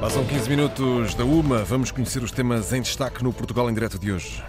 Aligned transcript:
Passam 0.00 0.24
15 0.24 0.48
minutos 0.48 1.14
da 1.14 1.24
uma. 1.24 1.64
Vamos 1.64 1.90
conhecer 1.90 2.22
os 2.22 2.30
temas 2.30 2.72
em 2.72 2.80
destaque 2.80 3.24
no 3.24 3.32
Portugal 3.32 3.68
em 3.70 3.74
Direto 3.74 3.98
de 3.98 4.12
hoje. 4.12 4.42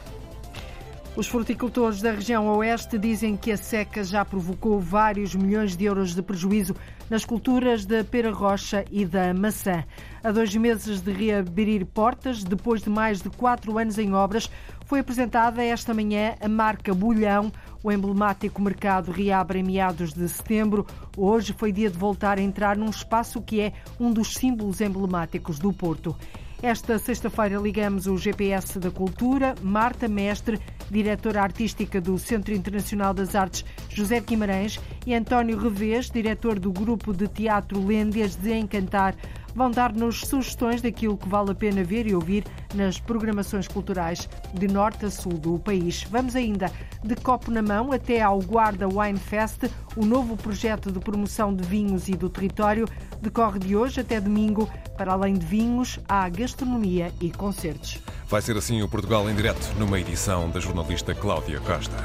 Os 1.17 1.25
fruticultores 1.25 1.99
da 1.99 2.11
região 2.11 2.47
oeste 2.57 2.95
dizem 2.99 3.35
que 3.35 3.51
a 3.51 3.57
seca 3.57 4.03
já 4.03 4.23
provocou 4.23 4.79
vários 4.79 5.33
milhões 5.33 5.75
de 5.75 5.85
euros 5.85 6.13
de 6.13 6.21
prejuízo 6.21 6.75
nas 7.09 7.25
culturas 7.25 7.87
da 7.87 8.03
pera 8.03 8.31
rocha 8.31 8.85
e 8.91 9.03
da 9.03 9.33
maçã. 9.33 9.83
A 10.23 10.31
dois 10.31 10.55
meses 10.55 11.01
de 11.01 11.11
reabrir 11.11 11.83
portas, 11.87 12.43
depois 12.43 12.83
de 12.83 12.91
mais 12.91 13.19
de 13.19 13.31
quatro 13.31 13.79
anos 13.79 13.97
em 13.97 14.13
obras, 14.13 14.47
foi 14.85 14.99
apresentada 14.99 15.63
esta 15.63 15.91
manhã 15.91 16.35
a 16.39 16.47
marca 16.47 16.93
Bulhão. 16.93 17.51
O 17.87 17.91
emblemático 17.91 18.61
mercado 18.61 19.13
reabre 19.13 19.59
em 19.59 19.63
meados 19.63 20.13
de 20.13 20.27
setembro. 20.27 20.85
Hoje 21.15 21.55
foi 21.57 21.71
dia 21.71 21.89
de 21.89 21.97
voltar 21.97 22.37
a 22.37 22.41
entrar 22.41 22.75
num 22.75 22.89
espaço 22.89 23.41
que 23.41 23.61
é 23.61 23.71
um 23.97 24.11
dos 24.11 24.33
símbolos 24.33 24.81
emblemáticos 24.81 25.57
do 25.57 25.71
Porto. 25.71 26.13
Esta 26.61 26.99
sexta-feira 26.99 27.57
ligamos 27.57 28.05
o 28.05 28.17
GPS 28.17 28.77
da 28.77 28.91
Cultura, 28.91 29.55
Marta 29.61 30.05
Mestre, 30.09 30.59
diretora 30.91 31.41
artística 31.41 32.01
do 32.01 32.17
Centro 32.17 32.53
Internacional 32.53 33.13
das 33.13 33.35
Artes 33.35 33.63
José 33.87 34.19
Guimarães 34.19 34.77
e 35.05 35.13
António 35.13 35.57
Revés, 35.57 36.09
diretor 36.09 36.59
do 36.59 36.73
grupo 36.73 37.13
de 37.13 37.29
teatro 37.29 37.81
Lêndias 37.85 38.35
de 38.35 38.53
Encantar, 38.53 39.15
vão 39.55 39.71
dar-nos 39.71 40.21
sugestões 40.21 40.81
daquilo 40.81 41.17
que 41.17 41.27
vale 41.27 41.51
a 41.51 41.55
pena 41.55 41.83
ver 41.83 42.07
e 42.07 42.15
ouvir 42.15 42.43
nas 42.73 42.99
programações 42.99 43.67
culturais 43.67 44.29
de 44.53 44.67
norte 44.67 45.05
a 45.05 45.11
sul 45.11 45.33
do 45.33 45.59
país. 45.59 46.03
Vamos 46.09 46.35
ainda 46.35 46.71
de 47.03 47.15
copo 47.15 47.51
na 47.51 47.61
mão 47.61 47.91
até 47.91 48.21
ao 48.21 48.39
Guarda 48.39 48.87
Wine 48.87 49.19
Fest, 49.19 49.63
o 49.95 50.05
novo 50.05 50.37
projeto 50.37 50.91
de 50.91 50.99
promoção 50.99 51.53
de 51.53 51.63
vinhos 51.63 52.07
e 52.07 52.13
do 52.13 52.29
território 52.29 52.87
decorre 53.21 53.59
de 53.59 53.75
hoje 53.75 54.01
até 54.01 54.19
domingo. 54.19 54.69
Para 54.97 55.13
além 55.13 55.35
de 55.35 55.45
vinhos, 55.45 55.99
há 56.07 56.27
gastronomia 56.29 57.11
e 57.21 57.31
concertos. 57.31 57.99
Vai 58.27 58.41
ser 58.41 58.57
assim 58.57 58.81
o 58.81 58.89
Portugal 58.89 59.29
em 59.29 59.35
direto, 59.35 59.73
numa 59.77 59.99
edição 59.99 60.49
da 60.49 60.59
jornalista 60.59 61.13
Cláudia 61.13 61.59
Costa. 61.61 61.95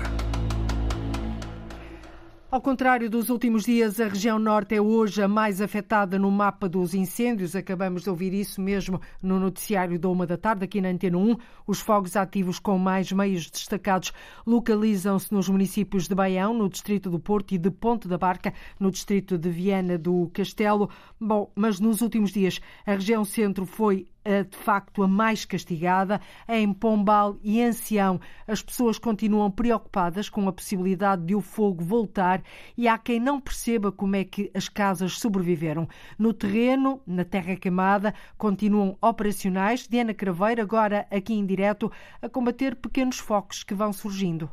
Ao 2.53 2.61
contrário 2.61 3.09
dos 3.09 3.31
últimos 3.31 3.65
dias, 3.65 3.99
a 3.99 4.09
região 4.09 4.39
norte 4.39 4.75
é 4.75 4.81
hoje 4.81 5.23
a 5.23 5.27
mais 5.27 5.63
afetada 5.63 6.19
no 6.19 6.31
mapa 6.31 6.69
dos 6.69 6.93
incêndios. 6.93 7.57
Acabamos 7.57 8.03
de 8.03 8.11
ouvir 8.11 8.35
isso 8.35 8.61
mesmo 8.61 9.01
no 9.23 9.41
noticiário 9.41 9.99
da 9.99 10.11
uma 10.11 10.27
da 10.27 10.37
tarde, 10.37 10.63
aqui 10.63 10.79
na 10.79 10.91
Antena 10.91 11.17
1. 11.17 11.35
Os 11.67 11.81
fogos 11.81 12.15
ativos 12.15 12.59
com 12.59 12.77
mais 12.77 13.11
meios 13.11 13.51
destacados 13.51 14.13
localizam-se 14.47 15.33
nos 15.33 15.49
municípios 15.49 16.07
de 16.07 16.15
Baião, 16.15 16.53
no 16.53 16.69
distrito 16.69 17.09
do 17.09 17.19
Porto, 17.19 17.55
e 17.55 17.59
de 17.59 17.71
Ponte 17.71 18.07
da 18.07 18.19
Barca, 18.19 18.53
no 18.79 18.91
distrito 18.91 19.39
de 19.39 19.49
Viana 19.49 19.97
do 19.97 20.31
Castelo. 20.35 20.91
Bom, 21.19 21.51
mas 21.57 21.81
nos 21.81 22.03
últimos 22.03 22.33
dias 22.33 22.61
a 22.85 22.93
região 22.93 23.25
centro 23.25 23.65
foi 23.65 24.07
de 24.25 24.57
facto 24.57 25.03
a 25.03 25.09
mais 25.09 25.45
castigada, 25.45 26.21
em 26.49 26.73
Pombal 26.73 27.37
e 27.43 27.63
Ancião. 27.63 28.21
As 28.47 28.63
pessoas 28.63 28.99
continuam 28.99 29.51
preocupadas 29.51 30.29
com 30.29 30.49
a 30.49 30.53
possibilidade 30.53 31.25
de 31.25 31.35
o 31.35 31.41
fogo 31.41 31.83
voltar 31.83 32.43
e 32.77 32.87
há 32.87 32.97
quem 32.99 33.19
não 33.19 33.41
perceba 33.41 33.91
como 33.91 34.17
é 34.17 34.25
que 34.25 34.51
as 34.55 34.69
casas 34.69 35.19
sobreviveram. 35.19 35.89
No 36.19 36.33
terreno, 36.33 37.01
na 37.07 37.25
terra 37.25 37.57
queimada, 37.57 38.15
continuam 38.39 38.97
operacionais. 39.01 39.89
Diana 39.89 40.15
Craveira, 40.15 40.63
agora 40.63 41.07
aqui 41.11 41.35
em 41.35 41.45
direto, 41.45 41.91
a 42.21 42.29
combater 42.29 42.77
pequenos 42.77 43.19
focos 43.19 43.65
que 43.65 43.75
vão 43.75 43.93
surgindo 43.93 44.51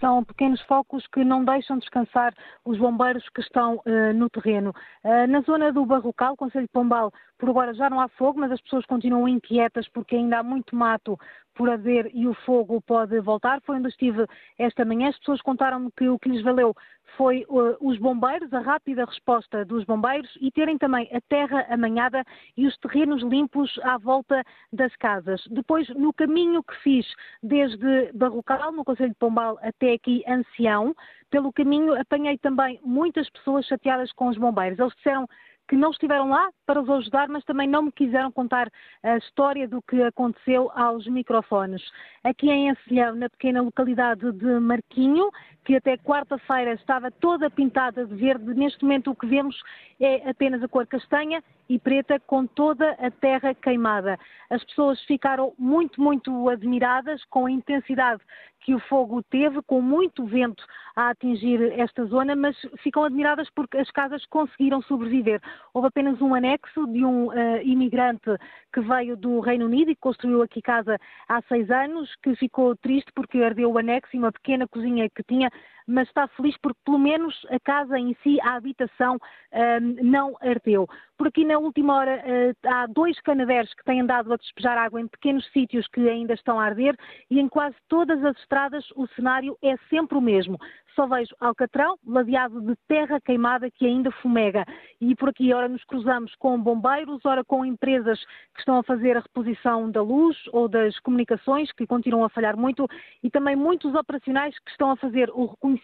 são 0.00 0.24
pequenos 0.24 0.60
focos 0.62 1.06
que 1.06 1.24
não 1.24 1.44
deixam 1.44 1.78
descansar 1.78 2.34
os 2.64 2.78
bombeiros 2.78 3.26
que 3.30 3.40
estão 3.40 3.76
uh, 3.76 4.12
no 4.14 4.28
terreno. 4.28 4.74
Uh, 5.04 5.26
na 5.28 5.40
zona 5.42 5.72
do 5.72 5.84
Barrocal, 5.86 6.36
Conselho 6.36 6.66
de 6.66 6.72
Pombal, 6.72 7.12
por 7.38 7.50
agora 7.50 7.74
já 7.74 7.90
não 7.90 8.00
há 8.00 8.08
fogo, 8.08 8.40
mas 8.40 8.52
as 8.52 8.60
pessoas 8.60 8.84
continuam 8.86 9.28
inquietas 9.28 9.88
porque 9.88 10.16
ainda 10.16 10.38
há 10.38 10.42
muito 10.42 10.74
mato 10.74 11.18
por 11.54 11.70
haver 11.70 12.10
e 12.14 12.28
o 12.28 12.34
fogo 12.34 12.80
pode 12.82 13.18
voltar. 13.20 13.60
Foi 13.62 13.76
onde 13.76 13.88
estive 13.88 14.26
esta 14.58 14.84
manhã. 14.84 15.08
As 15.08 15.18
pessoas 15.18 15.40
contaram-me 15.40 15.90
que 15.96 16.08
o 16.08 16.18
que 16.18 16.28
lhes 16.28 16.42
valeu 16.42 16.74
foi 17.16 17.46
uh, 17.48 17.76
os 17.80 17.98
bombeiros, 17.98 18.52
a 18.52 18.60
rápida 18.60 19.04
resposta 19.04 19.64
dos 19.64 19.84
bombeiros 19.84 20.30
e 20.40 20.50
terem 20.50 20.76
também 20.76 21.08
a 21.12 21.20
terra 21.22 21.66
amanhada 21.70 22.22
e 22.56 22.66
os 22.66 22.76
terrenos 22.78 23.22
limpos 23.22 23.78
à 23.82 23.96
volta 23.96 24.44
das 24.72 24.94
casas. 24.96 25.42
Depois, 25.50 25.88
no 25.90 26.12
caminho 26.12 26.62
que 26.62 26.76
fiz 26.82 27.06
desde 27.42 28.12
Barrocal, 28.12 28.72
no 28.72 28.84
Conselho 28.84 29.10
de 29.10 29.16
Pombal, 29.16 29.58
até 29.62 29.94
aqui 29.94 30.22
Ancião, 30.28 30.94
pelo 31.30 31.52
caminho 31.52 31.98
apanhei 31.98 32.36
também 32.38 32.78
muitas 32.84 33.28
pessoas 33.30 33.66
chateadas 33.66 34.12
com 34.12 34.28
os 34.28 34.36
bombeiros. 34.36 34.78
Eles 34.78 34.94
disseram 34.96 35.26
que 35.68 35.76
não 35.76 35.90
estiveram 35.90 36.28
lá 36.28 36.48
para 36.64 36.80
os 36.80 36.88
ajudar, 36.88 37.28
mas 37.28 37.44
também 37.44 37.68
não 37.68 37.82
me 37.82 37.92
quiseram 37.92 38.30
contar 38.30 38.70
a 39.02 39.16
história 39.16 39.66
do 39.68 39.82
que 39.82 40.02
aconteceu 40.02 40.70
aos 40.74 41.06
microfones. 41.06 41.82
Aqui 42.24 42.50
em 42.50 42.68
Encelhão, 42.68 43.14
na 43.14 43.28
pequena 43.28 43.62
localidade 43.62 44.32
de 44.32 44.60
Marquinho, 44.60 45.30
que 45.64 45.74
até 45.74 45.96
quarta-feira 45.96 46.74
estava 46.74 47.10
toda 47.10 47.50
pintada 47.50 48.06
de 48.06 48.14
verde, 48.14 48.54
neste 48.54 48.82
momento 48.84 49.10
o 49.10 49.16
que 49.16 49.26
vemos 49.26 49.56
é 50.00 50.28
apenas 50.30 50.62
a 50.62 50.68
cor 50.68 50.86
castanha 50.86 51.42
e 51.68 51.78
preta 51.78 52.20
com 52.20 52.46
toda 52.46 52.92
a 52.92 53.10
terra 53.10 53.52
queimada. 53.54 54.18
As 54.48 54.62
pessoas 54.64 55.02
ficaram 55.04 55.52
muito, 55.58 56.00
muito 56.00 56.48
admiradas 56.48 57.24
com 57.24 57.46
a 57.46 57.50
intensidade 57.50 58.22
que 58.60 58.74
o 58.74 58.80
fogo 58.80 59.22
teve, 59.22 59.62
com 59.62 59.80
muito 59.80 60.24
vento 60.26 60.64
a 60.96 61.10
atingir 61.10 61.60
esta 61.78 62.04
zona, 62.06 62.34
mas 62.34 62.56
ficam 62.82 63.04
admiradas 63.04 63.48
porque 63.54 63.78
as 63.78 63.90
casas 63.90 64.24
conseguiram 64.26 64.82
sobreviver. 64.82 65.40
Houve 65.72 65.88
apenas 65.88 66.20
um 66.20 66.34
anexo 66.34 66.86
de 66.86 67.04
um 67.04 67.28
uh, 67.28 67.62
imigrante 67.62 68.30
que 68.72 68.80
veio 68.80 69.16
do 69.16 69.40
Reino 69.40 69.66
Unido 69.66 69.90
e 69.90 69.96
construiu 69.96 70.42
aqui 70.42 70.62
casa 70.62 70.98
há 71.28 71.42
seis 71.42 71.70
anos, 71.70 72.14
que 72.22 72.34
ficou 72.36 72.76
triste 72.76 73.10
porque 73.14 73.38
ardeu 73.38 73.70
o 73.70 73.78
anexo 73.78 74.14
e 74.14 74.18
uma 74.18 74.32
pequena 74.32 74.66
cozinha 74.66 75.08
que 75.08 75.22
tinha 75.22 75.50
mas 75.86 76.08
está 76.08 76.26
feliz 76.28 76.56
porque 76.60 76.80
pelo 76.84 76.98
menos 76.98 77.34
a 77.50 77.60
casa 77.60 77.98
em 77.98 78.16
si, 78.22 78.40
a 78.40 78.54
habitação, 78.54 79.18
um, 79.52 80.04
não 80.04 80.36
ardeu. 80.40 80.88
Por 81.16 81.28
aqui 81.28 81.44
na 81.44 81.58
última 81.58 81.94
hora 81.94 82.22
uh, 82.24 82.68
há 82.68 82.86
dois 82.86 83.18
canadeiros 83.20 83.72
que 83.74 83.84
têm 83.84 84.00
andado 84.00 84.32
a 84.32 84.36
despejar 84.36 84.76
água 84.76 85.00
em 85.00 85.06
pequenos 85.06 85.46
sítios 85.52 85.86
que 85.88 86.08
ainda 86.08 86.34
estão 86.34 86.60
a 86.60 86.64
arder 86.64 86.96
e 87.30 87.40
em 87.40 87.48
quase 87.48 87.76
todas 87.88 88.22
as 88.24 88.36
estradas 88.38 88.84
o 88.94 89.06
cenário 89.08 89.56
é 89.62 89.76
sempre 89.88 90.18
o 90.18 90.20
mesmo 90.20 90.58
só 90.96 91.06
vejo 91.06 91.36
alcatrão 91.38 91.98
ladeado 92.06 92.60
de 92.62 92.74
terra 92.88 93.20
queimada 93.20 93.70
que 93.70 93.86
ainda 93.86 94.10
fumega. 94.10 94.64
E 94.98 95.14
por 95.14 95.28
aqui, 95.28 95.52
ora, 95.52 95.68
nos 95.68 95.84
cruzamos 95.84 96.34
com 96.36 96.58
bombeiros, 96.58 97.20
ora 97.24 97.44
com 97.44 97.64
empresas 97.64 98.18
que 98.54 98.60
estão 98.60 98.78
a 98.78 98.82
fazer 98.82 99.16
a 99.16 99.20
reposição 99.20 99.90
da 99.90 100.02
luz 100.02 100.36
ou 100.52 100.66
das 100.66 100.98
comunicações, 101.00 101.70
que 101.72 101.86
continuam 101.86 102.24
a 102.24 102.30
falhar 102.30 102.56
muito, 102.56 102.88
e 103.22 103.30
também 103.30 103.54
muitos 103.54 103.94
operacionais 103.94 104.58
que 104.58 104.70
estão 104.70 104.90
a 104.90 104.96
fazer 104.96 105.30
o 105.30 105.44
reconhecimento 105.44 105.75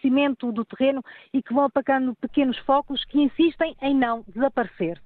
do 0.51 0.65
terreno 0.65 1.03
e 1.33 1.41
que 1.41 1.53
vão 1.53 1.65
apagando 1.65 2.15
pequenos 2.15 2.57
focos 2.59 3.03
que 3.05 3.21
insistem 3.21 3.75
em 3.81 3.95
não 3.95 4.23
desaparecer. 4.27 5.01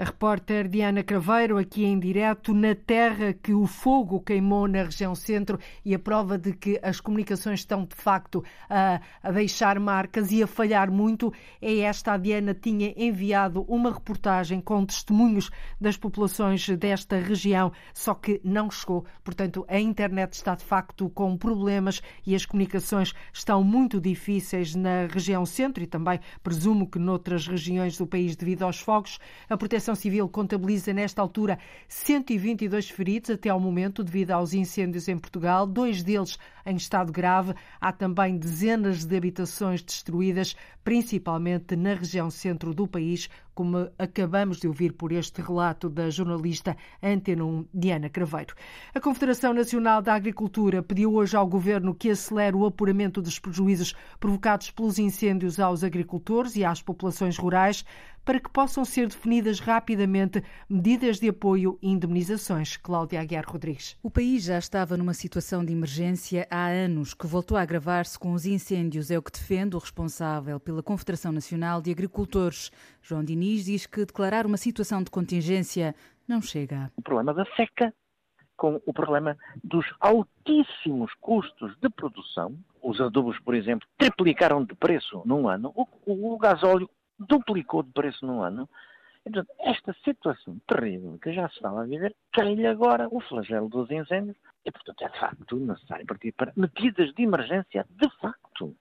A 0.00 0.04
repórter 0.04 0.68
Diana 0.68 1.02
Craveiro, 1.02 1.58
aqui 1.58 1.84
em 1.84 1.98
direto, 1.98 2.54
na 2.54 2.72
terra 2.72 3.32
que 3.32 3.52
o 3.52 3.66
fogo 3.66 4.20
queimou 4.20 4.68
na 4.68 4.84
região 4.84 5.12
centro 5.12 5.58
e 5.84 5.92
a 5.92 5.98
prova 5.98 6.38
de 6.38 6.52
que 6.52 6.78
as 6.84 7.00
comunicações 7.00 7.58
estão 7.58 7.84
de 7.84 7.96
facto 7.96 8.44
a, 8.70 9.00
a 9.20 9.32
deixar 9.32 9.80
marcas 9.80 10.30
e 10.30 10.40
a 10.40 10.46
falhar 10.46 10.88
muito 10.88 11.32
é 11.60 11.78
esta. 11.78 12.12
A 12.12 12.16
Diana 12.16 12.54
tinha 12.54 12.94
enviado 12.96 13.62
uma 13.62 13.92
reportagem 13.92 14.60
com 14.60 14.86
testemunhos 14.86 15.50
das 15.80 15.96
populações 15.96 16.68
desta 16.68 17.18
região, 17.18 17.72
só 17.92 18.14
que 18.14 18.40
não 18.44 18.70
chegou. 18.70 19.04
Portanto, 19.24 19.66
a 19.66 19.80
internet 19.80 20.34
está 20.34 20.54
de 20.54 20.64
facto 20.64 21.10
com 21.10 21.36
problemas 21.36 22.00
e 22.24 22.36
as 22.36 22.46
comunicações 22.46 23.12
estão 23.32 23.64
muito 23.64 24.00
difíceis 24.00 24.76
na 24.76 25.08
região 25.12 25.44
centro 25.44 25.82
e 25.82 25.88
também 25.88 26.20
presumo 26.40 26.88
que 26.88 27.00
noutras 27.00 27.48
regiões 27.48 27.98
do 27.98 28.06
país 28.06 28.36
devido 28.36 28.62
aos 28.62 28.78
fogos. 28.78 29.18
A 29.50 29.56
proteção 29.56 29.87
Proteção 29.88 29.94
Civil 29.94 30.28
contabiliza 30.28 30.92
nesta 30.92 31.22
altura 31.22 31.58
122 31.88 32.90
feridos 32.90 33.30
até 33.30 33.48
ao 33.48 33.58
momento 33.58 34.04
devido 34.04 34.32
aos 34.32 34.52
incêndios 34.52 35.08
em 35.08 35.16
Portugal, 35.16 35.66
dois 35.66 36.02
deles 36.02 36.38
em 36.66 36.76
estado 36.76 37.10
grave. 37.10 37.54
Há 37.80 37.90
também 37.90 38.36
dezenas 38.36 39.06
de 39.06 39.16
habitações 39.16 39.82
destruídas, 39.82 40.54
principalmente 40.84 41.74
na 41.74 41.94
região 41.94 42.30
centro 42.30 42.74
do 42.74 42.86
país, 42.86 43.30
como 43.54 43.90
acabamos 43.98 44.58
de 44.58 44.68
ouvir 44.68 44.92
por 44.92 45.10
este 45.10 45.40
relato 45.40 45.88
da 45.88 46.10
jornalista 46.10 46.76
Antena 47.02 47.44
1, 47.44 47.66
Diana 47.74 48.10
Craveiro. 48.10 48.54
A 48.94 49.00
Confederação 49.00 49.54
Nacional 49.54 50.02
da 50.02 50.14
Agricultura 50.14 50.82
pediu 50.82 51.14
hoje 51.14 51.36
ao 51.36 51.46
Governo 51.46 51.94
que 51.94 52.10
acelere 52.10 52.54
o 52.54 52.66
apuramento 52.66 53.22
dos 53.22 53.38
prejuízos 53.38 53.94
provocados 54.20 54.70
pelos 54.70 54.98
incêndios 54.98 55.58
aos 55.58 55.82
agricultores 55.82 56.54
e 56.54 56.64
às 56.64 56.82
populações 56.82 57.36
rurais. 57.36 57.84
Para 58.28 58.40
que 58.40 58.50
possam 58.50 58.84
ser 58.84 59.06
definidas 59.06 59.58
rapidamente 59.58 60.44
medidas 60.68 61.18
de 61.18 61.30
apoio 61.30 61.78
e 61.80 61.88
indemnizações. 61.88 62.76
Cláudia 62.76 63.22
Aguiar 63.22 63.46
Rodrigues. 63.48 63.98
O 64.02 64.10
país 64.10 64.44
já 64.44 64.58
estava 64.58 64.98
numa 64.98 65.14
situação 65.14 65.64
de 65.64 65.72
emergência 65.72 66.46
há 66.50 66.66
anos, 66.66 67.14
que 67.14 67.26
voltou 67.26 67.56
a 67.56 67.62
agravar-se 67.62 68.18
com 68.18 68.32
os 68.32 68.44
incêndios, 68.44 69.10
é 69.10 69.16
o 69.16 69.22
que 69.22 69.32
defende 69.32 69.76
o 69.76 69.78
responsável 69.78 70.60
pela 70.60 70.82
Confederação 70.82 71.32
Nacional 71.32 71.80
de 71.80 71.90
Agricultores. 71.90 72.70
João 73.00 73.24
Diniz 73.24 73.64
diz 73.64 73.86
que 73.86 74.04
declarar 74.04 74.44
uma 74.44 74.58
situação 74.58 75.02
de 75.02 75.10
contingência 75.10 75.94
não 76.28 76.42
chega. 76.42 76.92
O 76.98 77.00
problema 77.00 77.32
da 77.32 77.46
seca 77.56 77.94
com 78.58 78.78
o 78.84 78.92
problema 78.92 79.38
dos 79.64 79.86
altíssimos 80.00 81.14
custos 81.20 81.74
de 81.80 81.88
produção. 81.88 82.58
Os 82.82 83.00
adubos, 83.00 83.38
por 83.38 83.54
exemplo, 83.54 83.88
triplicaram 83.96 84.62
de 84.64 84.74
preço 84.74 85.22
num 85.24 85.48
ano. 85.48 85.72
O, 85.74 85.86
o, 86.04 86.34
o 86.34 86.38
gasóleo 86.38 86.90
duplicou 87.18 87.82
de 87.82 87.92
preço 87.92 88.24
num 88.26 88.42
ano. 88.42 88.68
Então, 89.26 89.44
esta 89.60 89.94
situação 90.04 90.58
terrível 90.66 91.18
que 91.20 91.32
já 91.32 91.48
se 91.48 91.56
estava 91.56 91.82
a 91.82 91.86
viver, 91.86 92.14
cai-lhe 92.32 92.66
agora 92.66 93.08
o 93.10 93.20
flagelo 93.20 93.68
dos 93.68 93.90
incêndios 93.90 94.36
e, 94.64 94.70
portanto, 94.70 95.02
é 95.02 95.08
de 95.08 95.18
facto 95.18 95.56
necessário 95.56 96.06
partir 96.06 96.32
para 96.32 96.52
medidas 96.56 97.12
de 97.14 97.22
emergência 97.22 97.86
de 97.90 98.08
facto. 98.20 98.74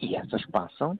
E 0.00 0.16
essas 0.16 0.46
passam 0.46 0.96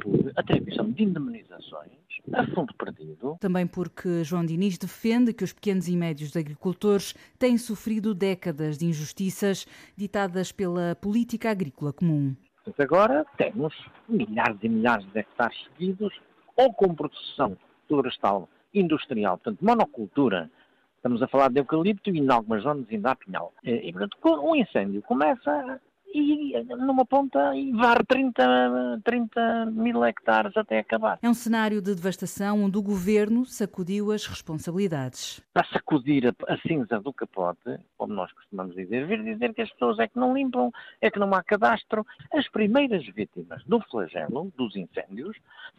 por 0.00 0.32
atribuição 0.36 0.90
de 0.92 1.02
indemnizações 1.02 2.00
a 2.32 2.46
fundo 2.48 2.72
perdido. 2.74 3.36
Também 3.40 3.66
porque 3.66 4.22
João 4.22 4.44
Diniz 4.44 4.78
defende 4.78 5.32
que 5.32 5.42
os 5.42 5.52
pequenos 5.52 5.88
e 5.88 5.96
médios 5.96 6.36
agricultores 6.36 7.14
têm 7.38 7.56
sofrido 7.58 8.14
décadas 8.14 8.78
de 8.78 8.86
injustiças 8.86 9.66
ditadas 9.96 10.52
pela 10.52 10.94
política 10.94 11.50
agrícola 11.50 11.92
comum. 11.92 12.36
Agora 12.78 13.24
temos 13.36 13.74
milhares 14.08 14.58
e 14.62 14.68
milhares 14.68 15.06
de 15.12 15.18
hectares 15.18 15.56
seguidos 15.64 16.12
ou 16.56 16.72
com 16.72 16.94
produção 16.94 17.56
florestal 17.88 18.48
industrial, 18.72 19.38
portanto, 19.38 19.64
monocultura. 19.64 20.50
Estamos 20.96 21.22
a 21.22 21.28
falar 21.28 21.50
de 21.50 21.58
eucalipto 21.58 22.10
e 22.10 22.18
em 22.18 22.30
algumas 22.30 22.62
zonas 22.62 22.86
ainda 22.90 23.12
há 23.12 23.16
pinhal. 23.16 23.52
E, 23.64 23.90
portanto, 23.90 24.18
um 24.22 24.54
incêndio 24.54 25.00
começa 25.02 25.80
e 26.12 26.62
numa 26.64 27.04
ponta 27.04 27.54
e 27.54 27.72
varre 27.72 28.04
30, 28.06 29.00
30 29.04 29.66
mil 29.66 30.04
hectares 30.04 30.56
até 30.56 30.80
acabar. 30.80 31.18
É 31.22 31.28
um 31.28 31.34
cenário 31.34 31.80
de 31.80 31.94
devastação 31.94 32.64
onde 32.64 32.78
o 32.78 32.82
governo 32.82 33.44
sacudiu 33.44 34.10
as 34.12 34.26
responsabilidades. 34.26 35.42
Para 35.52 35.66
sacudir 35.68 36.26
a, 36.26 36.52
a 36.52 36.58
cinza 36.58 37.00
do 37.00 37.12
capote, 37.12 37.78
como 37.96 38.12
nós 38.12 38.32
costumamos 38.32 38.74
dizer, 38.74 39.06
vir 39.06 39.22
dizer 39.22 39.54
que 39.54 39.62
as 39.62 39.70
pessoas 39.70 39.98
é 39.98 40.08
que 40.08 40.18
não 40.18 40.34
limpam, 40.34 40.70
é 41.00 41.10
que 41.10 41.18
não 41.18 41.32
há 41.34 41.42
cadastro. 41.42 42.06
As 42.32 42.48
primeiras 42.48 43.06
vítimas 43.06 43.62
do 43.64 43.80
flagelo, 43.90 44.52
dos 44.56 44.74
incêndios, 44.76 45.36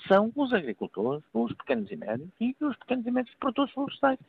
são 0.08 0.32
os 0.36 0.54
agricultores, 0.54 1.24
os 1.34 1.54
pequenos 1.54 1.92
e 1.92 1.96
médios 1.96 2.30
e 2.40 2.56
os 2.62 2.76
pequenos 2.78 3.06
e 3.06 3.12
médios 3.12 3.36
produtores 3.40 3.74
florestais, 3.74 4.20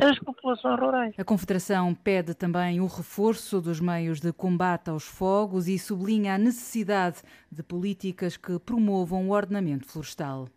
as 0.00 0.18
populações 0.18 0.80
rurais. 0.80 1.14
A 1.18 1.24
Confederação 1.24 1.94
pede 1.94 2.34
também 2.34 2.80
o 2.80 2.86
reforço 2.86 3.60
dos 3.60 3.80
meios 3.80 4.20
de 4.20 4.32
combate 4.32 4.90
aos 4.90 5.04
fogos 5.04 5.49
E 5.58 5.78
sublinha 5.78 6.34
a 6.34 6.38
necessidade 6.38 7.22
de 7.50 7.62
políticas 7.62 8.36
que 8.36 8.58
promovam 8.60 9.28
o 9.28 9.32
ordenamento 9.32 9.86
florestal. 9.86 10.48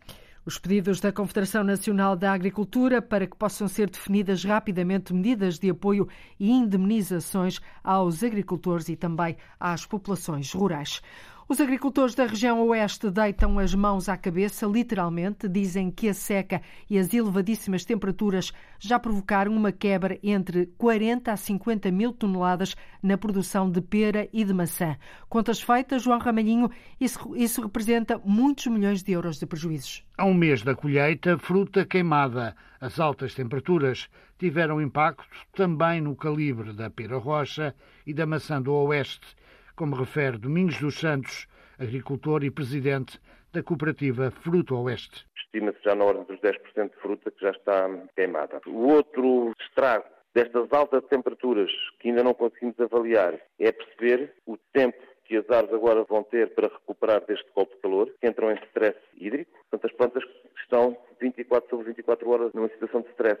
Os 0.46 0.58
pedidos 0.58 1.00
da 1.00 1.10
Confederação 1.10 1.64
Nacional 1.64 2.14
da 2.14 2.32
Agricultura 2.32 3.00
para 3.00 3.26
que 3.26 3.36
possam 3.36 3.66
ser 3.66 3.88
definidas 3.88 4.44
rapidamente 4.44 5.12
medidas 5.12 5.58
de 5.58 5.70
apoio 5.70 6.06
e 6.38 6.50
indemnizações 6.50 7.60
aos 7.82 8.22
agricultores 8.22 8.88
e 8.90 8.94
também 8.94 9.36
às 9.58 9.86
populações 9.86 10.52
rurais. 10.52 11.00
Os 11.46 11.60
agricultores 11.60 12.14
da 12.14 12.24
região 12.24 12.66
oeste 12.68 13.10
deitam 13.10 13.58
as 13.58 13.74
mãos 13.74 14.08
à 14.08 14.16
cabeça, 14.16 14.66
literalmente, 14.66 15.46
dizem 15.46 15.90
que 15.90 16.08
a 16.08 16.14
seca 16.14 16.62
e 16.88 16.98
as 16.98 17.12
elevadíssimas 17.12 17.84
temperaturas 17.84 18.50
já 18.78 18.98
provocaram 18.98 19.54
uma 19.54 19.70
quebra 19.70 20.18
entre 20.22 20.72
40 20.78 21.30
a 21.30 21.36
50 21.36 21.90
mil 21.90 22.14
toneladas 22.14 22.74
na 23.02 23.18
produção 23.18 23.70
de 23.70 23.82
pera 23.82 24.26
e 24.32 24.42
de 24.42 24.54
maçã. 24.54 24.96
Contas 25.28 25.60
feitas, 25.60 26.04
João 26.04 26.18
Ramalhinho, 26.18 26.70
isso, 26.98 27.36
isso 27.36 27.60
representa 27.60 28.18
muitos 28.24 28.66
milhões 28.68 29.02
de 29.02 29.12
euros 29.12 29.38
de 29.38 29.44
prejuízos. 29.44 30.02
Há 30.16 30.24
um 30.24 30.32
mês 30.32 30.62
da 30.62 30.74
colheita, 30.74 31.36
fruta 31.36 31.84
queimada. 31.84 32.56
As 32.80 32.98
altas 32.98 33.34
temperaturas 33.34 34.08
tiveram 34.38 34.80
impacto 34.80 35.26
também 35.54 36.00
no 36.00 36.16
calibre 36.16 36.72
da 36.72 36.88
pera 36.88 37.18
rocha 37.18 37.74
e 38.06 38.14
da 38.14 38.24
maçã 38.24 38.62
do 38.62 38.72
oeste 38.72 39.36
como 39.76 39.96
refere 39.96 40.38
Domingos 40.38 40.78
dos 40.78 40.98
Santos, 40.98 41.46
agricultor 41.78 42.44
e 42.44 42.50
presidente 42.50 43.20
da 43.52 43.62
cooperativa 43.62 44.30
Fruto 44.30 44.76
Oeste. 44.76 45.26
Estima-se 45.36 45.78
já 45.84 45.94
na 45.94 46.04
ordem 46.04 46.24
dos 46.24 46.40
10% 46.40 46.90
de 46.90 46.96
fruta 47.00 47.30
que 47.30 47.40
já 47.40 47.50
está 47.50 47.88
queimada. 48.16 48.60
O 48.66 48.88
outro 48.88 49.52
estrago 49.60 50.04
destas 50.34 50.72
altas 50.72 51.04
temperaturas 51.04 51.70
que 52.00 52.08
ainda 52.08 52.24
não 52.24 52.34
conseguimos 52.34 52.78
avaliar 52.80 53.38
é 53.58 53.72
perceber 53.72 54.34
o 54.46 54.56
tempo 54.72 54.98
que 55.24 55.36
as 55.36 55.48
árvores 55.48 55.74
agora 55.74 56.04
vão 56.04 56.22
ter 56.22 56.54
para 56.54 56.68
recuperar 56.68 57.24
deste 57.24 57.46
golpe 57.54 57.74
de 57.76 57.80
calor, 57.80 58.10
que 58.20 58.28
entram 58.28 58.50
em 58.50 58.56
stress 58.66 58.98
hídrico. 59.16 59.50
Portanto, 59.70 59.90
as 59.90 59.96
plantas 59.96 60.24
estão 60.62 60.96
24 61.20 61.70
sobre 61.70 61.86
24 61.86 62.30
horas 62.30 62.52
numa 62.52 62.68
situação 62.68 63.00
de 63.00 63.08
stress 63.10 63.40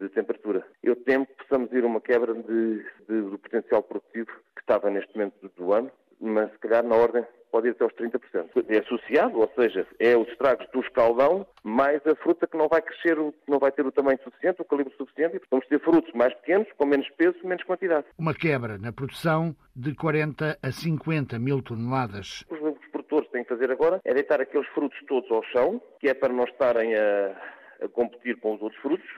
de 0.00 0.08
temperatura. 0.08 0.66
Eu 0.82 0.96
temo 0.96 1.26
que 1.26 1.44
possamos 1.44 1.72
ir 1.72 1.84
a 1.84 1.86
uma 1.86 2.00
quebra 2.00 2.34
de, 2.34 2.84
de, 3.08 3.22
do 3.22 3.38
potencial 3.38 3.82
produtivo 3.82 4.30
que 4.54 4.62
estava 4.62 4.90
neste 4.90 5.14
momento 5.16 5.50
do 5.56 5.72
ano, 5.72 5.90
mas 6.20 6.50
se 6.52 6.58
calhar 6.58 6.84
na 6.84 6.96
ordem 6.96 7.24
pode 7.50 7.68
ir 7.68 7.70
até 7.72 7.84
aos 7.84 7.92
30%. 7.94 8.64
É 8.68 8.78
associado, 8.78 9.40
ou 9.40 9.50
seja, 9.56 9.86
é 9.98 10.16
os 10.16 10.28
estragos 10.28 10.66
do 10.72 10.80
escaldão 10.80 11.46
mais 11.62 12.00
a 12.06 12.14
fruta 12.14 12.46
que 12.46 12.56
não 12.56 12.68
vai 12.68 12.80
crescer, 12.80 13.16
não 13.48 13.58
vai 13.58 13.72
ter 13.72 13.84
o 13.84 13.92
tamanho 13.92 14.18
suficiente, 14.22 14.62
o 14.62 14.64
calibre 14.64 14.94
suficiente, 14.96 15.36
e 15.36 15.40
vamos 15.50 15.66
ter 15.66 15.80
frutos 15.80 16.12
mais 16.14 16.32
pequenos, 16.34 16.68
com 16.76 16.86
menos 16.86 17.08
peso, 17.16 17.36
menos 17.44 17.64
quantidade. 17.64 18.06
Uma 18.18 18.34
quebra 18.34 18.78
na 18.78 18.92
produção 18.92 19.54
de 19.74 19.94
40 19.94 20.58
a 20.62 20.72
50 20.72 21.38
mil 21.38 21.62
toneladas. 21.62 22.44
Os, 22.48 22.60
os 22.60 22.86
produtores 22.92 23.28
têm 23.30 23.42
que 23.42 23.48
fazer 23.48 23.70
agora 23.70 24.00
é 24.04 24.14
deitar 24.14 24.40
aqueles 24.40 24.68
frutos 24.68 24.98
todos 25.06 25.30
ao 25.30 25.42
chão, 25.44 25.82
que 25.98 26.08
é 26.08 26.14
para 26.14 26.32
não 26.32 26.44
estarem 26.44 26.94
a, 26.94 27.36
a 27.82 27.88
competir 27.88 28.38
com 28.38 28.54
os 28.54 28.62
outros 28.62 28.80
frutos, 28.80 29.08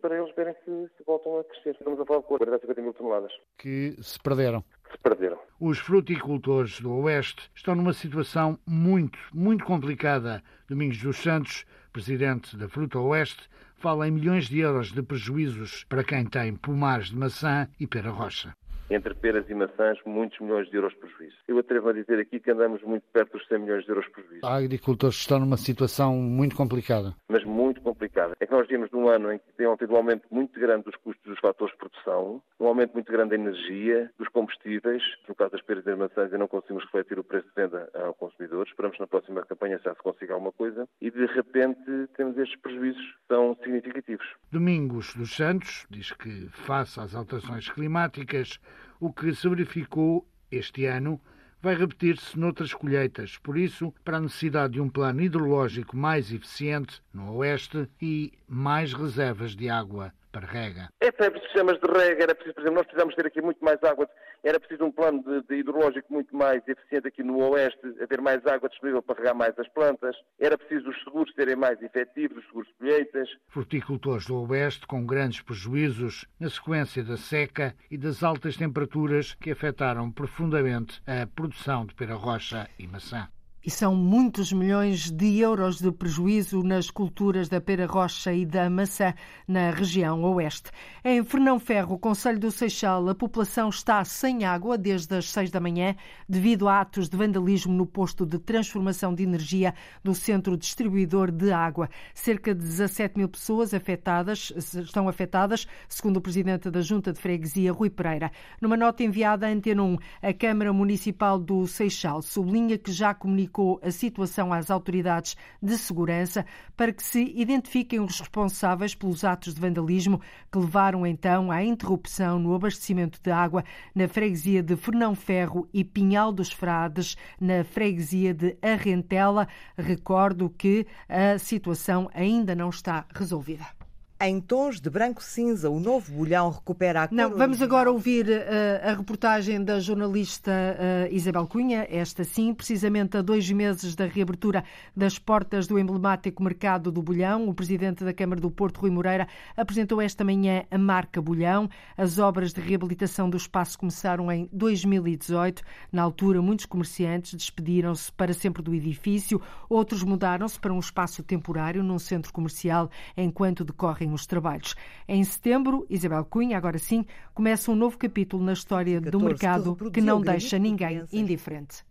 para 0.00 0.16
eles 0.16 0.34
verem 0.34 0.54
se, 0.64 0.90
se 0.96 1.04
voltam 1.04 1.38
a 1.38 1.44
crescer. 1.44 1.70
Estamos 1.70 2.00
a 2.00 2.04
falar 2.04 2.20
de 2.20 2.26
40 2.26 2.56
a 2.56 2.58
50 2.60 2.82
mil 2.82 2.92
toneladas. 2.94 3.32
Que 3.58 3.96
se 4.00 4.18
perderam. 4.20 4.64
se 4.90 4.98
perderam. 4.98 5.38
Os 5.60 5.78
fruticultores 5.78 6.80
do 6.80 6.92
Oeste 6.92 7.50
estão 7.54 7.74
numa 7.74 7.92
situação 7.92 8.58
muito, 8.66 9.18
muito 9.32 9.64
complicada. 9.64 10.42
Domingos 10.68 11.02
dos 11.02 11.16
Santos, 11.16 11.64
presidente 11.92 12.56
da 12.56 12.68
Fruta 12.68 12.98
Oeste, 12.98 13.48
fala 13.76 14.08
em 14.08 14.10
milhões 14.10 14.48
de 14.48 14.60
euros 14.60 14.92
de 14.92 15.02
prejuízos 15.02 15.84
para 15.84 16.04
quem 16.04 16.24
tem 16.26 16.54
pomares 16.56 17.08
de 17.08 17.16
maçã 17.16 17.68
e 17.78 17.86
pera 17.86 18.10
rocha 18.10 18.54
entre 18.90 19.14
peras 19.14 19.48
e 19.48 19.54
maçãs, 19.54 19.98
muitos 20.04 20.38
milhões 20.40 20.68
de 20.70 20.76
euros 20.76 20.92
de 20.92 21.00
prejuízo. 21.00 21.36
Eu 21.48 21.58
atrevo 21.58 21.88
a 21.88 21.92
dizer 21.92 22.18
aqui 22.18 22.40
que 22.40 22.50
andamos 22.50 22.82
muito 22.82 23.04
perto 23.12 23.36
dos 23.36 23.46
100 23.48 23.58
milhões 23.58 23.84
de 23.84 23.90
euros 23.90 24.04
de 24.06 24.12
prejuízo. 24.12 24.46
Há 24.46 24.56
agricultores 24.56 25.16
que 25.16 25.22
estão 25.22 25.40
numa 25.40 25.56
situação 25.56 26.14
muito 26.14 26.56
complicada. 26.56 27.14
Mas 27.28 27.44
muito 27.44 27.80
complicada. 27.80 28.34
É 28.40 28.46
que 28.46 28.52
nós 28.52 28.66
vimos 28.68 28.90
num 28.90 29.08
ano 29.08 29.32
em 29.32 29.38
que 29.38 29.52
têm 29.56 29.74
tido 29.76 29.92
um 29.92 29.96
aumento 29.96 30.26
muito 30.30 30.58
grande 30.58 30.84
dos 30.84 30.96
custos 30.96 31.24
dos 31.24 31.38
fatores 31.40 31.72
de 31.72 31.78
produção, 31.78 32.42
um 32.60 32.66
aumento 32.66 32.94
muito 32.94 33.10
grande 33.10 33.30
da 33.30 33.36
energia, 33.36 34.10
dos 34.18 34.28
combustíveis. 34.28 35.02
No 35.28 35.34
caso 35.34 35.52
das 35.52 35.62
peras 35.62 35.82
e 35.84 35.86
das 35.86 35.98
maçãs, 35.98 36.24
ainda 36.24 36.38
não 36.38 36.48
conseguimos 36.48 36.84
refletir 36.84 37.18
o 37.18 37.24
preço 37.24 37.46
de 37.48 37.54
venda 37.54 37.88
ao 37.94 38.14
consumidor. 38.14 38.66
Esperamos 38.66 38.98
na 38.98 39.06
próxima 39.06 39.42
campanha 39.42 39.80
já 39.84 39.94
se 39.94 40.02
consiga 40.02 40.34
alguma 40.34 40.52
coisa. 40.52 40.88
E 41.00 41.10
de 41.10 41.26
repente 41.26 42.08
temos 42.16 42.36
estes 42.38 42.58
prejuízos 42.60 43.02
que 43.02 43.34
são 43.34 43.56
significativos. 43.62 44.26
Domingos 44.50 45.14
dos 45.14 45.34
Santos 45.34 45.86
diz 45.90 46.12
que, 46.12 46.48
face 46.48 47.00
às 47.00 47.14
alterações 47.14 47.68
climáticas, 47.68 48.58
o 49.00 49.12
que 49.12 49.34
se 49.34 49.48
verificou 49.48 50.26
este 50.50 50.86
ano 50.86 51.20
vai 51.60 51.74
repetir-se 51.74 52.38
noutras 52.38 52.72
colheitas. 52.72 53.38
Por 53.38 53.58
isso, 53.58 53.92
para 54.04 54.18
a 54.18 54.20
necessidade 54.20 54.74
de 54.74 54.80
um 54.80 54.88
plano 54.88 55.20
hidrológico 55.20 55.96
mais 55.96 56.32
eficiente 56.32 57.02
no 57.12 57.32
Oeste 57.34 57.88
e 58.00 58.32
mais 58.46 58.92
reservas 58.92 59.56
de 59.56 59.68
água 59.68 60.12
para 60.36 60.46
rega. 60.46 60.90
É 61.00 61.10
preciso 61.10 61.42
sistemas 61.46 61.80
de 61.80 61.86
rega, 61.86 62.24
era 62.24 62.34
preciso, 62.34 62.54
por 62.54 62.60
exemplo, 62.60 62.76
nós 62.76 62.86
precisamos 62.86 63.14
ter 63.14 63.26
aqui 63.26 63.40
muito 63.40 63.64
mais 63.64 63.82
água, 63.82 64.06
era 64.44 64.60
preciso 64.60 64.84
um 64.84 64.92
plano 64.92 65.22
de, 65.22 65.42
de, 65.48 65.54
hidrológico 65.60 66.12
muito 66.12 66.36
mais 66.36 66.62
eficiente 66.68 67.08
aqui 67.08 67.22
no 67.22 67.38
Oeste, 67.38 67.80
haver 68.02 68.20
mais 68.20 68.44
água 68.46 68.68
disponível 68.68 69.02
para 69.02 69.16
regar 69.16 69.34
mais 69.34 69.58
as 69.58 69.68
plantas, 69.68 70.14
era 70.38 70.58
preciso 70.58 70.90
os 70.90 71.04
seguros 71.04 71.32
serem 71.34 71.56
mais 71.56 71.80
efetivos, 71.80 72.38
os 72.38 72.44
seguros 72.46 72.68
de 72.68 72.74
colheitas. 72.74 73.28
Fruticultores 73.48 74.26
do 74.26 74.46
Oeste 74.50 74.86
com 74.86 75.06
grandes 75.06 75.40
prejuízos 75.40 76.26
na 76.38 76.50
sequência 76.50 77.02
da 77.02 77.16
seca 77.16 77.74
e 77.90 77.96
das 77.96 78.22
altas 78.22 78.58
temperaturas 78.58 79.34
que 79.40 79.50
afetaram 79.50 80.12
profundamente 80.12 81.02
a 81.06 81.26
produção 81.26 81.86
de 81.86 81.94
pera 81.94 82.14
rocha 82.14 82.68
e 82.78 82.86
maçã. 82.86 83.26
E 83.66 83.70
são 83.70 83.96
muitos 83.96 84.52
milhões 84.52 85.10
de 85.10 85.40
euros 85.40 85.80
de 85.80 85.90
prejuízo 85.90 86.62
nas 86.62 86.88
culturas 86.88 87.48
da 87.48 87.60
pera 87.60 87.84
rocha 87.84 88.32
e 88.32 88.46
da 88.46 88.70
maçã 88.70 89.12
na 89.48 89.72
região 89.72 90.22
oeste. 90.22 90.70
Em 91.04 91.24
Fernão 91.24 91.58
Ferro, 91.58 91.98
Conselho 91.98 92.38
do 92.38 92.52
Seixal, 92.52 93.08
a 93.08 93.14
população 93.14 93.68
está 93.68 94.04
sem 94.04 94.44
água 94.44 94.78
desde 94.78 95.16
as 95.16 95.28
seis 95.28 95.50
da 95.50 95.58
manhã 95.58 95.96
devido 96.28 96.68
a 96.68 96.80
atos 96.80 97.08
de 97.08 97.16
vandalismo 97.16 97.72
no 97.72 97.86
posto 97.86 98.24
de 98.24 98.38
transformação 98.38 99.12
de 99.12 99.24
energia 99.24 99.74
do 100.04 100.14
Centro 100.14 100.56
Distribuidor 100.56 101.32
de 101.32 101.50
Água. 101.50 101.90
Cerca 102.14 102.54
de 102.54 102.60
17 102.60 103.18
mil 103.18 103.28
pessoas 103.28 103.74
afetadas 103.74 104.52
estão 104.76 105.08
afetadas, 105.08 105.66
segundo 105.88 106.18
o 106.18 106.22
Presidente 106.22 106.70
da 106.70 106.82
Junta 106.82 107.12
de 107.12 107.18
Freguesia, 107.18 107.72
Rui 107.72 107.90
Pereira. 107.90 108.30
Numa 108.60 108.76
nota 108.76 109.02
enviada 109.02 109.48
à 109.48 109.50
Antena 109.50 109.82
1, 109.82 109.98
a 110.22 110.32
Câmara 110.32 110.72
Municipal 110.72 111.36
do 111.36 111.66
Seixal 111.66 112.22
sublinha 112.22 112.78
que 112.78 112.92
já 112.92 113.12
comunicou 113.12 113.55
comunicou 113.56 113.80
a 113.82 113.90
situação 113.90 114.52
às 114.52 114.70
autoridades 114.70 115.34
de 115.62 115.78
segurança 115.78 116.44
para 116.76 116.92
que 116.92 117.02
se 117.02 117.32
identifiquem 117.34 118.00
os 118.00 118.20
responsáveis 118.20 118.94
pelos 118.94 119.24
atos 119.24 119.54
de 119.54 119.60
vandalismo 119.60 120.20
que 120.52 120.58
levaram 120.58 121.06
então 121.06 121.50
à 121.50 121.64
interrupção 121.64 122.38
no 122.38 122.54
abastecimento 122.54 123.18
de 123.22 123.30
água 123.30 123.64
na 123.94 124.06
freguesia 124.06 124.62
de 124.62 124.76
Fernão 124.76 125.14
Ferro 125.14 125.66
e 125.72 125.82
Pinhal 125.82 126.30
dos 126.30 126.52
Frades, 126.52 127.16
na 127.40 127.64
freguesia 127.64 128.34
de 128.34 128.56
Arrentela. 128.60 129.48
Recordo 129.76 130.50
que 130.50 130.86
a 131.08 131.38
situação 131.38 132.10
ainda 132.12 132.54
não 132.54 132.68
está 132.68 133.06
resolvida. 133.14 133.85
Em 134.18 134.40
tons 134.40 134.80
de 134.80 134.88
branco-cinza, 134.88 135.68
o 135.68 135.78
novo 135.78 136.10
bolhão 136.10 136.48
recupera 136.48 137.02
a 137.02 137.08
cor 137.08 137.14
Não, 137.14 137.36
vamos 137.36 137.60
agora 137.60 137.92
ouvir 137.92 138.26
uh, 138.26 138.88
a 138.88 138.94
reportagem 138.94 139.62
da 139.62 139.78
jornalista 139.78 140.50
uh, 140.50 141.14
Isabel 141.14 141.46
Cunha, 141.46 141.86
esta 141.90 142.24
sim, 142.24 142.54
precisamente 142.54 143.18
a 143.18 143.20
dois 143.20 143.50
meses 143.50 143.94
da 143.94 144.06
reabertura 144.06 144.64
das 144.96 145.18
portas 145.18 145.66
do 145.66 145.78
emblemático 145.78 146.42
mercado 146.42 146.90
do 146.90 147.02
Bolhão. 147.02 147.46
O 147.46 147.52
presidente 147.52 148.04
da 148.04 148.14
Câmara 148.14 148.40
do 148.40 148.50
Porto, 148.50 148.78
Rui 148.78 148.90
Moreira, 148.90 149.28
apresentou 149.54 150.00
esta 150.00 150.24
manhã 150.24 150.64
a 150.70 150.78
marca 150.78 151.20
Bolhão. 151.20 151.68
As 151.94 152.18
obras 152.18 152.54
de 152.54 152.60
reabilitação 152.62 153.28
do 153.28 153.36
espaço 153.36 153.78
começaram 153.78 154.32
em 154.32 154.48
2018. 154.50 155.62
Na 155.92 156.00
altura, 156.00 156.40
muitos 156.40 156.64
comerciantes 156.64 157.34
despediram-se 157.34 158.10
para 158.12 158.32
sempre 158.32 158.62
do 158.62 158.74
edifício, 158.74 159.42
outros 159.68 160.02
mudaram-se 160.02 160.58
para 160.58 160.72
um 160.72 160.78
espaço 160.78 161.22
temporário 161.22 161.84
num 161.84 161.98
centro 161.98 162.32
comercial 162.32 162.90
enquanto 163.14 163.62
decorrem 163.62 164.05
os 164.12 164.26
trabalhos. 164.26 164.74
Em 165.08 165.22
setembro, 165.24 165.86
Isabel 165.88 166.24
Cunha, 166.24 166.56
agora 166.56 166.78
sim, 166.78 167.04
começa 167.34 167.70
um 167.70 167.74
novo 167.74 167.98
capítulo 167.98 168.42
na 168.42 168.52
história 168.52 169.00
do 169.00 169.20
mercado 169.20 169.76
que 169.92 170.00
não 170.00 170.20
deixa 170.20 170.58
ninguém 170.58 171.04
indiferente. 171.12 171.84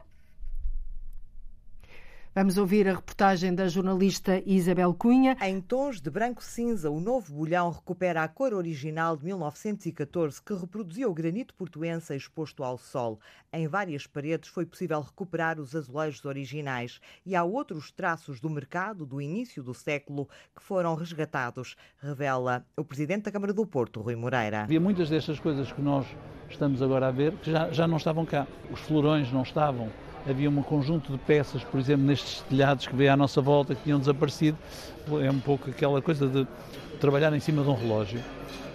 Vamos 2.38 2.58
ouvir 2.58 2.86
a 2.86 2.96
reportagem 2.96 3.56
da 3.56 3.66
jornalista 3.70 4.44
Isabel 4.46 4.94
Cunha. 4.94 5.38
Em 5.42 5.62
tons 5.62 6.02
de 6.02 6.10
branco-cinza, 6.10 6.92
o 6.92 7.00
novo 7.00 7.34
bolhão 7.34 7.72
recupera 7.72 8.24
a 8.24 8.28
cor 8.28 8.54
original 8.54 9.16
de 9.16 9.24
1914, 9.24 10.42
que 10.42 10.54
reproduzia 10.54 11.08
o 11.08 11.14
granito 11.14 11.54
portuense 11.54 12.14
exposto 12.14 12.62
ao 12.62 12.78
sol. 12.78 13.22
Em 13.54 13.70
várias 13.70 14.06
paredes 14.06 14.50
foi 14.50 14.66
possível 14.66 15.00
recuperar 15.00 15.62
os 15.62 15.74
azulejos 15.74 16.26
originais 16.26 17.00
e 17.26 17.38
há 17.38 17.44
outros 17.46 17.90
traços 17.90 18.42
do 18.42 18.50
mercado 18.50 19.06
do 19.06 19.22
início 19.22 19.64
do 19.64 19.74
século 19.74 20.28
que 20.54 20.62
foram 20.62 20.94
resgatados, 20.94 21.78
revela 22.02 22.66
o 22.76 22.84
presidente 22.84 23.24
da 23.24 23.32
Câmara 23.32 23.54
do 23.54 23.66
Porto, 23.66 24.02
Rui 24.02 24.18
Moreira. 24.18 24.64
Havia 24.64 24.82
muitas 24.82 25.10
destas 25.10 25.40
coisas 25.40 25.72
que 25.72 25.82
nós 25.82 26.06
estamos 26.50 26.82
agora 26.82 27.08
a 27.08 27.12
ver 27.12 27.32
que 27.38 27.50
já, 27.50 27.72
já 27.72 27.88
não 27.88 27.96
estavam 27.96 28.26
cá. 28.26 28.46
Os 28.70 28.82
florões 28.82 29.32
não 29.32 29.44
estavam 29.44 29.90
havia 30.28 30.50
um 30.50 30.62
conjunto 30.62 31.12
de 31.12 31.18
peças, 31.18 31.64
por 31.64 31.80
exemplo, 31.80 32.06
nestes 32.06 32.42
telhados 32.50 32.88
que 32.88 32.96
veio 32.96 33.14
à 33.14 33.18
nossa 33.18 33.42
volta, 33.42 33.76
que 33.76 33.84
tinham 33.84 34.00
desaparecido. 34.00 34.58
É 35.24 35.30
um 35.30 35.40
pouco 35.40 35.70
aquela 35.70 36.02
coisa 36.02 36.28
de 36.28 36.48
trabalhar 37.00 37.32
em 37.34 37.40
cima 37.40 37.64
de 37.64 37.70
um 37.70 37.76
relógio 37.76 38.20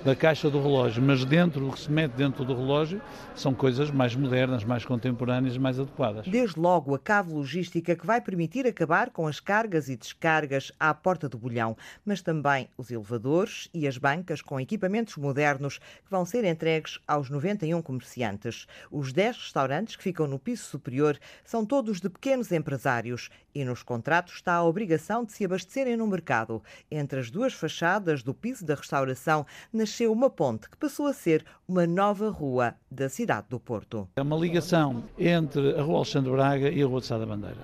da 0.04 0.16
caixa 0.16 0.48
do 0.48 0.62
relógio, 0.62 1.02
mas 1.02 1.24
dentro 1.26 1.66
do 1.66 1.72
que 1.72 1.80
se 1.80 1.90
mete 1.90 2.12
dentro 2.12 2.42
do 2.42 2.54
relógio 2.54 3.02
são 3.34 3.52
coisas 3.52 3.90
mais 3.90 4.16
modernas, 4.16 4.64
mais 4.64 4.84
contemporâneas, 4.84 5.58
mais 5.58 5.78
adequadas. 5.78 6.26
Desde 6.26 6.58
logo 6.58 6.94
a 6.94 6.98
cave 6.98 7.32
logística 7.32 7.94
que 7.94 8.06
vai 8.06 8.18
permitir 8.20 8.66
acabar 8.66 9.10
com 9.10 9.26
as 9.26 9.40
cargas 9.40 9.90
e 9.90 9.96
descargas 9.96 10.72
à 10.80 10.94
porta 10.94 11.28
do 11.28 11.36
bolhão, 11.36 11.76
mas 12.04 12.22
também 12.22 12.68
os 12.78 12.90
elevadores 12.90 13.68
e 13.74 13.86
as 13.86 13.98
bancas 13.98 14.40
com 14.40 14.58
equipamentos 14.58 15.16
modernos 15.16 15.78
que 15.78 16.10
vão 16.10 16.24
ser 16.24 16.44
entregues 16.44 16.98
aos 17.06 17.28
91 17.28 17.82
comerciantes. 17.82 18.66
Os 18.90 19.12
10 19.12 19.36
restaurantes 19.36 19.96
que 19.96 20.02
ficam 20.02 20.26
no 20.26 20.38
piso 20.38 20.64
superior 20.64 21.18
são 21.44 21.66
todos 21.66 22.00
de 22.00 22.08
pequenos 22.08 22.50
empresários 22.52 23.28
e 23.54 23.64
nos 23.64 23.82
contratos 23.82 24.34
está 24.34 24.54
a 24.54 24.64
obrigação 24.64 25.24
de 25.24 25.32
se 25.32 25.44
abastecerem 25.44 25.96
no 25.96 26.06
mercado. 26.06 26.62
Entre 26.90 27.18
as 27.18 27.30
duas 27.30 27.52
fachadas 27.52 28.22
do 28.22 28.32
piso 28.32 28.64
da 28.64 28.74
restauração 28.74 29.44
nasceu 29.90 30.12
uma 30.12 30.30
ponte 30.30 30.70
que 30.70 30.76
passou 30.76 31.08
a 31.08 31.12
ser 31.12 31.44
uma 31.66 31.84
nova 31.84 32.30
rua 32.30 32.74
da 32.88 33.08
cidade 33.08 33.48
do 33.50 33.58
Porto. 33.58 34.08
É 34.14 34.22
uma 34.22 34.36
ligação 34.36 35.02
entre 35.18 35.76
a 35.76 35.82
Rua 35.82 35.96
Alexandre 35.96 36.30
Braga 36.30 36.70
e 36.70 36.80
a 36.80 36.86
Rua 36.86 37.00
de 37.00 37.06
Sá 37.06 37.18
da 37.18 37.26
Bandeira. 37.26 37.58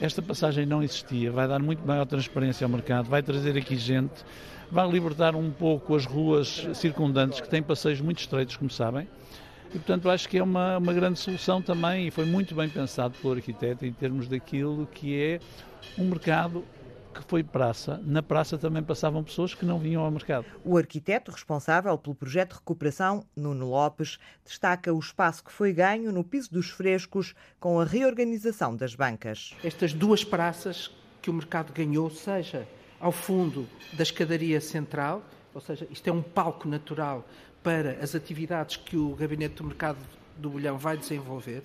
Esta 0.00 0.20
passagem 0.20 0.66
não 0.66 0.82
existia, 0.82 1.30
vai 1.30 1.46
dar 1.46 1.60
muito 1.60 1.86
maior 1.86 2.06
transparência 2.06 2.64
ao 2.64 2.68
mercado, 2.68 3.08
vai 3.08 3.22
trazer 3.22 3.56
aqui 3.56 3.76
gente, 3.76 4.24
vai 4.68 4.90
libertar 4.90 5.36
um 5.36 5.48
pouco 5.52 5.94
as 5.94 6.04
ruas 6.04 6.66
circundantes 6.74 7.40
que 7.40 7.48
têm 7.48 7.62
passeios 7.62 8.00
muito 8.00 8.18
estreitos, 8.18 8.56
como 8.56 8.68
sabem. 8.68 9.06
E, 9.68 9.78
portanto, 9.78 10.10
acho 10.10 10.28
que 10.28 10.38
é 10.38 10.42
uma, 10.42 10.76
uma 10.76 10.92
grande 10.92 11.20
solução 11.20 11.62
também 11.62 12.08
e 12.08 12.10
foi 12.10 12.24
muito 12.24 12.52
bem 12.52 12.68
pensado 12.68 13.14
pelo 13.22 13.34
arquiteto 13.34 13.86
em 13.86 13.92
termos 13.92 14.26
daquilo 14.26 14.88
que 14.88 15.16
é 15.16 15.40
um 15.96 16.08
mercado 16.08 16.64
que 17.12 17.22
foi 17.26 17.42
praça. 17.42 18.00
Na 18.04 18.22
praça 18.22 18.56
também 18.56 18.82
passavam 18.82 19.22
pessoas 19.24 19.54
que 19.54 19.64
não 19.64 19.78
vinham 19.78 20.02
ao 20.02 20.10
mercado. 20.10 20.46
O 20.64 20.76
arquiteto 20.76 21.30
responsável 21.30 21.96
pelo 21.98 22.14
projeto 22.14 22.50
de 22.50 22.54
recuperação, 22.56 23.24
Nuno 23.36 23.68
Lopes, 23.68 24.18
destaca 24.44 24.92
o 24.92 24.98
espaço 24.98 25.44
que 25.44 25.52
foi 25.52 25.72
ganho 25.72 26.12
no 26.12 26.24
piso 26.24 26.52
dos 26.52 26.70
frescos 26.70 27.34
com 27.58 27.80
a 27.80 27.84
reorganização 27.84 28.76
das 28.76 28.94
bancas. 28.94 29.54
Estas 29.64 29.92
duas 29.92 30.24
praças 30.24 30.90
que 31.20 31.30
o 31.30 31.34
mercado 31.34 31.72
ganhou, 31.72 32.10
seja 32.10 32.66
ao 32.98 33.12
fundo 33.12 33.66
da 33.94 34.02
escadaria 34.02 34.60
central, 34.60 35.22
ou 35.54 35.60
seja, 35.60 35.86
isto 35.90 36.06
é 36.08 36.12
um 36.12 36.22
palco 36.22 36.68
natural 36.68 37.26
para 37.62 37.92
as 38.02 38.14
atividades 38.14 38.76
que 38.76 38.96
o 38.96 39.14
Gabinete 39.14 39.56
do 39.56 39.64
Mercado 39.64 39.98
do 40.40 40.50
Bolhão 40.50 40.78
vai 40.78 40.96
desenvolver. 40.96 41.62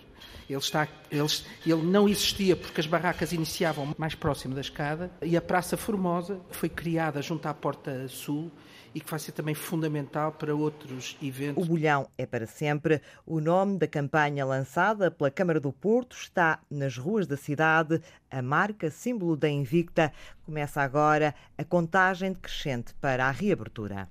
Ele, 0.49 0.59
está, 0.59 0.87
ele, 1.09 1.27
ele 1.65 1.83
não 1.83 2.07
existia 2.07 2.55
porque 2.55 2.79
as 2.79 2.87
barracas 2.87 3.31
iniciavam 3.31 3.95
mais 3.97 4.13
próximo 4.13 4.53
da 4.53 4.61
escada 4.61 5.11
e 5.21 5.35
a 5.35 5.41
Praça 5.41 5.75
Formosa 5.75 6.39
foi 6.51 6.69
criada 6.69 7.21
junto 7.21 7.47
à 7.47 7.53
Porta 7.53 8.07
Sul 8.07 8.51
e 8.95 9.01
que 9.01 9.09
vai 9.11 9.19
ser 9.19 9.33
também 9.33 9.53
fundamental 9.53 10.31
para 10.31 10.55
outros 10.55 11.17
eventos. 11.21 11.61
O 11.61 11.67
Bolhão 11.67 12.07
é 12.17 12.25
para 12.25 12.47
sempre. 12.47 13.01
O 13.25 13.41
nome 13.41 13.77
da 13.77 13.87
campanha 13.87 14.45
lançada 14.45 15.11
pela 15.11 15.29
Câmara 15.29 15.59
do 15.59 15.73
Porto 15.73 16.15
está 16.15 16.61
nas 16.71 16.97
ruas 16.97 17.27
da 17.27 17.35
cidade. 17.35 18.01
A 18.31 18.41
marca, 18.41 18.89
símbolo 18.89 19.35
da 19.35 19.49
Invicta, 19.49 20.13
começa 20.45 20.81
agora 20.81 21.35
a 21.57 21.63
contagem 21.65 22.31
decrescente 22.31 22.93
para 23.01 23.25
a 23.25 23.31
reabertura. 23.31 24.07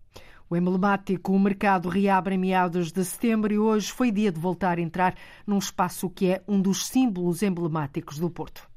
O 0.49 0.57
emblemático 0.57 1.39
mercado 1.39 1.89
reabre 1.89 2.35
em 2.35 2.39
meados 2.39 2.93
de 2.93 3.03
setembro 3.05 3.53
e 3.53 3.59
hoje 3.59 3.91
foi 3.91 4.11
dia 4.11 4.31
de 4.31 4.39
voltar 4.39 4.79
a 4.79 4.81
entrar 4.81 5.15
num 5.47 5.59
espaço 5.59 6.11
que 6.11 6.27
é 6.27 6.43
um 6.47 6.61
dos 6.61 6.87
símbolos 6.87 7.43
emblemáticos 7.43 8.19
do 8.19 8.29
Porto. 8.29 8.69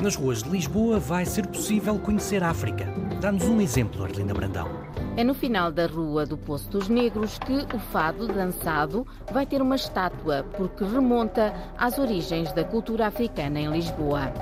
Nas 0.00 0.14
ruas 0.14 0.42
de 0.42 0.50
Lisboa 0.50 0.98
vai 0.98 1.24
ser 1.24 1.46
possível 1.46 1.98
conhecer 1.98 2.42
a 2.42 2.50
África. 2.50 2.86
Dá-nos 3.20 3.44
um 3.44 3.60
exemplo, 3.60 4.04
Arlinda 4.04 4.34
Brandão. 4.34 4.68
É 5.16 5.24
no 5.24 5.32
final 5.32 5.72
da 5.72 5.86
Rua 5.86 6.26
do 6.26 6.36
Poço 6.36 6.68
dos 6.70 6.88
Negros 6.88 7.38
que 7.38 7.54
o 7.74 7.78
fado 7.78 8.28
dançado 8.28 9.06
vai 9.32 9.46
ter 9.46 9.62
uma 9.62 9.76
estátua, 9.76 10.44
porque 10.56 10.84
remonta 10.84 11.54
às 11.78 11.98
origens 11.98 12.52
da 12.52 12.62
cultura 12.62 13.06
africana 13.06 13.58
em 13.58 13.70
Lisboa. 13.70 14.32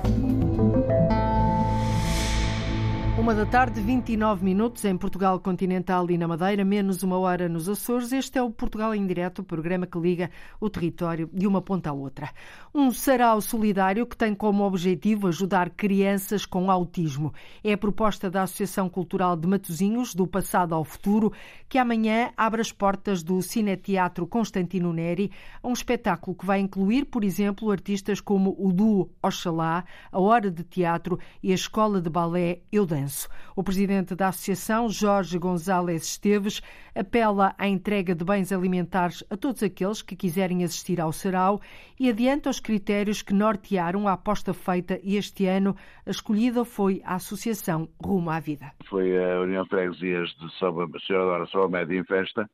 Uma 3.25 3.35
da 3.35 3.47
tarde, 3.47 3.81
29 3.81 4.45
minutos 4.45 4.85
em 4.85 4.99
Portugal 4.99 5.41
continental 5.41 6.11
e 6.11 6.19
na 6.19 6.29
Madeira, 6.29 6.63
menos 6.63 7.03
uma 7.03 7.17
hora 7.17 7.49
nos 7.49 7.71
Açores. 7.71 8.13
Este 8.13 8.37
é 8.37 8.43
o 8.43 8.51
Portugal 8.51 8.95
em 8.95 9.07
Direto, 9.07 9.39
o 9.39 9.43
programa 9.43 9.87
que 9.87 9.99
liga 9.99 10.31
o 10.61 10.69
território 10.69 11.31
de 11.33 11.47
uma 11.47 11.63
ponta 11.63 11.89
à 11.89 11.93
outra. 11.95 12.29
Um 12.75 12.91
sarau 12.91 13.41
solidário 13.41 14.07
que 14.07 14.15
tem 14.15 14.35
como 14.35 14.63
objetivo 14.63 15.29
ajudar 15.29 15.71
crianças 15.71 16.45
com 16.45 16.71
autismo. 16.71 17.33
É 17.65 17.73
a 17.73 17.79
proposta 17.79 18.31
da 18.31 18.43
Associação 18.43 18.91
Cultural 18.91 19.39
de 19.39 19.49
Matosinhos, 19.49 20.15
do 20.15 20.27
Passado 20.27 20.75
ao 20.75 20.85
Futuro, 20.85 21.33
que 21.67 21.79
amanhã 21.79 22.31
abre 22.37 22.61
as 22.61 22.73
portas 22.73 23.23
do 23.23 23.41
Cineteatro 23.41 24.27
Constantino 24.27 24.93
Neri, 24.93 25.33
um 25.65 25.73
espetáculo 25.73 26.37
que 26.37 26.45
vai 26.45 26.61
incluir, 26.61 27.07
por 27.07 27.25
exemplo, 27.25 27.71
artistas 27.71 28.21
como 28.21 28.55
o 28.59 28.71
duo 28.71 29.11
Oxalá, 29.23 29.83
a 30.13 30.21
Hora 30.21 30.51
de 30.51 30.63
Teatro 30.63 31.19
e 31.43 31.53
a 31.53 31.55
Escola 31.55 32.03
de 32.03 32.11
Balé 32.11 32.61
Eu 32.71 32.85
Danço. 32.85 33.14
Lourenço. 33.15 33.29
O 33.57 33.63
presidente 33.63 34.15
da 34.17 34.29
associação, 34.29 34.89
Jorge 34.89 35.39
González 35.39 36.03
Esteves, 36.03 36.61
apela 36.95 37.55
à 37.57 37.69
entrega 37.69 38.15
de 38.15 38.25
bens 38.25 38.53
alimentares 38.53 39.23
a 39.31 39.37
todos 39.37 39.63
aqueles 39.63 40.03
que 40.03 40.17
quiserem 40.17 40.65
assistir 40.65 41.01
ao 41.01 41.13
sarau 41.13 41.61
e 41.99 42.09
adianta 42.09 42.51
os 42.51 42.59
critérios 42.59 43.23
que 43.23 43.33
nortearam 43.33 44.09
a 44.09 44.13
aposta 44.13 44.53
feita 44.53 44.99
este 45.05 45.47
ano. 45.47 45.77
A 46.05 46.11
escolhida 46.11 46.65
foi 46.65 47.01
a 47.05 47.15
Associação 47.15 47.89
Rumo 48.03 48.31
à 48.31 48.41
Vida. 48.41 48.73
Foi 48.89 49.17
a 49.17 49.41
União 49.41 49.63
de 49.63 49.69
Freguesias 49.69 50.31
de 50.31 50.59
Senhora 50.59 50.89
Dora 51.09 51.47
São 51.47 51.69
Média 51.69 51.97
em 51.97 52.05
Festa 52.05 52.51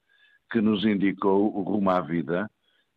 que 0.51 0.61
nos 0.61 0.85
indicou 0.85 1.57
o 1.57 1.63
Rumo 1.63 1.91
à 1.91 2.01
Vida, 2.01 2.51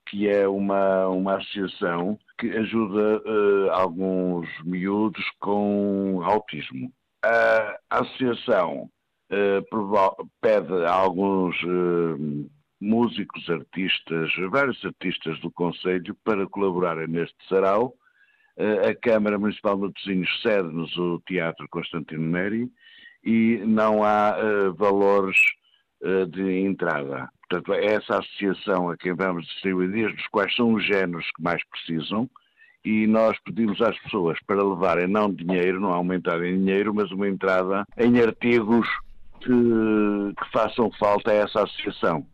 que 0.09 0.27
é 0.27 0.47
uma, 0.47 1.07
uma 1.07 1.37
associação 1.37 2.17
que 2.37 2.49
ajuda 2.49 3.21
uh, 3.21 3.71
alguns 3.71 4.47
miúdos 4.63 5.23
com 5.39 6.21
autismo. 6.23 6.91
A 7.23 7.79
associação 7.89 8.89
uh, 9.31 10.29
pede 10.41 10.85
a 10.85 10.91
alguns 10.91 11.55
uh, 11.63 12.49
músicos, 12.81 13.49
artistas, 13.49 14.31
vários 14.51 14.83
artistas 14.83 15.39
do 15.39 15.49
Conselho 15.51 16.15
para 16.23 16.47
colaborarem 16.47 17.07
neste 17.07 17.37
sarau. 17.47 17.93
A 18.55 18.93
Câmara 18.93 19.39
Municipal 19.39 19.75
de 19.75 19.81
Matosinhos 19.81 20.41
cede-nos 20.43 20.95
o 20.95 21.19
Teatro 21.25 21.67
Constantino 21.69 22.29
Neri 22.29 22.69
e 23.23 23.57
não 23.65 24.03
há 24.03 24.35
valores 24.75 25.37
de 26.29 26.59
entrada. 26.59 27.29
Portanto, 27.49 27.73
é 27.73 27.85
essa 27.95 28.19
associação 28.19 28.89
a 28.89 28.97
quem 28.97 29.13
vamos 29.13 29.47
distribuir 29.47 29.91
dias, 29.91 30.27
quais 30.27 30.55
são 30.55 30.73
os 30.73 30.85
géneros 30.85 31.25
que 31.35 31.41
mais 31.41 31.63
precisam, 31.67 32.29
e 32.83 33.07
nós 33.07 33.37
pedimos 33.39 33.81
às 33.81 33.97
pessoas 33.99 34.37
para 34.45 34.63
levarem 34.63 35.07
não 35.07 35.31
dinheiro, 35.31 35.79
não 35.79 35.93
aumentar 35.93 36.43
em 36.43 36.57
dinheiro, 36.57 36.93
mas 36.93 37.11
uma 37.11 37.27
entrada 37.27 37.85
em 37.97 38.19
artigos 38.19 38.87
que, 39.39 39.49
que 39.49 40.51
façam 40.51 40.91
falta 40.99 41.31
a 41.31 41.35
essa 41.35 41.63
associação. 41.63 42.25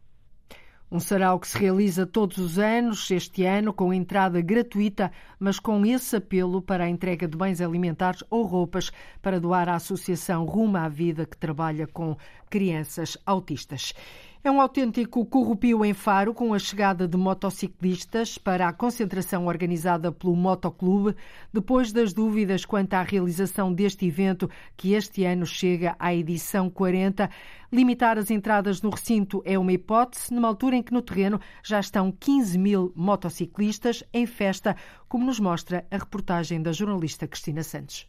Um 0.92 1.00
sarau 1.00 1.40
que 1.40 1.48
se 1.48 1.56
realiza 1.56 2.08
todos 2.08 2.40
os 2.40 2.58
anos, 2.58 3.12
este 3.12 3.46
ano 3.46 3.72
com 3.72 3.94
entrada 3.94 4.42
gratuita, 4.42 5.12
mas 5.40 5.60
com 5.60 5.86
esse 5.86 6.16
apelo 6.16 6.64
para 6.64 6.86
a 6.86 6.90
entrega 6.90 7.28
de 7.28 7.38
bens 7.38 7.62
alimentares 7.62 8.24
ou 8.28 8.44
roupas 8.44 8.92
para 9.22 9.40
doar 9.40 9.70
à 9.70 9.76
Associação 9.76 10.46
Rumo 10.46 10.78
à 10.78 10.90
Vida, 10.90 11.28
que 11.28 11.38
trabalha 11.38 11.86
com 11.86 12.18
crianças 12.50 13.16
autistas. 13.24 13.94
É 14.42 14.50
um 14.50 14.62
autêntico 14.62 15.26
corrupio 15.26 15.84
em 15.84 15.94
Faro 15.94 16.34
com 16.34 16.54
a 16.54 16.60
chegada 16.60 17.06
de 17.06 17.18
motociclistas 17.18 18.38
para 18.38 18.70
a 18.70 18.74
concentração 18.74 19.48
organizada 19.48 20.14
pelo 20.14 20.34
Motoclube, 20.34 21.14
depois 21.52 21.92
das 21.92 22.14
dúvidas 22.14 22.64
quanto 22.64 22.94
à 22.94 23.02
realização 23.02 23.74
deste 23.74 24.06
evento, 24.08 24.50
que 24.78 24.94
este 24.94 25.26
ano 25.26 25.46
chega 25.46 25.94
à 26.00 26.16
edição 26.16 26.70
40. 26.70 27.30
Limitar 27.70 28.18
as 28.18 28.32
entradas 28.32 28.82
no 28.82 28.90
recinto 28.90 29.44
é 29.44 29.60
uma 29.60 29.74
hipótese, 29.74 30.34
numa 30.34 30.48
altura 30.48 30.78
em 30.78 30.84
que 30.84 30.94
no 30.94 31.02
terreno 31.02 31.42
já 31.62 31.82
estão 31.82 32.10
15 32.10 32.58
mil 32.58 32.94
motociclistas 32.96 34.06
em 34.14 34.26
festa, 34.26 34.74
como 35.10 35.26
nos 35.26 35.42
mostra 35.42 35.86
a 35.92 35.98
reportagem 35.98 36.62
da 36.62 36.72
jornalista 36.72 37.28
Cristina 37.28 37.62
Santos. 37.62 38.08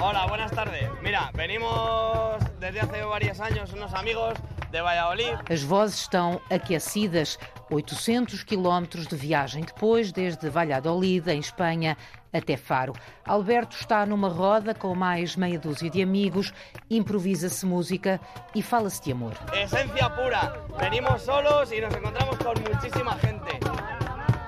Hola, 0.00 0.26
buenas 0.28 0.50
tardes. 0.50 0.88
Mira, 1.02 1.30
venimos 1.34 2.43
desde 2.64 2.80
hace 2.80 3.04
varios 3.04 3.40
años 3.40 3.72
unos 3.74 3.92
amigos 3.92 4.38
de 4.70 4.80
Valladolid. 4.80 5.34
As 5.50 5.62
vozes 5.62 6.00
estão 6.00 6.40
aquecidas. 6.50 7.38
800 7.70 8.42
quilómetros 8.44 9.06
de 9.06 9.16
viagem 9.16 9.64
depois, 9.64 10.12
desde 10.12 10.48
Valladolid, 10.48 11.28
em 11.28 11.40
Espanha, 11.40 11.96
até 12.32 12.56
Faro. 12.56 12.94
Alberto 13.26 13.76
está 13.76 14.06
numa 14.06 14.28
roda 14.28 14.74
com 14.74 14.94
mais 14.94 15.34
meia 15.34 15.58
dúzia 15.58 15.90
de 15.90 16.02
amigos, 16.02 16.52
improvisa-se 16.90 17.64
música 17.66 18.20
e 18.54 18.62
fala-se 18.62 19.02
de 19.02 19.12
amor. 19.12 19.32
Essência 19.52 20.10
pura. 20.10 20.66
Venimos 20.78 21.22
solos 21.22 21.70
e 21.72 21.80
nos 21.80 21.94
encontramos 21.94 22.36
com 22.38 22.54
muitíssima 22.60 23.18
gente. 23.20 23.93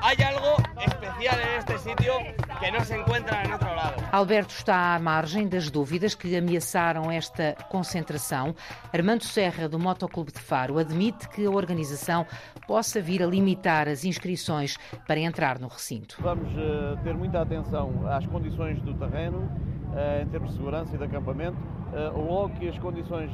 Hay 0.07 0.23
algo 0.23 0.55
especial 0.79 1.37
en 1.41 1.59
este 1.59 1.79
sitio 1.79 2.13
que 2.61 2.71
não 2.71 2.85
se 2.85 2.97
encontra 2.97 3.43
em 3.45 3.53
outro 3.53 3.75
lado. 3.75 3.97
Alberto 4.13 4.55
está 4.55 4.95
à 4.95 5.01
margem 5.01 5.49
das 5.49 5.69
dúvidas 5.69 6.15
que 6.15 6.37
ameaçaram 6.37 7.11
esta 7.11 7.57
concentração. 7.69 8.55
Armando 8.95 9.25
Serra, 9.25 9.69
do 9.69 9.81
Motoclube 9.81 10.31
de 10.31 10.39
Faro, 10.39 10.79
admite 10.79 11.29
que 11.31 11.45
a 11.45 11.51
organização 11.51 12.25
possa 12.69 13.01
vir 13.01 13.21
a 13.21 13.27
limitar 13.27 13.89
as 13.89 14.05
inscrições 14.05 14.77
para 15.09 15.19
entrar 15.19 15.59
no 15.59 15.67
recinto. 15.67 16.19
Vamos 16.21 16.53
uh, 16.53 16.97
ter 17.03 17.13
muita 17.13 17.43
atenção 17.43 18.07
às 18.09 18.25
condições 18.27 18.81
do 18.83 18.95
terreno, 18.95 19.39
uh, 19.39 20.23
em 20.23 20.29
termos 20.29 20.51
de 20.51 20.57
segurança 20.57 20.95
e 20.95 20.99
de 20.99 21.03
acampamento. 21.03 21.59
Uh, 21.59 22.17
logo 22.17 22.51
que 22.61 22.69
as 22.69 22.79
condições 22.79 23.33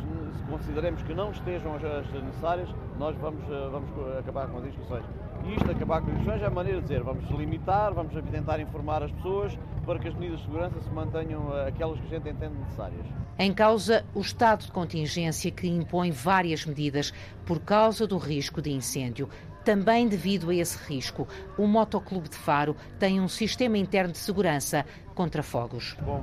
consideremos 0.49 1.03
que 1.03 1.13
não 1.13 1.33
estejam 1.33 1.75
as 1.75 2.11
necessárias, 2.11 2.69
nós 2.99 3.15
vamos, 3.19 3.45
vamos 3.71 4.19
acabar 4.19 4.47
com 4.49 4.57
as 4.57 4.65
inscrições. 4.65 5.05
E 5.45 5.55
isto, 5.55 5.71
acabar 5.71 6.01
com 6.01 6.09
as 6.09 6.17
inscrições, 6.17 6.43
é 6.43 6.47
a 6.47 6.51
maneira 6.51 6.79
de 6.81 6.87
dizer, 6.87 7.03
vamos 7.03 7.29
limitar, 7.31 7.93
vamos 7.93 8.13
tentar 8.31 8.61
informar 8.61 9.03
as 9.03 9.11
pessoas 9.13 9.59
para 9.85 9.99
que 9.99 10.09
as 10.09 10.15
medidas 10.15 10.39
de 10.41 10.47
segurança 10.47 10.81
se 10.81 10.91
mantenham 10.91 11.53
aquelas 11.67 11.99
que 11.99 12.07
a 12.07 12.19
gente 12.19 12.29
entende 12.29 12.55
necessárias. 12.59 13.07
Em 13.39 13.53
causa, 13.53 14.05
o 14.15 14.21
estado 14.21 14.65
de 14.67 14.73
contingência 14.73 15.51
que 15.51 15.67
impõe 15.67 16.11
várias 16.11 16.65
medidas 16.65 17.13
por 17.45 17.59
causa 17.61 18.07
do 18.07 18.19
risco 18.19 18.63
de 18.63 18.71
incêndio. 18.71 19.29
Também 19.65 20.09
devido 20.09 20.51
a 20.51 20.55
esse 20.55 20.77
risco, 20.93 21.27
o 21.57 21.67
Motoclube 21.67 22.29
de 22.29 22.37
Faro 22.37 22.77
tem 22.99 23.21
um 23.21 23.29
sistema 23.29 23.79
interno 23.79 24.13
de 24.13 24.19
segurança 24.19 24.85
contra 25.15 25.43
fogos. 25.43 25.97
Com 26.05 26.21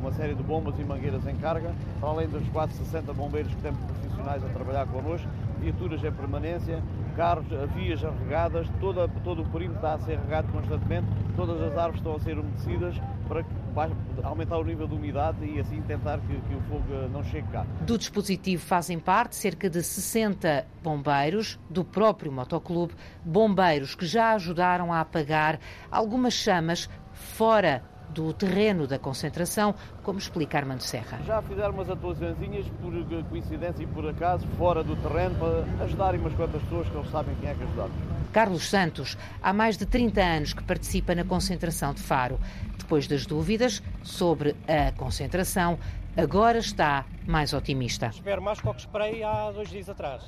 uma 0.00 0.12
série 0.12 0.34
de 0.34 0.42
bombas 0.42 0.78
e 0.78 0.82
mangueiras 0.82 1.24
em 1.26 1.36
carga, 1.36 1.72
além 2.02 2.26
dos 2.28 2.46
460 2.48 3.12
bombeiros 3.12 3.54
que 3.54 3.62
temos 3.62 3.80
profissionais 3.84 4.44
a 4.44 4.48
trabalhar 4.48 4.86
connosco, 4.86 5.28
viaturas 5.60 6.02
em 6.02 6.12
permanência, 6.12 6.82
carros, 7.10 7.46
vias 7.74 8.00
regadas, 8.00 8.66
toda, 8.80 9.08
todo 9.24 9.42
o 9.42 9.46
perímetro 9.46 9.76
está 9.76 9.94
a 9.94 9.98
ser 10.00 10.18
regado 10.18 10.48
constantemente, 10.52 11.06
todas 11.36 11.60
as 11.60 11.76
árvores 11.76 11.96
estão 11.96 12.16
a 12.16 12.20
ser 12.20 12.38
umedecidas 12.38 12.94
para 13.28 13.90
aumentar 14.24 14.58
o 14.58 14.64
nível 14.64 14.88
de 14.88 14.94
umidade 14.94 15.44
e 15.44 15.60
assim 15.60 15.80
tentar 15.82 16.18
que, 16.20 16.40
que 16.40 16.54
o 16.54 16.60
fogo 16.62 16.84
não 17.12 17.22
chegue 17.22 17.46
cá. 17.48 17.64
Do 17.82 17.96
dispositivo 17.96 18.62
fazem 18.62 18.98
parte 18.98 19.36
cerca 19.36 19.70
de 19.70 19.82
60 19.82 20.66
bombeiros 20.82 21.58
do 21.68 21.84
próprio 21.84 22.32
motoclube, 22.32 22.94
bombeiros 23.24 23.94
que 23.94 24.06
já 24.06 24.32
ajudaram 24.32 24.92
a 24.92 25.00
apagar 25.00 25.58
algumas 25.90 26.34
chamas 26.34 26.88
fora 27.12 27.84
do 28.12 28.32
terreno 28.32 28.86
da 28.86 28.98
concentração, 28.98 29.74
como 30.02 30.18
explica 30.18 30.58
Armando 30.58 30.82
Serra. 30.82 31.18
Já 31.24 31.40
fizeram 31.42 31.72
umas 31.72 31.88
atuações 31.88 32.36
por 32.80 33.24
coincidência 33.28 33.82
e 33.82 33.86
por 33.86 34.08
acaso, 34.08 34.46
fora 34.58 34.82
do 34.82 34.96
terreno, 34.96 35.36
para 35.36 35.84
ajudarem 35.84 36.20
umas 36.20 36.34
quantas 36.34 36.62
pessoas 36.62 36.88
que 36.88 36.96
eles 36.96 37.10
sabem 37.10 37.34
quem 37.36 37.50
é 37.50 37.54
que 37.54 37.62
ajudaram. 37.62 37.90
Carlos 38.32 38.68
Santos, 38.68 39.18
há 39.42 39.52
mais 39.52 39.76
de 39.76 39.86
30 39.86 40.20
anos 40.20 40.52
que 40.52 40.62
participa 40.62 41.14
na 41.14 41.24
concentração 41.24 41.92
de 41.92 42.00
Faro. 42.00 42.38
Depois 42.78 43.06
das 43.06 43.26
dúvidas 43.26 43.82
sobre 44.02 44.54
a 44.68 44.92
concentração, 44.92 45.78
agora 46.16 46.58
está 46.58 47.04
mais 47.26 47.52
otimista. 47.52 48.06
Espero 48.06 48.42
mais 48.42 48.60
que 48.60 48.68
o 48.68 48.74
que 48.74 48.80
esperei 48.80 49.22
há 49.22 49.50
dois 49.50 49.68
dias 49.68 49.88
atrás. 49.88 50.22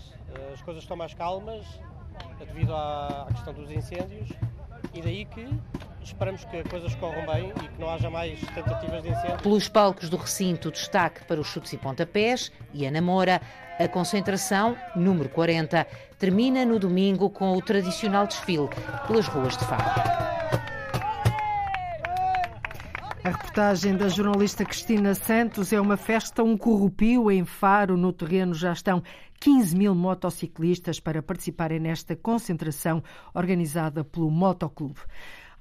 As 0.52 0.62
coisas 0.62 0.82
estão 0.82 0.96
mais 0.96 1.14
calmas 1.14 1.64
devido 2.38 2.74
à 2.74 3.26
questão 3.30 3.52
dos 3.54 3.70
incêndios 3.70 4.30
e 4.94 5.00
daí 5.00 5.24
que 5.24 5.48
esperamos 6.04 6.44
que 6.44 6.56
as 6.56 6.66
coisas 6.66 6.94
corram 6.96 7.24
bem 7.26 7.52
e 7.62 7.68
que 7.68 7.80
não 7.80 7.88
haja 7.88 8.10
mais 8.10 8.40
tentativas 8.40 9.02
de 9.02 9.10
incêndio. 9.10 9.38
Pelos 9.38 9.68
palcos 9.68 10.08
do 10.08 10.16
recinto, 10.16 10.70
destaque 10.70 11.24
para 11.24 11.40
os 11.40 11.46
chutes 11.46 11.72
e 11.72 11.78
pontapés 11.78 12.52
e 12.72 12.86
a 12.86 12.90
namora. 12.90 13.40
A 13.78 13.88
concentração, 13.88 14.76
número 14.94 15.28
40, 15.30 15.86
termina 16.18 16.64
no 16.64 16.78
domingo 16.78 17.30
com 17.30 17.56
o 17.56 17.62
tradicional 17.62 18.26
desfile 18.26 18.68
pelas 19.06 19.26
ruas 19.26 19.56
de 19.56 19.64
Faro. 19.64 20.22
A 23.24 23.30
reportagem 23.30 23.96
da 23.96 24.08
jornalista 24.08 24.64
Cristina 24.64 25.14
Santos 25.14 25.72
é 25.72 25.80
uma 25.80 25.96
festa, 25.96 26.42
um 26.42 26.56
corrupio 26.56 27.30
em 27.30 27.44
Faro. 27.44 27.96
No 27.96 28.12
terreno 28.12 28.52
já 28.52 28.72
estão 28.72 29.00
15 29.38 29.76
mil 29.76 29.94
motociclistas 29.94 30.98
para 30.98 31.22
participarem 31.22 31.78
nesta 31.78 32.16
concentração 32.16 33.02
organizada 33.32 34.02
pelo 34.02 34.28
Motoclube. 34.30 35.00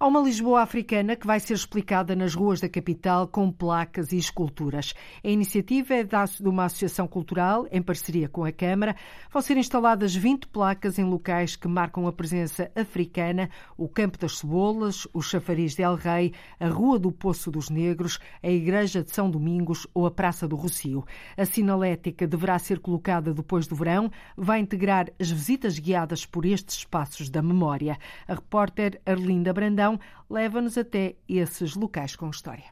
Há 0.02 0.08
uma 0.08 0.20
Lisboa 0.20 0.64
africana 0.64 1.16
que 1.16 1.28
vai 1.28 1.40
ser 1.40 1.54
explicada 1.54 2.16
nas 2.16 2.34
ruas 2.34 2.60
da 2.60 2.68
capital 2.68 3.28
com 3.28 3.52
placas 3.52 4.12
e 4.12 4.18
esculturas. 4.18 4.96
A 5.24 5.28
iniciativa 5.28 5.94
é 5.94 6.04
de 6.04 6.50
uma 6.50 6.66
associação 6.66 7.08
cultural, 7.08 7.68
em 7.72 7.84
parceria 7.84 8.28
com 8.28 8.44
a 8.44 8.52
Câmara. 8.52 8.96
Vão 9.32 9.44
ser 9.44 9.58
instaladas 9.58 10.16
20 10.16 10.48
placas 10.48 10.98
em 10.98 11.04
locais 11.04 11.56
que 11.56 11.68
marcam 11.68 12.08
a 12.08 12.12
presença 12.12 12.72
africana, 12.76 13.48
o 13.78 13.88
Campo 13.88 14.18
das 14.18 14.40
Cebolas, 14.40 15.08
o 15.14 15.22
Chafariz 15.22 15.76
de 15.76 15.84
El 15.84 15.94
Rei, 15.94 16.34
a 16.60 16.68
Rua 16.68 16.98
do 16.98 17.12
Poço 17.12 17.52
dos 17.52 17.70
Negros, 17.70 18.18
a 18.42 18.50
Igreja 18.50 19.04
de 19.04 19.12
São 19.12 19.30
Domingos 19.30 19.86
ou 19.94 20.08
a 20.08 20.12
Praça 20.12 20.48
do 20.48 20.56
Rocio. 20.56 21.06
A 21.38 21.46
sinalética 21.46 22.26
deverá 22.26 22.58
ser 22.58 22.80
colocada 22.80 23.36
depois 23.36 23.68
do 23.68 23.76
verão, 23.76 24.10
vai 24.36 24.62
integrar 24.62 25.12
as 25.20 25.30
visitas 25.30 25.78
guiadas 25.78 26.26
por 26.26 26.44
estes 26.44 26.78
espaços 26.78 27.30
da 27.30 27.44
memória. 27.44 28.00
A 28.28 28.34
repórter 28.34 29.00
Arlinda 29.06 29.54
Brandão 29.54 29.91
então, 29.92 30.00
leva-nos 30.30 30.78
até 30.78 31.16
esses 31.28 31.76
locais 31.76 32.16
com 32.16 32.30
história. 32.30 32.64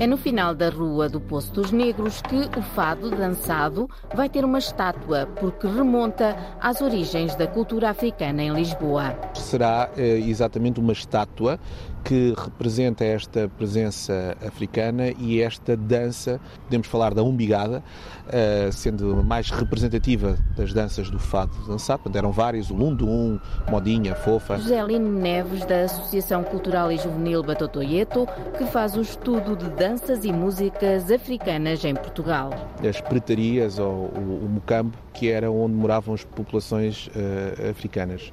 É 0.00 0.06
no 0.06 0.16
final 0.16 0.54
da 0.54 0.68
Rua 0.68 1.08
do 1.08 1.20
Poço 1.20 1.52
dos 1.52 1.70
Negros 1.70 2.20
que 2.22 2.58
o 2.58 2.62
fado 2.62 3.10
dançado 3.10 3.88
vai 4.14 4.28
ter 4.28 4.44
uma 4.44 4.58
estátua, 4.58 5.26
porque 5.38 5.66
remonta 5.66 6.36
às 6.60 6.80
origens 6.80 7.36
da 7.36 7.46
cultura 7.46 7.90
africana 7.90 8.42
em 8.42 8.52
Lisboa. 8.52 9.14
Será 9.42 9.90
eh, 9.96 10.18
exatamente 10.18 10.80
uma 10.80 10.92
estátua 10.92 11.58
que 12.02 12.34
representa 12.36 13.04
esta 13.04 13.48
presença 13.48 14.36
africana 14.44 15.12
e 15.18 15.40
esta 15.40 15.76
dança, 15.76 16.40
podemos 16.64 16.86
falar 16.86 17.14
da 17.14 17.22
umbigada, 17.22 17.82
eh, 18.28 18.70
sendo 18.72 19.22
mais 19.22 19.50
representativa 19.50 20.36
das 20.56 20.72
danças 20.72 21.10
do 21.10 21.18
fado 21.18 21.52
dançado. 21.66 22.02
Eram 22.14 22.32
várias, 22.32 22.70
o 22.70 22.74
Lundum, 22.74 23.38
Modinha, 23.70 24.14
Fofa. 24.14 24.56
José 24.58 24.82
Lino 24.84 25.20
Neves, 25.20 25.64
da 25.64 25.84
Associação 25.84 26.42
Cultural 26.42 26.90
e 26.90 26.98
Juvenil 26.98 27.42
Batotoyeto, 27.42 28.26
que 28.58 28.64
faz 28.66 28.96
o 28.96 29.00
estudo 29.00 29.56
de 29.56 29.68
danças 29.70 30.24
e 30.24 30.32
músicas 30.32 31.10
africanas 31.10 31.84
em 31.84 31.94
Portugal. 31.94 32.50
As 32.86 33.00
pretarias 33.00 33.78
ou 33.78 33.86
o, 33.86 34.44
o 34.44 34.48
mocambo, 34.48 34.96
que 35.14 35.30
era 35.30 35.50
onde 35.50 35.74
moravam 35.74 36.14
as 36.14 36.24
populações 36.24 37.08
uh, 37.08 37.70
africanas 37.70 38.32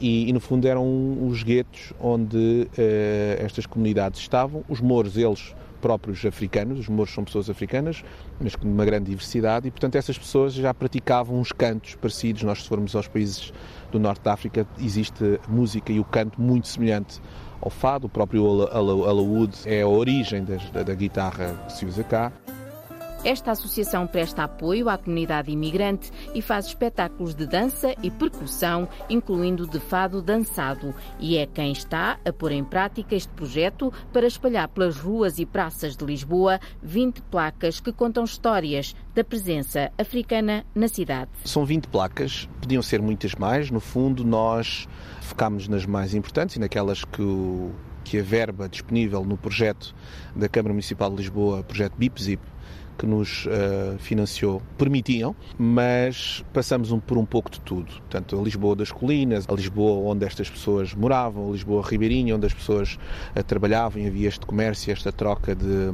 e, 0.00 0.28
e, 0.28 0.32
no 0.32 0.40
fundo 0.40 0.66
eram 0.66 1.28
os 1.28 1.42
guetos 1.42 1.92
onde 2.00 2.36
uh, 2.36 3.44
estas 3.44 3.66
comunidades 3.66 4.20
estavam. 4.20 4.64
Os 4.68 4.80
mouros, 4.80 5.16
eles 5.16 5.54
próprios 5.80 6.24
africanos, 6.24 6.78
os 6.80 6.88
mouros 6.88 7.12
são 7.12 7.22
pessoas 7.24 7.50
africanas, 7.50 8.02
mas 8.40 8.56
com 8.56 8.66
uma 8.66 8.86
grande 8.86 9.10
diversidade, 9.10 9.68
e 9.68 9.70
portanto 9.70 9.96
essas 9.96 10.16
pessoas 10.16 10.54
já 10.54 10.72
praticavam 10.72 11.38
uns 11.38 11.52
cantos 11.52 11.94
parecidos. 11.96 12.42
Nós, 12.42 12.62
se 12.62 12.68
formos 12.68 12.96
aos 12.96 13.06
países 13.06 13.52
do 13.92 14.00
norte 14.00 14.22
da 14.22 14.32
África, 14.32 14.66
existe 14.78 15.38
música 15.46 15.92
e 15.92 16.00
o 16.00 16.04
canto 16.04 16.40
muito 16.40 16.68
semelhante 16.68 17.20
ao 17.60 17.68
fado. 17.68 18.06
O 18.06 18.08
próprio 18.08 18.62
alaúde 18.72 19.58
é 19.66 19.82
a 19.82 19.86
origem 19.86 20.42
da, 20.42 20.82
da 20.82 20.94
guitarra 20.94 21.54
que 21.66 21.74
se 21.74 21.84
usa 21.84 22.02
cá. 22.02 22.32
Esta 23.24 23.52
associação 23.52 24.06
presta 24.06 24.44
apoio 24.44 24.90
à 24.90 24.98
comunidade 24.98 25.50
imigrante 25.50 26.10
e 26.34 26.42
faz 26.42 26.66
espetáculos 26.66 27.34
de 27.34 27.46
dança 27.46 27.94
e 28.02 28.10
percussão, 28.10 28.86
incluindo 29.08 29.66
de 29.66 29.80
fado 29.80 30.20
dançado, 30.20 30.94
e 31.18 31.38
é 31.38 31.46
quem 31.46 31.72
está 31.72 32.18
a 32.22 32.30
pôr 32.30 32.52
em 32.52 32.62
prática 32.62 33.14
este 33.14 33.32
projeto 33.32 33.90
para 34.12 34.26
espalhar 34.26 34.68
pelas 34.68 34.98
ruas 34.98 35.38
e 35.38 35.46
praças 35.46 35.96
de 35.96 36.04
Lisboa 36.04 36.60
20 36.82 37.22
placas 37.22 37.80
que 37.80 37.94
contam 37.94 38.24
histórias 38.24 38.94
da 39.14 39.24
presença 39.24 39.90
africana 39.96 40.62
na 40.74 40.86
cidade. 40.86 41.30
São 41.46 41.64
20 41.64 41.88
placas, 41.88 42.46
podiam 42.60 42.82
ser 42.82 43.00
muitas 43.00 43.34
mais. 43.34 43.70
No 43.70 43.80
fundo, 43.80 44.22
nós 44.22 44.86
focámos 45.22 45.66
nas 45.66 45.86
mais 45.86 46.12
importantes 46.12 46.56
e 46.56 46.60
naquelas 46.60 47.02
que 47.04 47.22
o 47.22 47.72
que 48.04 48.18
a 48.18 48.22
verba 48.22 48.68
disponível 48.68 49.24
no 49.24 49.36
projeto 49.36 49.94
da 50.36 50.46
Câmara 50.46 50.74
Municipal 50.74 51.08
de 51.08 51.16
Lisboa, 51.16 51.62
projeto 51.62 51.94
BIPZIP, 51.96 52.42
que 52.98 53.06
nos 53.06 53.46
uh, 53.46 53.98
financiou 53.98 54.62
permitiam, 54.78 55.34
mas 55.58 56.44
passamos 56.52 56.92
um, 56.92 57.00
por 57.00 57.18
um 57.18 57.24
pouco 57.24 57.50
de 57.50 57.60
tudo. 57.60 57.92
Portanto, 57.92 58.38
a 58.38 58.42
Lisboa 58.42 58.76
das 58.76 58.92
Colinas, 58.92 59.46
a 59.48 59.52
Lisboa 59.52 60.12
onde 60.12 60.24
estas 60.24 60.48
pessoas 60.48 60.94
moravam, 60.94 61.48
a 61.48 61.52
Lisboa 61.52 61.82
ribeirinha, 61.86 62.36
onde 62.36 62.46
as 62.46 62.54
pessoas 62.54 62.98
uh, 63.36 63.42
trabalhavam 63.42 64.02
e 64.02 64.06
havia 64.06 64.28
este 64.28 64.46
comércio, 64.46 64.92
esta 64.92 65.12
troca 65.12 65.54
de, 65.54 65.92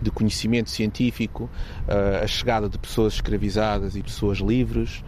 de 0.00 0.10
conhecimento 0.10 0.70
científico, 0.70 1.50
uh, 1.88 2.24
a 2.24 2.26
chegada 2.26 2.68
de 2.68 2.78
pessoas 2.78 3.14
escravizadas 3.14 3.96
e 3.96 4.02
pessoas 4.02 4.38
livres. 4.38 5.02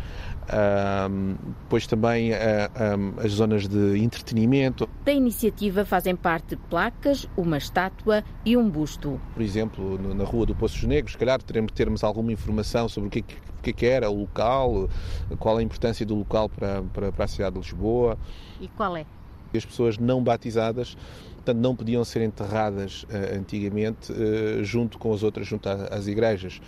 Um, 0.51 1.37
depois 1.63 1.87
também 1.87 2.33
uh, 2.33 2.37
um, 2.99 3.21
as 3.21 3.33
zonas 3.33 3.69
de 3.69 3.99
entretenimento. 3.99 4.89
Da 5.05 5.13
iniciativa 5.13 5.85
fazem 5.85 6.17
parte 6.17 6.57
placas, 6.57 7.29
uma 7.37 7.59
estátua 7.59 8.25
e 8.45 8.57
um 8.57 8.69
busto. 8.69 9.21
Por 9.35 9.43
exemplo, 9.43 9.99
na 10.15 10.25
Rua 10.25 10.47
do 10.47 10.55
Poços 10.55 10.83
Negros, 10.85 11.13
se 11.13 11.19
calhar 11.19 11.43
teremos, 11.43 11.73
termos 11.73 12.03
alguma 12.03 12.33
informação 12.33 12.89
sobre 12.89 13.09
o 13.09 13.11
que, 13.11 13.23
que, 13.63 13.73
que 13.73 13.87
era 13.87 14.11
o 14.11 14.21
local, 14.21 14.89
qual 15.39 15.59
a 15.59 15.63
importância 15.63 16.07
do 16.07 16.15
local 16.15 16.49
para, 16.49 16.83
para, 16.95 17.13
para 17.13 17.25
a 17.25 17.29
cidade 17.29 17.55
de 17.55 17.61
Lisboa. 17.61 18.19
E 18.61 18.69
qual 18.69 18.97
é? 18.97 19.05
As 19.55 19.65
pessoas 19.65 19.99
não 19.99 20.23
batizadas 20.23 20.97
portanto 21.49 21.63
não 21.63 21.75
podiam 21.75 22.05
ser 22.05 22.23
enterradas 22.23 23.05
uh, 23.05 23.39
antigamente 23.39 24.13
uh, 24.13 24.63
junto 24.63 24.99
com 24.99 25.13
as 25.13 25.23
outras, 25.23 25.47
junto 25.47 25.69
às 25.69 26.07
igrejas. 26.07 26.61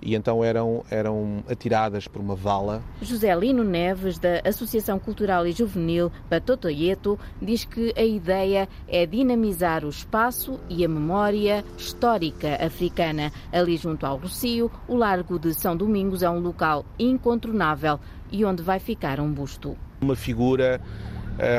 E 0.00 0.14
então 0.14 0.44
eram, 0.44 0.84
eram 0.90 1.42
atiradas 1.50 2.06
por 2.06 2.20
uma 2.20 2.36
vala. 2.36 2.82
José 3.02 3.34
Lino 3.34 3.64
Neves, 3.64 4.18
da 4.18 4.40
Associação 4.44 4.98
Cultural 4.98 5.46
e 5.46 5.52
Juvenil 5.52 6.12
Batotoyeto, 6.30 7.18
diz 7.42 7.64
que 7.64 7.92
a 7.96 8.04
ideia 8.04 8.68
é 8.86 9.04
dinamizar 9.04 9.84
o 9.84 9.88
espaço 9.88 10.60
e 10.68 10.84
a 10.84 10.88
memória 10.88 11.64
histórica 11.76 12.64
africana. 12.64 13.32
Ali 13.52 13.76
junto 13.76 14.06
ao 14.06 14.18
Rocio, 14.18 14.70
o 14.86 14.94
Largo 14.94 15.38
de 15.38 15.52
São 15.52 15.76
Domingos 15.76 16.22
é 16.22 16.30
um 16.30 16.38
local 16.38 16.84
incontornável 16.98 17.98
e 18.30 18.44
onde 18.44 18.62
vai 18.62 18.78
ficar 18.78 19.18
um 19.18 19.32
busto. 19.32 19.76
Uma 20.00 20.14
figura 20.14 20.80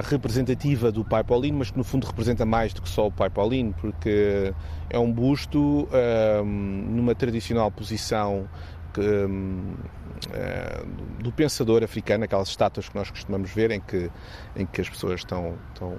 representativa 0.04 0.92
do 0.92 1.06
Pai 1.06 1.24
Paulino, 1.24 1.60
mas 1.60 1.72
que 1.72 1.78
no 1.78 1.84
fundo 1.84 2.06
representa 2.06 2.46
mais 2.46 2.74
do 2.74 2.82
que 2.82 2.90
só 2.90 3.08
o 3.08 3.12
Pai 3.12 3.30
Paulino, 3.30 3.74
porque 3.80 4.54
é 4.90 5.00
um 5.00 5.12
busto 5.12 5.84
uh, 5.84 6.44
numa 6.44 7.16
tradicional 7.16 7.72
posição 7.72 8.48
que, 8.94 9.02
uh, 9.02 10.86
do 11.22 11.32
pensador 11.32 11.84
africano, 11.84 12.26
aquelas 12.26 12.50
estátuas 12.50 12.90
que 12.90 12.96
nós 12.96 13.10
costumamos 13.10 13.52
ver 13.52 13.72
em 13.72 13.80
que, 13.80 14.12
em 14.56 14.66
que 14.66 14.82
as 14.82 14.90
pessoas 14.90 15.22
estão, 15.22 15.56
estão 15.74 15.96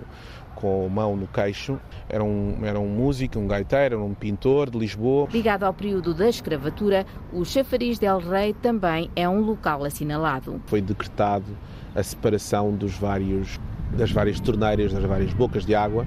com 0.55 0.87
a 0.87 0.89
mão 0.89 1.17
no 1.17 1.27
queixo. 1.27 1.81
Era 2.09 2.23
um, 2.23 2.59
era 2.63 2.79
um 2.79 2.89
músico, 2.89 3.39
um 3.39 3.47
gaiteiro, 3.47 3.97
era 3.97 4.05
um 4.05 4.15
pintor 4.15 4.71
de 4.71 4.79
Lisboa. 4.79 5.29
Ligado 5.33 5.65
ao 5.65 5.73
período 5.73 6.13
da 6.13 6.29
escravatura, 6.29 7.07
o 7.33 7.45
Chafariz 7.45 7.99
del 7.99 8.19
Rei 8.19 8.53
também 8.53 9.11
é 9.17 9.29
um 9.29 9.41
local 9.41 9.85
assinalado. 9.85 10.61
Foi 10.67 10.81
decretado 10.81 11.57
a 11.95 12.03
separação 12.03 12.75
dos 12.75 12.95
vários, 12.95 13.59
das 13.97 14.11
várias 14.11 14.41
torneiras, 14.41 14.93
das 14.93 15.05
várias 15.05 15.33
bocas 15.33 15.65
de 15.65 15.75
água, 15.75 16.07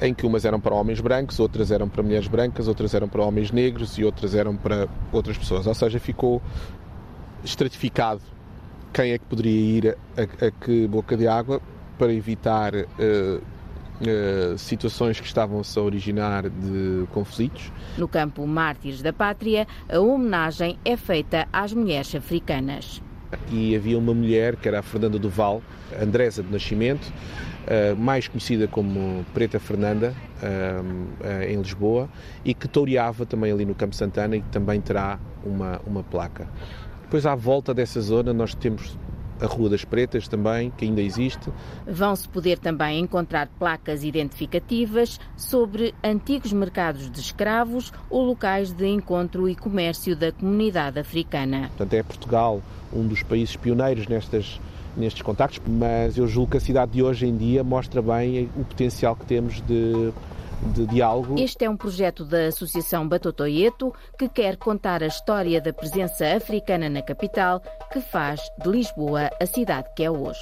em 0.00 0.12
que 0.12 0.26
umas 0.26 0.44
eram 0.44 0.60
para 0.60 0.74
homens 0.74 1.00
brancos, 1.00 1.38
outras 1.38 1.70
eram 1.70 1.88
para 1.88 2.02
mulheres 2.02 2.26
brancas, 2.26 2.68
outras 2.68 2.94
eram 2.94 3.08
para 3.08 3.22
homens 3.22 3.50
negros 3.50 3.98
e 3.98 4.04
outras 4.04 4.34
eram 4.34 4.56
para 4.56 4.88
outras 5.12 5.38
pessoas. 5.38 5.66
Ou 5.66 5.74
seja, 5.74 5.98
ficou 6.00 6.42
estratificado 7.44 8.20
quem 8.92 9.12
é 9.12 9.18
que 9.18 9.24
poderia 9.24 9.78
ir 9.78 9.96
a, 10.16 10.46
a, 10.46 10.50
que 10.50 10.86
boca 10.86 11.16
de 11.16 11.26
água 11.26 11.60
para 11.98 12.12
evitar 12.12 12.74
uh, 12.74 12.84
uh, 13.38 14.58
situações 14.58 15.18
que 15.18 15.26
estavam-se 15.26 15.78
a 15.78 15.82
originar 15.82 16.48
de 16.48 17.06
conflitos. 17.12 17.72
No 17.96 18.08
campo 18.08 18.46
Mártires 18.46 19.02
da 19.02 19.12
Pátria, 19.12 19.66
a 19.90 19.98
homenagem 19.98 20.78
é 20.84 20.96
feita 20.96 21.48
às 21.52 21.72
mulheres 21.72 22.14
africanas 22.14 23.02
e 23.50 23.74
havia 23.76 23.98
uma 23.98 24.14
mulher 24.14 24.56
que 24.56 24.68
era 24.68 24.80
a 24.80 24.82
Fernanda 24.82 25.18
Duval, 25.18 25.62
Andresa 26.00 26.42
de 26.42 26.50
Nascimento, 26.50 27.12
Uh, 27.62 27.96
mais 27.96 28.26
conhecida 28.26 28.66
como 28.66 29.24
Preta 29.32 29.60
Fernanda, 29.60 30.12
uh, 30.42 30.82
uh, 30.82 31.42
em 31.48 31.56
Lisboa, 31.58 32.08
e 32.44 32.52
que 32.54 32.66
toureava 32.66 33.24
também 33.24 33.52
ali 33.52 33.64
no 33.64 33.72
Campo 33.72 33.94
Santana 33.94 34.34
e 34.34 34.40
que 34.40 34.48
também 34.48 34.80
terá 34.80 35.20
uma, 35.44 35.80
uma 35.86 36.02
placa. 36.02 36.48
Depois, 37.02 37.24
à 37.24 37.36
volta 37.36 37.72
dessa 37.72 38.00
zona, 38.00 38.32
nós 38.32 38.52
temos 38.52 38.98
a 39.42 39.46
Rua 39.46 39.68
das 39.68 39.84
Pretas 39.84 40.28
também, 40.28 40.70
que 40.70 40.84
ainda 40.84 41.02
existe. 41.02 41.50
Vão-se 41.86 42.28
poder 42.28 42.58
também 42.58 43.00
encontrar 43.00 43.48
placas 43.58 44.04
identificativas 44.04 45.20
sobre 45.36 45.94
antigos 46.02 46.52
mercados 46.52 47.10
de 47.10 47.20
escravos 47.20 47.92
ou 48.08 48.24
locais 48.24 48.72
de 48.72 48.86
encontro 48.86 49.48
e 49.48 49.54
comércio 49.54 50.14
da 50.14 50.30
comunidade 50.30 50.98
africana. 50.98 51.68
Portanto, 51.68 51.94
é 51.94 52.02
Portugal 52.02 52.62
um 52.92 53.06
dos 53.06 53.22
países 53.22 53.56
pioneiros 53.56 54.06
nestas 54.06 54.60
nestes 54.96 55.22
contactos, 55.22 55.60
mas 55.66 56.18
eu 56.18 56.26
julgo 56.26 56.50
que 56.50 56.56
a 56.58 56.60
cidade 56.60 56.92
de 56.92 57.02
hoje 57.02 57.26
em 57.26 57.34
dia 57.34 57.64
mostra 57.64 58.02
bem 58.02 58.50
o 58.56 58.64
potencial 58.64 59.16
que 59.16 59.24
temos 59.24 59.62
de 59.62 60.12
de 60.68 60.86
diálogo. 60.86 61.38
Este 61.38 61.64
é 61.64 61.70
um 61.70 61.76
projeto 61.76 62.24
da 62.24 62.46
Associação 62.46 63.08
Batotoyeto 63.08 63.92
que 64.18 64.28
quer 64.28 64.56
contar 64.56 65.02
a 65.02 65.06
história 65.06 65.60
da 65.60 65.72
presença 65.72 66.36
africana 66.36 66.88
na 66.88 67.02
capital, 67.02 67.60
que 67.92 68.00
faz 68.00 68.40
de 68.62 68.68
Lisboa 68.68 69.30
a 69.40 69.46
cidade 69.46 69.88
que 69.94 70.04
é 70.04 70.10
hoje. 70.10 70.40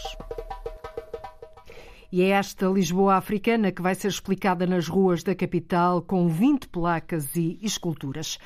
E 2.13 2.23
é 2.23 2.31
esta 2.31 2.67
Lisboa 2.67 3.15
africana 3.15 3.71
que 3.71 3.81
vai 3.81 3.95
ser 3.95 4.09
explicada 4.09 4.67
nas 4.67 4.89
ruas 4.89 5.23
da 5.23 5.35
capital 5.35 6.03
com 6.03 6.29
20 6.29 6.69
placas 6.69 7.37
e 7.37 7.59
esculturas. 7.63 8.37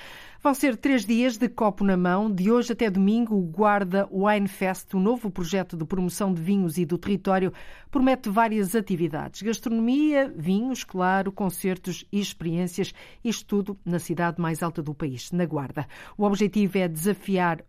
Vão 0.44 0.52
ser 0.52 0.76
três 0.76 1.06
dias 1.06 1.38
de 1.38 1.48
copo 1.48 1.82
na 1.82 1.96
mão. 1.96 2.30
De 2.30 2.50
hoje 2.50 2.74
até 2.74 2.90
domingo, 2.90 3.34
o 3.34 3.40
Guarda 3.40 4.06
Wine 4.12 4.46
Fest, 4.46 4.92
o 4.92 5.00
novo 5.00 5.30
projeto 5.30 5.74
de 5.74 5.86
promoção 5.86 6.34
de 6.34 6.42
vinhos 6.42 6.76
e 6.76 6.84
do 6.84 6.98
território, 6.98 7.50
promete 7.90 8.28
várias 8.28 8.74
atividades: 8.74 9.40
gastronomia, 9.40 10.30
vinhos, 10.36 10.84
claro, 10.84 11.32
concertos 11.32 12.04
e 12.12 12.20
experiências. 12.20 12.92
Isto 13.24 13.46
tudo 13.46 13.78
na 13.86 13.98
cidade 13.98 14.38
mais 14.38 14.62
alta 14.62 14.82
do 14.82 14.92
país, 14.92 15.32
na 15.32 15.46
Guarda. 15.46 15.86
O 16.14 16.24
objetivo 16.24 16.76
é 16.76 16.86
desafiar 16.88 17.64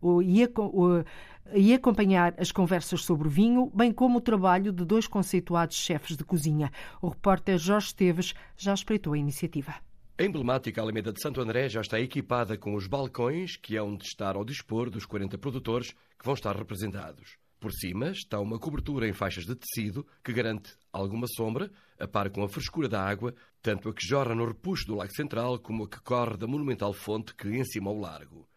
e 1.54 1.74
acompanhar 1.74 2.36
as 2.38 2.52
conversas 2.52 3.06
sobre 3.06 3.30
o 3.30 3.32
vinho, 3.32 3.72
bem 3.74 3.94
como 3.94 4.18
o 4.18 4.22
trabalho 4.22 4.74
de 4.74 4.84
dois 4.84 5.08
conceituados 5.08 5.78
chefes 5.78 6.18
de 6.18 6.26
cozinha. 6.26 6.70
O 7.02 7.08
repórter 7.08 7.58
Jorge 7.58 7.88
Esteves 7.88 8.34
já 8.58 8.74
espreitou 8.74 9.14
a 9.14 9.18
iniciativa. 9.18 9.76
A 10.18 10.24
emblemática 10.24 10.82
Alameda 10.82 11.12
de 11.12 11.22
Santo 11.22 11.42
André 11.42 11.68
já 11.68 11.82
está 11.82 12.00
equipada 12.00 12.58
com 12.58 12.74
os 12.74 12.88
balcões 12.88 13.58
que 13.58 13.76
hão 13.76 13.98
de 13.98 14.06
estar 14.06 14.38
ao 14.38 14.46
dispor 14.46 14.90
dos 14.90 15.06
40 15.06 15.38
produtores 15.38 15.92
que 16.18 16.24
vão 16.24 16.34
estar 16.34 16.56
representados. 16.56 17.38
Por 17.60 17.74
cima 17.74 18.12
está 18.12 18.40
uma 18.40 18.58
cobertura 18.58 19.10
em 19.10 19.12
faixas 19.12 19.44
de 19.44 19.54
tecido 19.54 20.08
que 20.24 20.32
garante 20.32 20.74
alguma 20.94 21.28
sombra, 21.28 21.70
a 22.00 22.08
par 22.08 22.30
com 22.30 22.46
a 22.46 22.48
frescura 22.48 22.88
da 22.88 23.04
água, 23.04 23.36
tanto 23.62 23.90
a 23.90 23.94
que 23.94 24.08
jorra 24.08 24.34
no 24.34 24.46
repuxo 24.46 24.88
do 24.88 24.96
Lago 24.96 25.14
Central 25.14 25.60
como 25.60 25.84
a 25.84 25.90
que 25.90 26.00
corre 26.00 26.38
da 26.38 26.48
monumental 26.48 26.94
fonte 26.94 27.36
que 27.36 27.50
encima 27.50 27.92
o 27.92 28.00
largo. 28.00 28.48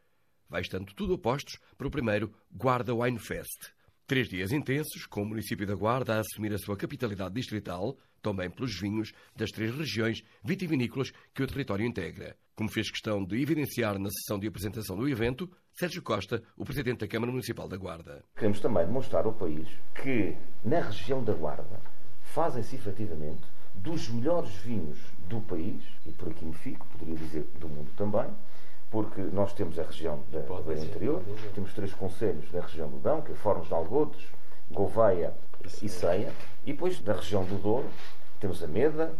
Vai 0.48 0.62
estando 0.62 0.94
tudo 0.94 1.14
a 1.14 1.18
postos 1.18 1.58
para 1.76 1.88
o 1.88 1.90
primeiro 1.90 2.32
Guarda 2.52 2.94
Wine 2.94 3.18
Fest. 3.18 3.72
Três 4.06 4.28
dias 4.28 4.52
intensos, 4.52 5.06
com 5.06 5.22
o 5.22 5.26
município 5.26 5.66
da 5.66 5.74
Guarda 5.74 6.14
a 6.14 6.20
assumir 6.20 6.54
a 6.54 6.58
sua 6.58 6.76
capitalidade 6.76 7.34
distrital, 7.34 7.98
também 8.22 8.50
pelos 8.50 8.78
vinhos 8.78 9.12
das 9.34 9.50
três 9.50 9.74
regiões 9.74 10.22
vitivinícolas 10.44 11.12
que 11.34 11.42
o 11.42 11.46
território 11.46 11.86
integra. 11.86 12.36
Como 12.54 12.70
fez 12.70 12.90
questão 12.90 13.24
de 13.24 13.40
evidenciar 13.40 13.98
na 13.98 14.10
sessão 14.10 14.38
de 14.38 14.48
apresentação 14.48 14.96
do 14.96 15.08
evento, 15.08 15.48
Sérgio 15.72 16.02
Costa, 16.02 16.42
o 16.56 16.64
Presidente 16.64 17.00
da 17.00 17.08
Câmara 17.08 17.30
Municipal 17.30 17.68
da 17.68 17.76
Guarda. 17.76 18.24
Queremos 18.34 18.58
também 18.58 18.84
demonstrar 18.84 19.24
ao 19.26 19.32
país 19.32 19.68
que, 20.02 20.36
na 20.64 20.80
região 20.80 21.22
da 21.22 21.32
Guarda, 21.32 21.80
fazem-se 22.22 22.74
efetivamente 22.74 23.42
dos 23.74 24.08
melhores 24.08 24.50
vinhos 24.56 24.98
do 25.28 25.40
país, 25.40 25.82
e 26.04 26.12
por 26.12 26.28
aqui 26.30 26.44
me 26.44 26.54
fico, 26.54 26.84
poderia 26.88 27.14
dizer 27.14 27.46
do 27.60 27.68
mundo 27.68 27.90
também, 27.96 28.28
porque 28.90 29.20
nós 29.20 29.52
temos 29.52 29.78
a 29.78 29.84
região 29.84 30.24
da 30.32 30.40
Beira 30.40 30.84
Interior, 30.84 31.22
temos 31.54 31.72
três 31.74 31.92
conselhos 31.92 32.50
na 32.52 32.60
região 32.60 32.88
do 32.88 32.98
Dão, 32.98 33.22
que 33.22 33.32
é 33.32 33.34
Fornos 33.34 33.68
de 33.68 33.74
Algodos, 33.74 34.26
Gouveia 34.70 35.32
e 35.82 35.88
Ceia, 35.88 36.32
e 36.64 36.72
depois 36.72 37.00
da 37.00 37.14
região 37.14 37.44
do 37.44 37.56
Douro 37.56 37.88
temos 38.40 38.62
a 38.62 38.68
Meda, 38.68 39.12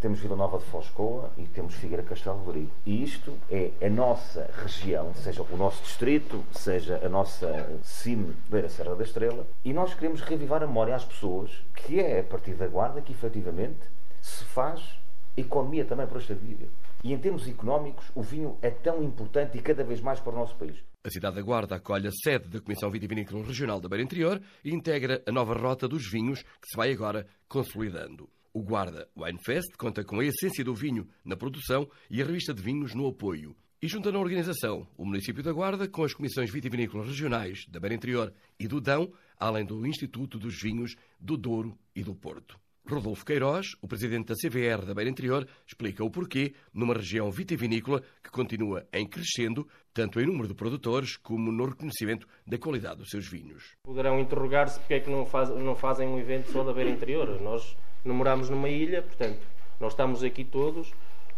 temos 0.00 0.20
Vila 0.20 0.36
Nova 0.36 0.58
de 0.58 0.64
Foscoa 0.64 1.30
e 1.38 1.44
temos 1.44 1.74
Figueira 1.74 2.02
Castelo 2.02 2.38
Rodrigo. 2.38 2.70
E 2.84 3.02
isto 3.02 3.32
é 3.50 3.70
a 3.80 3.88
nossa 3.88 4.50
região, 4.62 5.14
seja 5.14 5.42
o 5.42 5.56
nosso 5.56 5.82
distrito, 5.82 6.44
seja 6.52 7.00
a 7.04 7.08
nossa 7.08 7.78
cime 7.82 8.34
Beira 8.50 8.68
Serra 8.68 8.94
da 8.94 9.04
Estrela, 9.04 9.46
e 9.64 9.72
nós 9.72 9.94
queremos 9.94 10.20
revivar 10.20 10.62
a 10.62 10.66
memória 10.66 10.94
às 10.94 11.04
pessoas 11.04 11.50
que 11.74 12.00
é 12.00 12.20
a 12.20 12.24
partir 12.24 12.54
da 12.54 12.66
Guarda 12.66 13.00
que 13.00 13.12
efetivamente 13.12 13.80
se 14.20 14.44
faz 14.44 14.98
economia 15.36 15.84
também 15.84 16.06
para 16.06 16.18
esta 16.18 16.34
vida. 16.34 16.66
E 17.04 17.12
em 17.12 17.18
termos 17.18 17.46
económicos, 17.46 18.06
o 18.14 18.22
vinho 18.22 18.56
é 18.60 18.70
tão 18.70 19.02
importante 19.02 19.56
e 19.56 19.62
cada 19.62 19.84
vez 19.84 20.00
mais 20.00 20.18
para 20.18 20.32
o 20.32 20.36
nosso 20.36 20.56
país. 20.56 20.76
A 21.06 21.08
cidade 21.08 21.36
da 21.36 21.42
Guarda 21.42 21.76
acolhe 21.76 22.08
a 22.08 22.10
sede 22.10 22.48
da 22.48 22.60
Comissão 22.60 22.90
Vitivinícola 22.90 23.46
Regional 23.46 23.80
da 23.80 23.88
Beira 23.88 24.02
Interior 24.02 24.42
e 24.64 24.74
integra 24.74 25.22
a 25.24 25.30
nova 25.30 25.54
rota 25.54 25.86
dos 25.86 26.04
vinhos 26.10 26.42
que 26.42 26.68
se 26.68 26.76
vai 26.76 26.90
agora 26.90 27.28
consolidando. 27.48 28.28
O 28.52 28.60
Guarda 28.60 29.08
Wine 29.16 29.38
Fest 29.38 29.76
conta 29.78 30.02
com 30.02 30.18
a 30.18 30.24
essência 30.24 30.64
do 30.64 30.74
vinho 30.74 31.08
na 31.24 31.36
produção 31.36 31.88
e 32.10 32.20
a 32.20 32.24
revista 32.24 32.52
de 32.52 32.60
vinhos 32.60 32.92
no 32.92 33.06
apoio. 33.06 33.54
E 33.80 33.86
junta 33.86 34.10
na 34.10 34.18
organização 34.18 34.84
o 34.98 35.04
município 35.04 35.44
da 35.44 35.52
Guarda 35.52 35.86
com 35.86 36.02
as 36.02 36.12
comissões 36.12 36.50
vitivinícolas 36.50 37.06
regionais 37.06 37.66
da 37.68 37.78
Beira 37.78 37.94
Interior 37.94 38.34
e 38.58 38.66
do 38.66 38.80
Dão, 38.80 39.12
além 39.38 39.64
do 39.64 39.86
Instituto 39.86 40.40
dos 40.40 40.60
Vinhos 40.60 40.96
do 41.20 41.36
Douro 41.36 41.78
e 41.94 42.02
do 42.02 42.16
Porto. 42.16 42.58
Rodolfo 42.94 43.24
Queiroz, 43.24 43.74
o 43.82 43.88
presidente 43.88 44.28
da 44.28 44.34
CVR 44.34 44.86
da 44.86 44.94
Beira 44.94 45.10
Interior, 45.10 45.46
explica 45.66 46.04
o 46.04 46.10
porquê 46.10 46.54
numa 46.72 46.94
região 46.94 47.30
vitivinícola 47.30 48.00
que 48.22 48.30
continua 48.30 48.86
em 48.92 49.06
crescendo, 49.06 49.66
tanto 49.92 50.20
em 50.20 50.26
número 50.26 50.46
de 50.46 50.54
produtores 50.54 51.16
como 51.16 51.50
no 51.50 51.66
reconhecimento 51.66 52.28
da 52.46 52.56
qualidade 52.56 52.98
dos 52.98 53.10
seus 53.10 53.28
vinhos. 53.28 53.76
Poderão 53.82 54.20
interrogar-se 54.20 54.78
porque 54.78 54.94
é 54.94 55.00
que 55.00 55.10
não, 55.10 55.26
faz, 55.26 55.48
não 55.50 55.74
fazem 55.74 56.06
um 56.06 56.18
evento 56.18 56.52
só 56.52 56.62
da 56.62 56.72
Beira 56.72 56.90
Interior. 56.90 57.40
Nós 57.40 57.76
não 58.04 58.14
moramos 58.14 58.48
numa 58.48 58.68
ilha, 58.68 59.02
portanto, 59.02 59.40
nós 59.80 59.92
estamos 59.92 60.22
aqui 60.22 60.44
todos, 60.44 60.92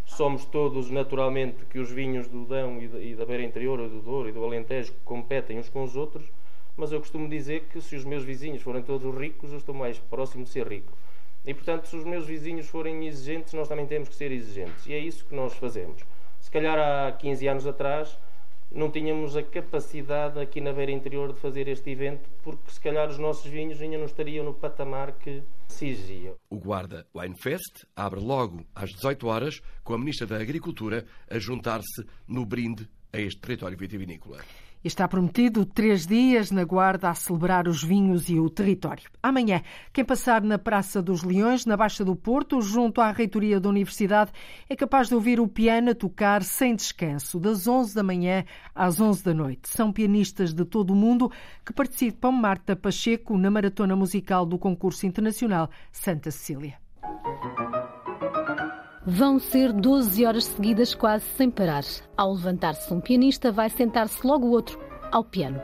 somos 0.05 0.45
todos 0.45 0.91
naturalmente 0.91 1.65
que 1.67 1.79
os 1.79 1.91
vinhos 1.91 2.29
do 2.29 2.45
Dão 2.45 2.79
e 2.81 3.15
da 3.15 3.25
Beira 3.25 3.43
Interior, 3.43 3.89
do 3.89 4.01
Douro 4.01 4.29
e 4.29 4.33
do 4.33 4.45
Alentejo 4.45 4.93
competem 5.05 5.59
uns 5.59 5.69
com 5.69 5.83
os 5.83 5.97
outros, 5.97 6.31
mas 6.77 6.93
eu 6.93 7.01
costumo 7.01 7.29
dizer 7.29 7.65
que 7.73 7.81
se 7.81 7.97
os 7.97 8.05
meus 8.05 8.23
vizinhos 8.23 8.63
forem 8.63 8.83
todos 8.83 9.17
ricos, 9.19 9.51
eu 9.51 9.59
estou 9.59 9.75
mais 9.75 9.99
próximo 9.99 10.45
de 10.45 10.51
ser 10.51 10.67
rico. 10.69 10.93
E, 11.49 11.55
portanto, 11.55 11.87
se 11.87 11.97
os 11.97 12.05
meus 12.05 12.27
vizinhos 12.27 12.69
forem 12.69 13.07
exigentes, 13.07 13.55
nós 13.55 13.67
também 13.67 13.87
temos 13.87 14.11
que 14.11 14.15
ser 14.15 14.31
exigentes. 14.31 14.85
E 14.87 14.93
é 14.93 14.99
isso 14.99 15.25
que 15.25 15.35
nós 15.35 15.55
fazemos. 15.55 16.03
Se 16.39 16.51
calhar 16.51 16.79
há 16.79 17.11
15 17.11 17.49
anos 17.49 17.67
atrás 17.67 18.19
não 18.71 18.91
tínhamos 18.91 19.35
a 19.35 19.43
capacidade 19.43 20.39
aqui 20.39 20.61
na 20.61 20.75
Beira 20.75 20.93
Interior 20.93 21.33
de 21.33 21.41
fazer 21.41 21.67
este 21.67 21.89
evento, 21.89 22.29
porque 22.43 22.71
se 22.71 22.79
calhar 22.79 23.09
os 23.09 23.19
nossos 23.19 23.51
vinhos 23.51 23.81
ainda 23.81 23.97
não 23.97 24.05
estariam 24.05 24.45
no 24.45 24.53
patamar 24.53 25.13
que 25.13 25.43
se 25.69 25.89
exigia. 25.89 26.35
O 26.51 26.59
Guarda 26.59 27.07
Wine 27.15 27.35
Fest 27.41 27.87
abre 27.97 28.21
logo 28.21 28.67
às 28.75 28.91
18 28.91 29.27
horas, 29.27 29.63
com 29.83 29.95
a 29.95 29.99
Ministra 29.99 30.27
da 30.27 30.37
Agricultura 30.37 31.07
a 31.31 31.39
juntar-se 31.39 32.05
no 32.27 32.45
brinde 32.45 32.87
a 33.11 33.19
este 33.19 33.41
território 33.41 33.79
vitivinícola. 33.79 34.45
Está 34.85 35.09
prometido 35.09 35.67
três 35.67 36.07
dias 36.07 36.53
na 36.53 36.63
Guarda 36.63 37.11
a 37.11 37.15
celebrar 37.15 37.67
os 37.67 37.83
vinhos 37.83 38.29
e 38.29 38.39
o 38.39 38.49
território. 38.49 39.11
Amanhã, 39.21 39.61
quem 39.93 40.05
passar 40.05 40.41
na 40.43 40.57
Praça 40.57 41.03
dos 41.03 41.25
Leões, 41.25 41.67
na 41.67 41.77
Baixa 41.77 42.05
do 42.05 42.15
Porto, 42.15 42.61
junto 42.63 43.01
à 43.01 43.11
reitoria 43.11 43.59
da 43.59 43.69
Universidade, 43.69 44.31
é 44.69 44.77
capaz 44.77 45.09
de 45.09 45.15
ouvir 45.17 45.41
o 45.41 45.49
piano 45.49 45.95
tocar 45.95 46.45
sem 46.45 46.77
descanso, 46.77 47.41
das 47.41 47.67
11 47.67 47.95
da 47.95 48.03
manhã 48.05 48.45
às 48.73 49.01
11 49.01 49.25
da 49.25 49.35
noite. 49.35 49.69
São 49.69 49.93
pianistas 49.93 50.55
de 50.55 50.65
todo 50.65 50.93
o 50.93 50.97
mundo 50.97 51.31
que 51.67 51.73
participam 51.73 52.31
Marta 52.31 52.77
Pacheco 52.77 53.37
na 53.37 53.51
maratona 53.51 53.97
musical 53.97 54.47
do 54.47 54.59
concurso 54.59 55.07
internacional 55.07 55.69
Santa 55.91 56.31
Cecília. 56.31 56.79
Vão 59.11 59.39
ser 59.39 59.73
12 59.73 60.27
horas 60.27 60.45
seguidas 60.45 60.95
quase 60.95 61.25
sem 61.35 61.51
parar. 61.51 61.83
Ao 62.15 62.31
levantar-se 62.31 62.93
um 62.93 63.01
pianista, 63.01 63.51
vai 63.51 63.71
sentar-se 63.71 64.27
logo 64.27 64.49
outro 64.49 64.79
ao 65.11 65.25
piano 65.25 65.59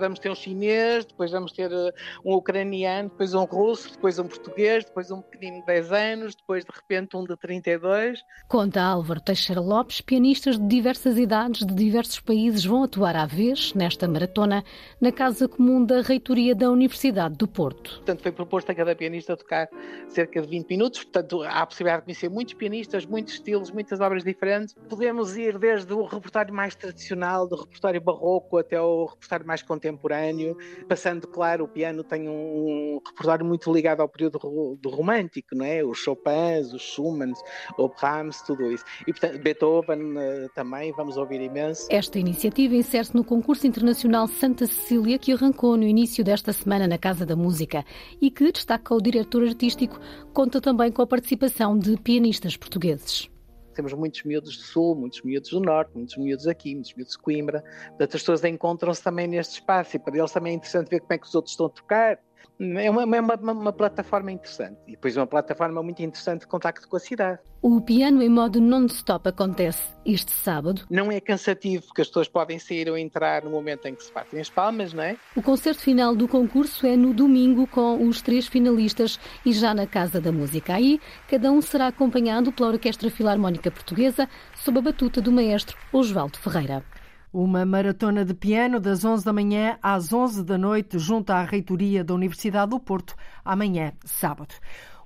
vamos 0.00 0.18
ter 0.18 0.30
um 0.30 0.34
chinês, 0.34 1.04
depois 1.04 1.30
vamos 1.30 1.52
ter 1.52 1.70
uh, 1.70 1.92
um 2.24 2.34
ucraniano, 2.34 3.08
depois 3.10 3.34
um 3.34 3.44
russo, 3.44 3.92
depois 3.92 4.18
um 4.18 4.26
português, 4.26 4.84
depois 4.84 5.10
um 5.10 5.20
pequenino 5.20 5.60
de 5.60 5.66
10 5.66 5.92
anos, 5.92 6.34
depois 6.34 6.64
de 6.64 6.70
repente 6.74 7.16
um 7.16 7.24
de 7.24 7.36
32. 7.36 8.20
Conta 8.48 8.82
Álvaro 8.82 9.20
Teixeira 9.20 9.60
Lopes, 9.60 10.00
pianistas 10.00 10.58
de 10.58 10.66
diversas 10.66 11.18
idades, 11.18 11.64
de 11.64 11.74
diversos 11.74 12.18
países, 12.20 12.64
vão 12.64 12.82
atuar 12.82 13.14
à 13.14 13.26
vez 13.26 13.74
nesta 13.74 14.08
maratona 14.08 14.64
na 15.00 15.12
Casa 15.12 15.46
Comum 15.46 15.84
da 15.84 16.00
Reitoria 16.00 16.54
da 16.54 16.70
Universidade 16.70 17.36
do 17.36 17.46
Porto. 17.46 17.96
Portanto, 17.96 18.22
foi 18.22 18.32
proposto 18.32 18.70
a 18.70 18.74
cada 18.74 18.96
pianista 18.96 19.36
tocar 19.36 19.68
cerca 20.08 20.40
de 20.40 20.48
20 20.48 20.68
minutos, 20.68 21.04
portanto, 21.04 21.42
há 21.42 21.60
a 21.60 21.66
possibilidade 21.66 22.02
de 22.02 22.04
conhecer 22.06 22.30
muitos 22.30 22.54
pianistas, 22.54 23.04
muitos 23.06 23.34
estilos, 23.34 23.70
muitas 23.70 24.00
obras 24.00 24.24
diferentes. 24.24 24.74
Podemos 24.88 25.36
ir 25.36 25.58
desde 25.58 25.92
o 25.92 26.04
repertório 26.04 26.54
mais 26.54 26.74
tradicional, 26.74 27.46
do 27.46 27.56
repertório 27.56 28.00
barroco, 28.00 28.58
até 28.58 28.80
o 28.80 29.04
repertório 29.04 29.46
mais 29.46 29.62
contemporâneo 29.62 29.89
contemporâneo, 29.90 30.56
passando, 30.88 31.26
claro, 31.26 31.64
o 31.64 31.68
piano 31.68 32.02
tem 32.04 32.28
um 32.28 33.00
repertório 33.06 33.44
muito 33.44 33.72
ligado 33.72 34.00
ao 34.00 34.08
período 34.08 34.38
do 34.80 34.88
romântico, 34.88 35.54
não 35.54 35.64
é? 35.64 35.84
Os 35.84 35.98
Chopins, 35.98 36.72
os 36.72 36.82
Schumann, 36.82 37.32
o 37.76 37.88
Brahms, 37.88 38.42
tudo 38.42 38.70
isso. 38.70 38.84
E, 39.06 39.12
portanto, 39.12 39.42
Beethoven 39.42 40.14
eh, 40.16 40.46
também, 40.54 40.92
vamos 40.92 41.16
ouvir 41.16 41.40
imenso. 41.40 41.86
Esta 41.90 42.18
iniciativa 42.18 42.74
insere-se 42.74 43.14
no 43.14 43.24
concurso 43.24 43.66
internacional 43.66 44.26
Santa 44.26 44.66
Cecília, 44.66 45.18
que 45.18 45.32
arrancou 45.32 45.76
no 45.76 45.84
início 45.84 46.24
desta 46.24 46.52
semana 46.52 46.86
na 46.86 46.98
Casa 46.98 47.26
da 47.26 47.36
Música 47.36 47.84
e 48.20 48.30
que, 48.30 48.52
destaca 48.52 48.94
o 48.94 49.00
diretor 49.00 49.42
artístico, 49.44 49.98
conta 50.32 50.60
também 50.60 50.90
com 50.92 51.02
a 51.02 51.06
participação 51.06 51.78
de 51.78 51.96
pianistas 51.96 52.56
portugueses 52.56 53.30
temos 53.74 53.92
muitos 53.92 54.22
miúdos 54.22 54.56
do 54.56 54.62
Sul, 54.62 54.94
muitos 54.94 55.22
miúdos 55.22 55.50
do 55.50 55.60
Norte, 55.60 55.90
muitos 55.94 56.16
miúdos 56.16 56.46
aqui, 56.46 56.74
muitos 56.74 56.94
miúdos 56.94 57.12
de 57.12 57.18
Coimbra. 57.18 57.62
Portanto, 57.88 58.16
as 58.16 58.22
pessoas 58.22 58.44
encontram-se 58.44 59.02
também 59.02 59.26
neste 59.26 59.54
espaço 59.54 59.96
e 59.96 59.98
para 59.98 60.16
eles 60.16 60.32
também 60.32 60.52
é 60.52 60.56
interessante 60.56 60.88
ver 60.88 61.00
como 61.00 61.12
é 61.12 61.18
que 61.18 61.26
os 61.26 61.34
outros 61.34 61.52
estão 61.52 61.66
a 61.66 61.70
tocar, 61.70 62.18
é 62.60 62.90
uma, 62.90 63.02
é 63.02 63.20
uma, 63.20 63.34
uma, 63.34 63.52
uma, 63.52 63.72
plataforma 63.72 64.30
interessante. 64.30 64.76
E 64.86 64.92
depois 64.92 65.16
uma 65.16 65.26
plataforma 65.26 65.82
muito 65.82 66.02
interessante 66.02 66.40
de 66.40 66.46
contacto 66.46 66.86
com 66.86 66.96
a 66.96 67.00
cidade. 67.00 67.38
O 67.62 67.80
piano 67.80 68.22
em 68.22 68.28
modo 68.28 68.60
non-stop 68.60 69.28
acontece 69.28 69.82
este 70.04 70.30
sábado. 70.30 70.82
Não 70.90 71.10
é 71.10 71.20
cansativo, 71.20 71.86
porque 71.86 72.02
as 72.02 72.08
pessoas 72.08 72.28
podem 72.28 72.58
sair 72.58 72.90
ou 72.90 72.98
entrar 72.98 73.44
no 73.44 73.50
momento 73.50 73.86
em 73.86 73.94
que 73.94 74.04
se 74.04 74.12
partem 74.12 74.40
as 74.40 74.50
palmas, 74.50 74.92
não 74.92 75.02
é? 75.02 75.16
O 75.34 75.42
concerto 75.42 75.80
final 75.80 76.14
do 76.14 76.28
concurso 76.28 76.86
é 76.86 76.96
no 76.96 77.14
domingo 77.14 77.66
com 77.66 78.06
os 78.06 78.20
três 78.20 78.46
finalistas 78.46 79.18
e 79.44 79.52
já 79.52 79.72
na 79.72 79.86
Casa 79.86 80.20
da 80.20 80.30
Música. 80.30 80.74
Aí, 80.74 81.00
cada 81.28 81.50
um 81.50 81.62
será 81.62 81.86
acompanhado 81.86 82.52
pela 82.52 82.70
Orquestra 82.70 83.10
Filarmónica 83.10 83.70
Portuguesa, 83.70 84.28
sob 84.54 84.78
a 84.78 84.82
batuta 84.82 85.20
do 85.20 85.32
maestro 85.32 85.78
Osvaldo 85.92 86.38
Ferreira. 86.38 86.84
Uma 87.32 87.64
maratona 87.64 88.24
de 88.24 88.34
piano 88.34 88.80
das 88.80 89.04
11 89.04 89.24
da 89.24 89.32
manhã 89.32 89.78
às 89.80 90.12
11 90.12 90.42
da 90.42 90.58
noite, 90.58 90.98
junto 90.98 91.30
à 91.30 91.44
reitoria 91.44 92.02
da 92.02 92.12
Universidade 92.12 92.70
do 92.70 92.80
Porto, 92.80 93.14
amanhã, 93.44 93.92
sábado. 94.04 94.52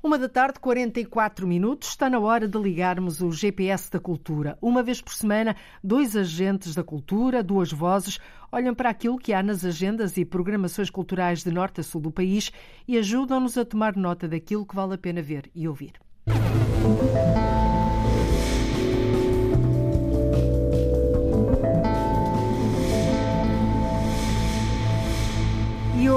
Uma 0.03 0.19
da 0.19 0.27
tarde, 0.27 0.59
44 0.59 1.47
minutos, 1.47 1.91
está 1.91 2.09
na 2.09 2.19
hora 2.19 2.49
de 2.49 2.59
ligarmos 2.59 3.21
o 3.21 3.31
GPS 3.31 3.91
da 3.91 4.01
cultura. 4.01 4.57
Uma 4.63 4.83
vez 4.83 5.03
por 5.03 5.13
semana, 5.13 5.55
dois 5.83 6.17
agentes 6.17 6.75
da 6.75 6.83
cultura, 6.83 7.43
duas 7.43 7.71
vozes, 7.71 8.19
olham 8.51 8.75
para 8.75 8.89
aquilo 8.89 9.19
que 9.19 9.35
há 9.35 9.43
nas 9.43 9.63
agendas 9.63 10.17
e 10.17 10.25
programações 10.25 10.89
culturais 10.89 11.45
de 11.45 11.51
norte 11.51 11.83
a 11.83 11.85
sul 11.85 12.01
do 12.01 12.11
país 12.11 12.51
e 12.89 12.97
ajudam-nos 12.97 13.59
a 13.59 13.67
tomar 13.67 13.97
nota 13.97 14.27
daquilo 14.27 14.65
que 14.65 14.75
vale 14.75 14.95
a 14.95 14.99
pena 14.99 15.21
ver 15.21 15.51
e 15.55 15.69
ouvir. 15.69 15.93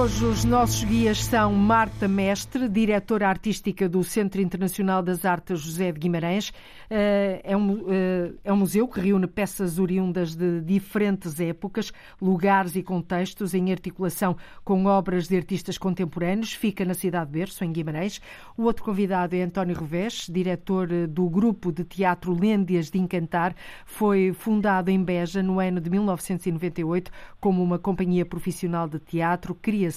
Hoje 0.07 0.23
os 0.23 0.45
nossos 0.45 0.85
guias 0.85 1.21
são 1.25 1.51
Marta 1.51 2.07
Mestre, 2.07 2.69
diretora 2.69 3.27
artística 3.27 3.89
do 3.89 4.05
Centro 4.05 4.41
Internacional 4.41 5.03
das 5.03 5.25
Artes 5.25 5.59
José 5.59 5.91
de 5.91 5.99
Guimarães. 5.99 6.53
Eh, 6.89 7.41
é 7.43 7.57
um, 7.57 7.85
eh, 7.89 8.31
é 8.45 8.53
um 8.53 8.55
museu 8.55 8.87
que 8.87 9.01
reúne 9.01 9.27
peças 9.27 9.77
oriundas 9.77 10.33
de 10.33 10.61
diferentes 10.61 11.41
épocas, 11.41 11.91
lugares 12.21 12.77
e 12.77 12.83
contextos 12.83 13.53
em 13.53 13.69
articulação 13.69 14.37
com 14.63 14.85
obras 14.85 15.27
de 15.27 15.35
artistas 15.35 15.77
contemporâneos. 15.77 16.53
Fica 16.53 16.85
na 16.85 16.93
cidade 16.93 17.25
de 17.25 17.39
Berço, 17.39 17.65
em 17.65 17.73
Guimarães. 17.73 18.21
O 18.55 18.63
outro 18.63 18.85
convidado 18.85 19.35
é 19.35 19.41
António 19.41 19.77
Revés, 19.77 20.27
diretor 20.29 20.89
eh, 20.89 21.05
do 21.05 21.29
grupo 21.29 21.69
de 21.69 21.83
teatro 21.83 22.33
Lêndias 22.33 22.89
de 22.89 22.97
Encantar. 22.97 23.53
Foi 23.85 24.31
fundado 24.31 24.89
em 24.89 25.03
Beja 25.03 25.43
no 25.43 25.59
ano 25.59 25.81
de 25.81 25.89
1998 25.89 27.11
como 27.41 27.61
uma 27.61 27.77
companhia 27.77 28.25
profissional 28.25 28.87
de 28.87 28.99
teatro 28.99 29.53
criação 29.53 29.96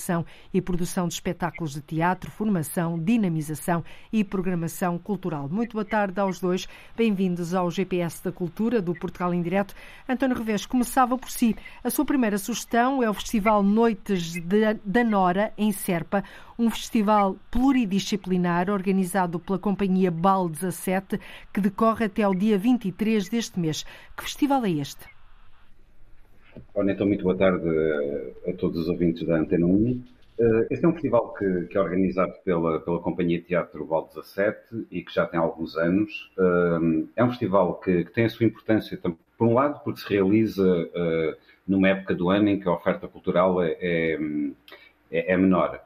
e 0.52 0.60
produção 0.60 1.06
de 1.06 1.14
espetáculos 1.14 1.74
de 1.74 1.80
teatro, 1.80 2.30
formação, 2.30 2.98
dinamização 2.98 3.84
e 4.12 4.24
programação 4.24 4.98
cultural. 4.98 5.48
Muito 5.48 5.74
boa 5.74 5.84
tarde 5.84 6.18
aos 6.18 6.40
dois. 6.40 6.66
Bem-vindos 6.96 7.54
ao 7.54 7.70
GPS 7.70 8.24
da 8.24 8.32
Cultura 8.32 8.80
do 8.80 8.94
Portugal 8.94 9.34
em 9.34 9.42
Direto. 9.42 9.74
António 10.08 10.36
Revés 10.36 10.64
começava 10.64 11.18
por 11.18 11.30
si. 11.30 11.54
A 11.84 11.90
sua 11.90 12.04
primeira 12.04 12.38
sugestão 12.38 13.02
é 13.02 13.10
o 13.10 13.14
Festival 13.14 13.62
Noites 13.62 14.34
da 14.84 15.04
Nora, 15.04 15.52
em 15.58 15.72
Serpa, 15.72 16.24
um 16.58 16.70
festival 16.70 17.36
pluridisciplinar 17.50 18.70
organizado 18.70 19.38
pela 19.38 19.58
companhia 19.58 20.10
BAL 20.10 20.48
17, 20.48 21.20
que 21.52 21.60
decorre 21.60 22.06
até 22.06 22.22
ao 22.22 22.34
dia 22.34 22.58
23 22.58 23.28
deste 23.28 23.60
mês. 23.60 23.84
Que 24.16 24.24
festival 24.24 24.64
é 24.64 24.70
este? 24.70 25.19
Ora, 26.74 26.90
então, 26.90 27.06
muito 27.06 27.22
boa 27.22 27.36
tarde 27.36 27.68
a 28.46 28.52
todos 28.54 28.80
os 28.80 28.88
ouvintes 28.88 29.26
da 29.26 29.36
Antena 29.36 29.66
1. 29.66 30.02
Eh, 30.40 30.66
este 30.70 30.84
é 30.84 30.88
um 30.88 30.92
festival 30.92 31.34
que, 31.34 31.66
que 31.66 31.76
é 31.76 31.80
organizado 31.80 32.32
pela, 32.44 32.80
pela 32.80 32.98
Companhia 33.00 33.40
Teatro 33.42 33.84
Val 33.84 34.08
17 34.14 34.86
e 34.90 35.02
que 35.02 35.14
já 35.14 35.26
tem 35.26 35.38
alguns 35.38 35.76
anos. 35.76 36.32
Eh, 36.38 37.06
é 37.16 37.24
um 37.24 37.28
festival 37.28 37.74
que, 37.74 38.04
que 38.04 38.12
tem 38.12 38.24
a 38.24 38.30
sua 38.30 38.46
importância, 38.46 38.98
por 39.36 39.46
um 39.46 39.54
lado, 39.54 39.80
porque 39.84 40.00
se 40.00 40.08
realiza 40.08 40.62
uh, 40.62 41.36
numa 41.66 41.88
época 41.88 42.14
do 42.14 42.28
ano 42.28 42.50
em 42.50 42.60
que 42.60 42.68
a 42.68 42.72
oferta 42.72 43.08
cultural 43.08 43.62
é, 43.62 43.70
é, 43.80 44.18
é, 45.10 45.32
é 45.32 45.36
menor. 45.36 45.80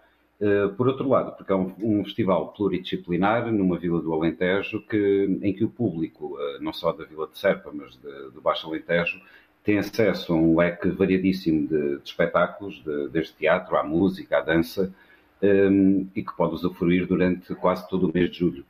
Por 0.77 0.89
outro 0.89 1.09
lado, 1.09 1.37
porque 1.37 1.53
é 1.53 1.55
um, 1.55 1.73
um, 1.81 2.05
festival 2.05 2.53
pluridisciplinar 2.53 3.51
numa 3.53 3.79
vila 3.79 4.03
do 4.03 4.13
Alentejo 4.13 4.85
que, 4.89 5.39
em 5.41 5.55
que 5.55 5.65
o 5.65 5.71
público, 5.71 6.37
não 6.61 6.73
só 6.73 6.93
da 6.93 7.05
Vila 7.05 7.29
de 7.29 7.39
Serpa, 7.39 7.71
mas 7.73 7.97
de, 7.97 8.31
do 8.33 8.43
Baixo 8.43 8.67
Alentejo, 8.67 9.23
tem 9.65 9.79
acesso 9.79 10.35
a 10.35 10.37
um 10.37 10.57
leque 10.57 10.91
variadíssimo 10.91 11.67
de, 11.67 11.97
de 11.97 12.05
espetáculos, 12.05 12.83
de, 12.85 13.09
desde 13.09 13.33
teatro 13.33 13.77
à 13.77 13.83
música, 13.83 14.39
à 14.39 14.41
dança, 14.43 14.95
um, 15.43 16.07
e 16.15 16.23
que 16.23 16.37
pode 16.37 16.55
usufruir 16.55 17.07
durante 17.07 17.55
quase 17.55 17.89
todo 17.89 18.09
o 18.09 18.13
mês 18.13 18.31
de 18.31 18.39
julho. 18.39 18.65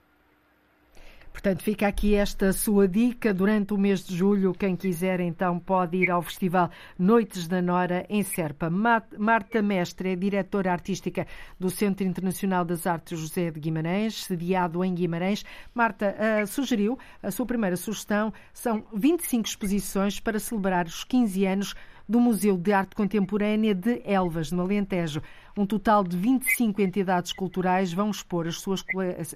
Portanto, 1.35 1.65
fica 1.65 1.89
aqui 1.89 2.15
esta 2.15 2.53
sua 2.53 2.87
dica. 2.87 3.35
Durante 3.35 3.75
o 3.75 3.77
mês 3.77 4.07
de 4.07 4.17
julho, 4.17 4.55
quem 4.55 4.77
quiser 4.77 5.19
então 5.19 5.59
pode 5.59 5.97
ir 5.97 6.09
ao 6.09 6.23
Festival 6.23 6.71
Noites 6.97 7.49
da 7.49 7.61
Nora 7.61 8.07
em 8.09 8.23
Serpa. 8.23 8.71
Marta 8.71 9.61
Mestre 9.61 10.11
é 10.11 10.17
diretora 10.17 10.71
artística 10.71 11.27
do 11.59 11.69
Centro 11.71 12.07
Internacional 12.07 12.65
das 12.65 12.87
Artes 12.87 13.19
José 13.19 13.51
de 13.51 13.59
Guimarães, 13.59 14.25
sediado 14.25 14.83
em 14.85 14.95
Guimarães. 14.95 15.45
Marta 15.75 16.15
uh, 16.15 16.47
sugeriu, 16.47 16.97
a 17.21 17.33
sua 17.33 17.45
primeira 17.45 17.77
sugestão, 17.77 18.33
são 18.53 18.85
25 18.95 19.49
exposições 19.49 20.21
para 20.21 20.39
celebrar 20.39 20.87
os 20.87 21.03
15 21.03 21.45
anos 21.47 21.75
do 22.09 22.21
Museu 22.21 22.57
de 22.57 22.73
Arte 22.73 22.95
Contemporânea 22.95 23.75
de 23.75 24.03
Elvas, 24.05 24.53
no 24.53 24.63
Alentejo. 24.63 25.23
Um 25.57 25.65
total 25.65 26.05
de 26.05 26.17
25 26.17 26.81
entidades 26.83 27.33
culturais 27.33 27.93
vão 27.93 28.11
expor 28.11 28.47
as 28.47 28.61
suas, 28.61 28.85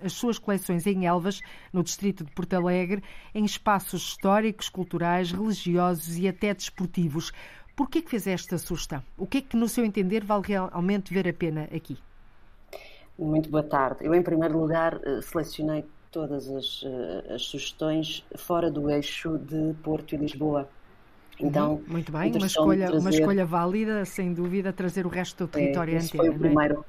as 0.05 0.13
suas 0.13 0.39
coleções 0.39 0.87
em 0.87 1.07
Elvas, 1.07 1.41
no 1.73 1.83
distrito 1.83 2.25
de 2.25 2.33
Porto 2.33 2.55
Alegre, 2.55 3.03
em 3.35 3.45
espaços 3.45 4.03
históricos, 4.03 4.69
culturais, 4.69 5.33
religiosos 5.33 6.19
e 6.19 6.29
até 6.29 6.53
desportivos. 6.53 7.33
Por 7.75 7.89
que 7.89 7.99
é 7.99 8.03
que 8.03 8.11
fez 8.11 8.27
esta 8.27 8.59
sugestão? 8.59 9.03
O 9.17 9.27
que 9.27 9.39
é 9.39 9.41
que, 9.41 9.57
no 9.57 9.69
seu 9.69 9.85
entender, 9.85 10.25
vale 10.25 10.49
realmente 10.49 11.15
ver 11.15 11.29
a 11.29 11.33
pena 11.33 11.69
aqui? 11.75 11.97
Muito 13.19 13.49
boa 13.49 13.63
tarde. 13.63 14.05
Eu, 14.05 14.15
em 14.15 14.23
primeiro 14.23 14.59
lugar, 14.59 15.01
eh, 15.05 15.21
selecionei 15.23 15.85
todas 16.11 16.49
as, 16.49 16.85
eh, 16.85 17.35
as 17.35 17.43
sugestões 17.43 18.25
fora 18.37 18.71
do 18.71 18.91
eixo 18.91 19.39
de 19.39 19.75
Porto 19.83 20.15
e 20.15 20.19
Lisboa. 20.19 20.69
Então, 21.41 21.75
uhum. 21.75 21.85
muito 21.87 22.11
bem, 22.11 22.33
uma 22.33 22.47
escolha, 22.47 22.87
trazer... 22.87 23.01
uma 23.01 23.11
escolha 23.11 23.47
válida, 23.47 24.05
sem 24.05 24.33
dúvida, 24.33 24.73
trazer 24.73 25.07
o 25.07 25.09
resto 25.09 25.47
do 25.47 25.51
é, 25.51 25.53
território 25.53 25.95
é, 25.95 25.99
antena. 25.99 26.25
Foi 26.25 26.29
o 26.29 26.39
primeiro, 26.39 26.85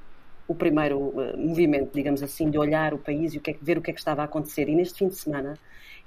o 0.48 0.54
primeiro 0.54 0.98
uh, 0.98 1.38
movimento, 1.38 1.90
digamos 1.94 2.22
assim, 2.22 2.50
de 2.50 2.58
olhar 2.58 2.92
o 2.92 2.98
país 2.98 3.34
e 3.34 3.38
o 3.38 3.40
que 3.40 3.52
é, 3.52 3.56
ver 3.60 3.78
o 3.78 3.82
que 3.82 3.90
é 3.90 3.94
que 3.94 4.00
estava 4.00 4.22
a 4.22 4.24
acontecer. 4.24 4.68
E 4.68 4.74
neste 4.74 4.98
fim 4.98 5.08
de 5.08 5.14
semana, 5.14 5.56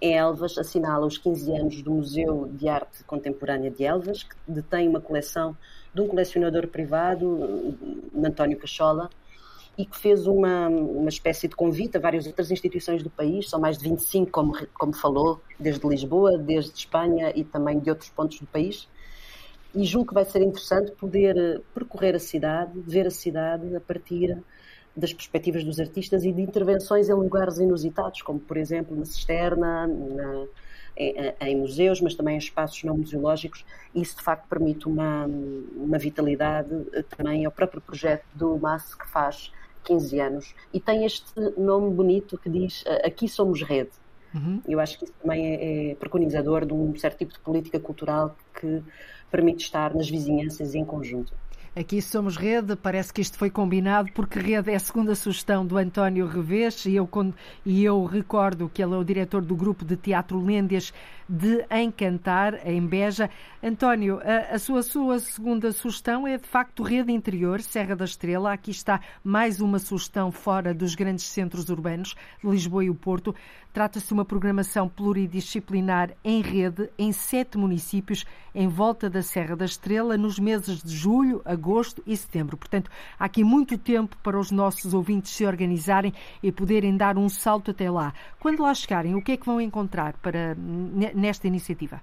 em 0.02 0.14
Elvas, 0.14 0.58
assinala 0.58 1.06
os 1.06 1.18
15 1.18 1.56
anos 1.56 1.82
do 1.82 1.92
Museu 1.92 2.50
de 2.52 2.68
Arte 2.68 3.04
Contemporânea 3.06 3.72
de 3.72 3.86
Elvas, 3.86 4.24
que 4.24 4.36
detém 4.46 4.90
uma 4.90 5.00
coleção 5.00 5.56
de 5.94 6.02
um 6.02 6.08
colecionador 6.08 6.68
privado, 6.68 7.26
uh, 7.26 7.78
António 8.26 8.58
Cachola, 8.58 9.10
e 9.78 9.86
que 9.86 9.98
fez 9.98 10.28
uma, 10.28 10.68
uma 10.68 11.10
espécie 11.10 11.48
de 11.48 11.56
convite 11.56 11.98
a 11.98 12.00
várias 12.00 12.28
outras 12.28 12.52
instituições 12.52 13.02
do 13.02 13.10
país, 13.10 13.50
são 13.50 13.60
mais 13.60 13.78
de 13.78 13.90
25, 13.90 14.30
como, 14.30 14.54
como 14.74 14.94
falou, 14.94 15.42
desde 15.60 15.88
Lisboa, 15.88 16.38
desde 16.38 16.72
Espanha 16.78 17.32
e 17.36 17.44
também 17.44 17.80
de 17.80 17.90
outros 17.90 18.10
pontos 18.10 18.40
do 18.40 18.46
país. 18.46 18.88
E 19.74 19.84
julgo 19.84 20.10
que 20.10 20.14
vai 20.14 20.26
ser 20.26 20.44
interessante 20.44 20.92
poder 20.92 21.36
eh, 21.36 21.60
percorrer 21.74 22.16
a 22.16 22.20
cidade, 22.20 22.80
ver 22.82 23.08
a 23.08 23.12
cidade 23.12 23.76
a 23.76 23.82
partir 23.82 24.38
das 24.96 25.12
perspectivas 25.12 25.64
dos 25.64 25.80
artistas 25.80 26.24
e 26.24 26.32
de 26.32 26.42
intervenções 26.42 27.10
em 27.10 27.14
lugares 27.14 27.58
inusitados, 27.58 28.22
como 28.22 28.40
por 28.40 28.58
exemplo 28.58 28.96
na 28.96 29.06
cisterna, 29.06 29.88
na, 29.88 30.46
em, 30.96 31.34
em, 31.42 31.58
museus, 31.58 32.00
mas 32.00 32.14
também 32.14 32.36
em 32.36 32.38
espaços 32.38 32.84
não 32.84 32.96
museológicos. 32.96 33.66
Isso 33.96 34.18
de 34.18 34.22
facto 34.22 34.48
permite 34.48 34.88
uma, 34.88 35.26
uma 35.76 35.98
vitalidade 35.98 36.70
eh, 36.94 37.04
também 37.18 37.44
ao 37.44 37.52
próprio 37.52 37.82
projeto 37.82 38.26
do 38.36 38.56
MAS 38.60 38.94
que 38.94 39.10
faz 39.10 39.52
15 39.84 40.20
anos, 40.20 40.56
e 40.74 40.80
tem 40.80 41.06
este 41.06 41.34
nome 41.58 41.94
bonito 41.94 42.38
que 42.38 42.50
diz 42.50 42.84
Aqui 43.04 43.28
somos 43.28 43.62
rede. 43.62 43.92
Uhum. 44.34 44.62
Eu 44.68 44.80
acho 44.80 44.98
que 44.98 45.06
isso 45.06 45.14
também 45.22 45.46
é, 45.46 45.92
é 45.92 45.96
preconizador 45.96 46.66
de 46.66 46.74
um 46.74 46.96
certo 46.96 47.20
tipo 47.20 47.34
de 47.34 47.40
política 47.40 47.80
cultural 47.80 48.36
que 48.60 48.82
permite 49.30 49.64
estar 49.64 49.94
nas 49.94 50.10
vizinhanças 50.10 50.74
em 50.74 50.84
conjunto. 50.84 51.34
Aqui 51.76 52.04
somos 52.04 52.38
rede, 52.38 52.76
parece 52.76 53.12
que 53.12 53.20
isto 53.20 53.36
foi 53.36 53.50
combinado, 53.50 54.12
porque 54.14 54.38
rede 54.38 54.70
é 54.70 54.76
a 54.76 54.80
segunda 54.80 55.16
sugestão 55.16 55.66
do 55.66 55.76
António 55.76 56.28
Revés 56.28 56.86
e 56.86 56.96
eu, 56.96 57.10
e 57.66 57.84
eu 57.84 58.06
recordo 58.06 58.70
que 58.72 58.84
ele 58.84 58.94
é 58.94 58.98
o 58.98 59.04
diretor 59.04 59.42
do 59.42 59.56
grupo 59.56 59.84
de 59.84 59.98
teatro 59.98 60.40
Lêndias 60.40 60.94
de 61.28 61.66
Encantar, 61.72 62.60
em 62.64 62.86
Beja. 62.86 63.28
António, 63.64 64.20
a, 64.24 64.54
a, 64.54 64.60
sua, 64.60 64.84
sua 64.84 65.18
segunda 65.18 65.72
sugestão 65.72 66.28
é 66.28 66.38
de 66.38 66.48
facto 66.48 66.84
rede 66.84 67.12
interior, 67.12 67.60
Serra 67.60 67.96
da 67.96 68.06
Estrela. 68.06 68.54
Aqui 68.54 68.70
está 68.70 69.02
mais 69.24 69.60
uma 69.60 69.80
sugestão 69.80 70.32
fora 70.32 70.76
dos 70.76 70.94
grandes 70.94 71.26
centros 71.26 71.70
urbanos, 71.70 72.14
Lisboa 72.44 72.86
e 72.86 72.90
o 72.92 72.96
Porto. 72.96 73.34
Trata-se 73.72 74.10
de 74.10 74.14
uma 74.14 74.26
programação 74.26 74.88
pluridisciplinar 74.88 76.12
em 76.24 76.42
rede 76.42 76.92
em 77.00 77.12
sete 77.12 77.58
municípios 77.58 78.24
em 78.54 78.68
volta 78.68 79.10
da 79.10 79.24
Serra 79.24 79.56
da 79.56 79.66
Estrela 79.66 80.16
nos 80.16 80.38
meses 80.38 80.84
de 80.84 80.96
julho, 80.96 81.42
agosto 81.44 81.63
e 82.06 82.16
setembro. 82.18 82.58
Portanto, 82.58 82.90
há 83.18 83.26
aqui 83.26 83.44
muito 83.44 83.78
tempo 83.78 84.18
para 84.24 84.40
os 84.40 84.52
nossos 84.52 84.94
ouvintes 84.94 85.32
se 85.32 85.46
organizarem 85.46 86.14
e 86.42 86.52
poderem 86.52 86.96
dar 86.96 87.18
um 87.18 87.30
salto 87.30 87.72
até 87.72 87.90
lá. 87.90 88.14
Quando 88.40 88.62
lá 88.62 88.74
chegarem, 88.74 89.16
o 89.16 89.22
que 89.22 89.34
é 89.34 89.38
que 89.38 89.46
vão 89.46 89.62
encontrar 89.62 90.14
para, 90.22 90.56
nesta 91.14 91.48
iniciativa? 91.48 92.02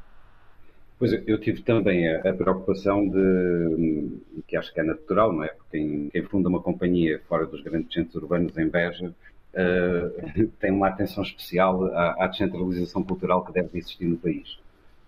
Pois 1.01 1.13
eu 1.27 1.41
tive 1.41 1.63
também 1.63 2.07
a, 2.15 2.35
preocupação 2.35 3.09
de, 3.09 4.19
que 4.47 4.55
acho 4.55 4.71
que 4.75 4.81
é 4.81 4.83
natural, 4.83 5.33
não 5.33 5.43
é? 5.43 5.49
Porque 5.49 5.79
quem, 5.79 6.11
quem 6.11 6.23
funda 6.25 6.51
uma 6.51 6.61
companhia 6.61 7.19
fora 7.27 7.47
dos 7.47 7.63
grandes 7.63 7.95
centros 7.95 8.17
urbanos 8.17 8.57
em 8.59 8.69
Beja 8.69 9.09
uh, 9.55 10.49
tem 10.61 10.71
uma 10.71 10.89
atenção 10.89 11.23
especial 11.23 11.87
à, 11.87 12.25
à, 12.25 12.27
descentralização 12.27 13.03
cultural 13.03 13.43
que 13.47 13.53
deve 13.53 13.79
existir 13.79 14.05
no 14.05 14.19
país. 14.19 14.59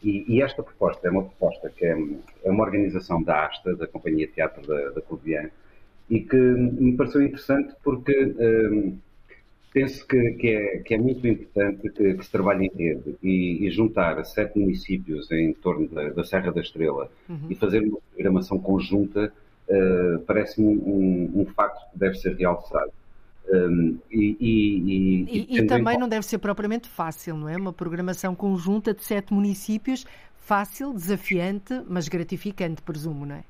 E, 0.02 0.24
e, 0.26 0.42
esta 0.42 0.62
proposta 0.62 1.06
é 1.06 1.10
uma 1.10 1.24
proposta 1.24 1.70
que 1.70 1.84
é, 1.84 1.96
é, 2.44 2.50
uma 2.50 2.64
organização 2.64 3.22
da 3.22 3.46
ASTA, 3.46 3.76
da 3.76 3.86
Companhia 3.86 4.26
Teatro 4.26 4.66
da, 4.66 4.90
da 4.90 5.00
Covilhã, 5.00 5.48
e 6.10 6.20
que 6.20 6.36
me 6.36 6.96
pareceu 6.96 7.22
interessante 7.22 7.74
porque 7.82 8.12
uh, 8.12 8.98
penso 9.72 10.06
que, 10.06 10.32
que, 10.32 10.48
é, 10.48 10.78
que, 10.78 10.94
é, 10.94 10.98
muito 10.98 11.26
importante 11.26 11.88
que, 11.90 12.14
que 12.14 12.24
se 12.24 12.30
trabalhe 12.30 12.66
em 12.66 12.76
rede 12.76 13.16
e, 13.22 13.66
e, 13.66 13.70
juntar 13.70 14.22
sete 14.24 14.58
municípios 14.58 15.30
em 15.30 15.52
torno 15.54 15.88
da, 15.88 16.10
da 16.10 16.24
Serra 16.24 16.52
da 16.52 16.60
Estrela 16.60 17.10
uhum. 17.28 17.46
e 17.48 17.54
fazer 17.54 17.80
uma 17.80 17.98
programação 18.12 18.58
conjunta 18.58 19.32
uh, 19.68 20.18
parece-me 20.26 20.66
um, 20.66 21.30
um, 21.36 21.40
um 21.42 21.46
facto 21.46 21.90
que 21.92 21.98
deve 21.98 22.16
ser 22.16 22.36
realçado. 22.36 22.92
Um, 23.50 23.98
e, 24.10 24.36
e, 24.40 25.26
e, 25.28 25.58
e 25.58 25.66
também 25.66 25.98
não 25.98 26.08
deve 26.08 26.24
ser 26.24 26.38
propriamente 26.38 26.88
fácil, 26.88 27.36
não 27.36 27.48
é? 27.48 27.56
Uma 27.56 27.72
programação 27.72 28.34
conjunta 28.34 28.94
de 28.94 29.02
sete 29.02 29.34
municípios, 29.34 30.06
fácil, 30.38 30.92
desafiante, 30.92 31.82
mas 31.88 32.08
gratificante, 32.08 32.82
presumo, 32.82 33.26
não 33.26 33.36
é? 33.36 33.44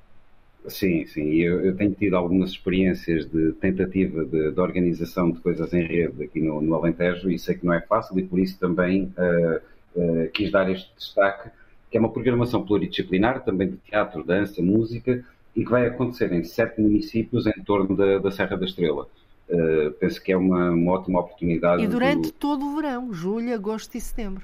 Sim, 0.69 1.05
sim. 1.07 1.35
Eu, 1.39 1.61
eu, 1.65 1.77
tenho 1.77 1.93
tido 1.93 2.15
algumas 2.15 2.51
experiências 2.51 3.27
de 3.27 3.53
tentativa 3.55 4.25
de, 4.25 4.53
de 4.53 4.61
organização 4.61 5.31
de 5.31 5.41
coisas 5.41 5.73
em 5.73 5.85
rede 5.85 6.23
aqui 6.23 6.41
no, 6.41 6.61
no, 6.61 6.75
Alentejo 6.75 7.29
e 7.31 7.39
sei 7.39 7.57
que 7.57 7.67
não 7.67 7.73
é 7.73 7.81
fácil 7.81 8.17
e 8.19 8.23
por 8.23 8.39
isso 8.39 8.59
também 8.61 9.13
uh, 9.19 10.01
uh, 10.01 10.31
quis 10.33 10.53
dar 10.53 10.71
este 10.71 10.89
destaque, 10.97 11.51
que 11.91 11.97
é 11.97 12.01
uma 12.01 12.13
programação 12.13 12.65
pluridisciplinar, 12.65 13.45
também 13.45 13.71
de 13.71 13.77
teatro, 13.79 14.23
dança, 14.23 14.63
música, 14.63 15.25
e 15.55 15.65
que 15.65 15.71
vai 15.71 15.87
acontecer 15.87 16.33
em 16.33 16.45
sete 16.45 16.81
municípios 16.81 17.47
em 17.47 17.63
torno 17.65 17.97
da, 17.97 18.19
da 18.19 18.31
Serra 18.31 18.57
da 18.57 18.65
Estrela. 18.65 19.09
Uh, 19.53 19.91
penso 20.01 20.23
que 20.23 20.33
é 20.33 20.37
uma, 20.37 20.71
uma, 20.71 20.93
ótima 20.93 21.21
oportunidade. 21.21 21.83
E 21.83 21.87
durante 21.87 22.29
do... 22.29 22.33
todo 22.33 22.65
o 22.65 22.77
verão, 22.77 23.13
julho, 23.13 23.53
agosto 23.55 23.95
e 23.97 24.01
setembro. 24.01 24.43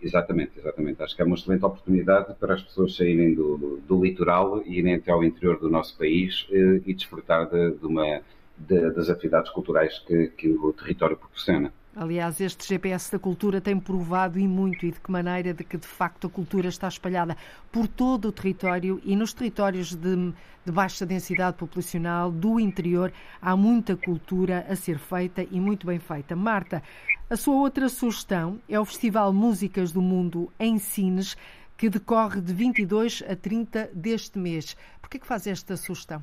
Exatamente, 0.00 0.58
exatamente. 0.58 1.02
Acho 1.02 1.16
que 1.16 1.22
é 1.22 1.24
uma 1.24 1.36
excelente 1.36 1.64
oportunidade 1.64 2.34
para 2.34 2.54
as 2.54 2.62
pessoas 2.62 2.94
saírem 2.94 3.34
do, 3.34 3.56
do, 3.56 3.76
do 3.78 4.04
litoral 4.04 4.62
e 4.66 4.78
irem 4.78 4.94
até 4.94 5.10
ao 5.10 5.24
interior 5.24 5.58
do 5.58 5.70
nosso 5.70 5.96
país 5.96 6.46
eh, 6.52 6.82
e 6.84 6.92
desfrutar 6.92 7.48
de, 7.48 7.70
de 7.72 7.86
uma, 7.86 8.20
de, 8.58 8.90
das 8.90 9.08
atividades 9.08 9.50
culturais 9.50 9.98
que, 10.00 10.28
que 10.28 10.50
o 10.50 10.70
território 10.74 11.16
proporciona. 11.16 11.72
Aliás, 11.98 12.42
este 12.42 12.68
GPS 12.68 13.10
da 13.10 13.18
cultura 13.18 13.58
tem 13.58 13.80
provado 13.80 14.38
e 14.38 14.46
muito 14.46 14.84
e 14.84 14.90
de 14.90 15.00
que 15.00 15.10
maneira 15.10 15.54
de 15.54 15.64
que 15.64 15.78
de 15.78 15.86
facto 15.86 16.26
a 16.26 16.30
cultura 16.30 16.68
está 16.68 16.86
espalhada 16.88 17.34
por 17.72 17.88
todo 17.88 18.28
o 18.28 18.32
território 18.32 19.00
e 19.02 19.16
nos 19.16 19.32
territórios 19.32 19.94
de, 19.94 20.14
de, 20.62 20.70
baixa 20.70 21.06
densidade 21.06 21.56
populacional 21.56 22.30
do 22.30 22.60
interior 22.60 23.10
há 23.40 23.56
muita 23.56 23.96
cultura 23.96 24.66
a 24.68 24.76
ser 24.76 24.98
feita 24.98 25.42
e 25.50 25.58
muito 25.58 25.86
bem 25.86 25.98
feita. 25.98 26.36
Marta, 26.36 26.82
a 27.30 27.36
sua 27.36 27.54
outra 27.54 27.88
sugestão 27.88 28.60
é 28.68 28.78
o 28.78 28.84
Festival 28.84 29.32
Músicas 29.32 29.90
do 29.90 30.02
Mundo 30.02 30.52
em 30.60 30.78
Sines, 30.78 31.34
que 31.78 31.88
decorre 31.88 32.42
de 32.42 32.52
22 32.52 33.22
a 33.26 33.34
30 33.34 33.88
deste 33.94 34.38
mês. 34.38 34.76
Por 35.00 35.08
que, 35.08 35.16
é 35.16 35.20
faz 35.20 35.46
esta 35.46 35.78
sugestão? 35.78 36.22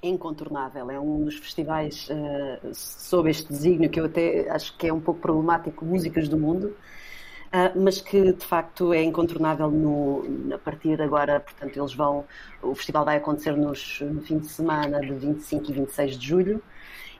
Incontornável, 0.00 0.88
é 0.92 1.00
um 1.00 1.24
dos 1.24 1.36
festivais 1.38 2.08
uh, 2.08 2.72
sob 2.72 3.28
este 3.28 3.48
desígnio 3.48 3.90
que 3.90 3.98
eu 3.98 4.04
até 4.04 4.48
acho 4.48 4.76
que 4.76 4.86
é 4.86 4.92
um 4.92 5.00
pouco 5.00 5.20
problemático, 5.20 5.84
Músicas 5.84 6.28
do 6.28 6.38
Mundo, 6.38 6.66
uh, 6.66 7.80
mas 7.82 8.00
que 8.00 8.32
de 8.32 8.46
facto 8.46 8.92
é 8.92 9.02
incontornável 9.02 9.68
no, 9.68 10.54
a 10.54 10.58
partir 10.58 10.96
de 10.96 11.02
agora, 11.02 11.40
portanto 11.40 11.76
eles 11.76 11.92
vão, 11.94 12.24
o 12.62 12.76
festival 12.76 13.04
vai 13.04 13.16
acontecer 13.16 13.56
nos, 13.56 14.00
no 14.02 14.20
fim 14.22 14.38
de 14.38 14.46
semana 14.46 15.00
de 15.00 15.12
25 15.12 15.68
e 15.68 15.74
26 15.74 16.16
de 16.16 16.26
julho, 16.28 16.62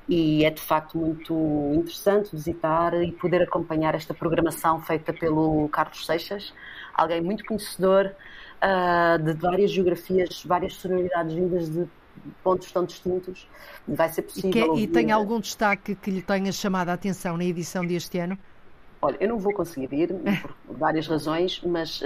e 0.09 0.45
é 0.45 0.51
de 0.51 0.62
facto 0.62 0.97
muito 0.97 1.35
interessante 1.74 2.31
visitar 2.31 2.95
e 3.03 3.11
poder 3.11 3.43
acompanhar 3.43 3.97
esta 3.97 4.14
programação 4.14 4.81
feita 4.81 5.12
pelo 5.12 5.68
Carlos 5.70 6.07
Seixas, 6.07 6.55
alguém 6.95 7.20
muito 7.20 7.45
conhecedor 7.45 8.14
uh, 8.62 9.20
de 9.20 9.33
várias 9.33 9.72
geografias, 9.72 10.45
várias 10.45 10.74
sonoridades 10.74 11.35
vindas 11.35 11.68
de 11.68 11.89
pontos 12.43 12.71
tão 12.71 12.85
distintos. 12.85 13.47
Vai 13.87 14.09
ser 14.09 14.23
possível. 14.23 14.75
E, 14.75 14.77
que, 14.77 14.83
e 14.83 14.87
tem 14.87 15.11
algum 15.11 15.41
destaque 15.41 15.95
que 15.95 16.11
lhe 16.11 16.23
tenha 16.23 16.53
chamado 16.53 16.91
a 16.91 16.93
atenção 16.93 17.37
na 17.37 17.45
edição 17.45 17.85
deste 17.85 18.19
ano? 18.19 18.39
Olha, 19.01 19.16
eu 19.21 19.29
não 19.29 19.39
vou 19.39 19.53
conseguir 19.53 19.95
ir 19.95 20.09
por 20.43 20.77
várias 20.77 21.07
razões, 21.07 21.61
mas 21.64 22.01
uh, 22.01 22.05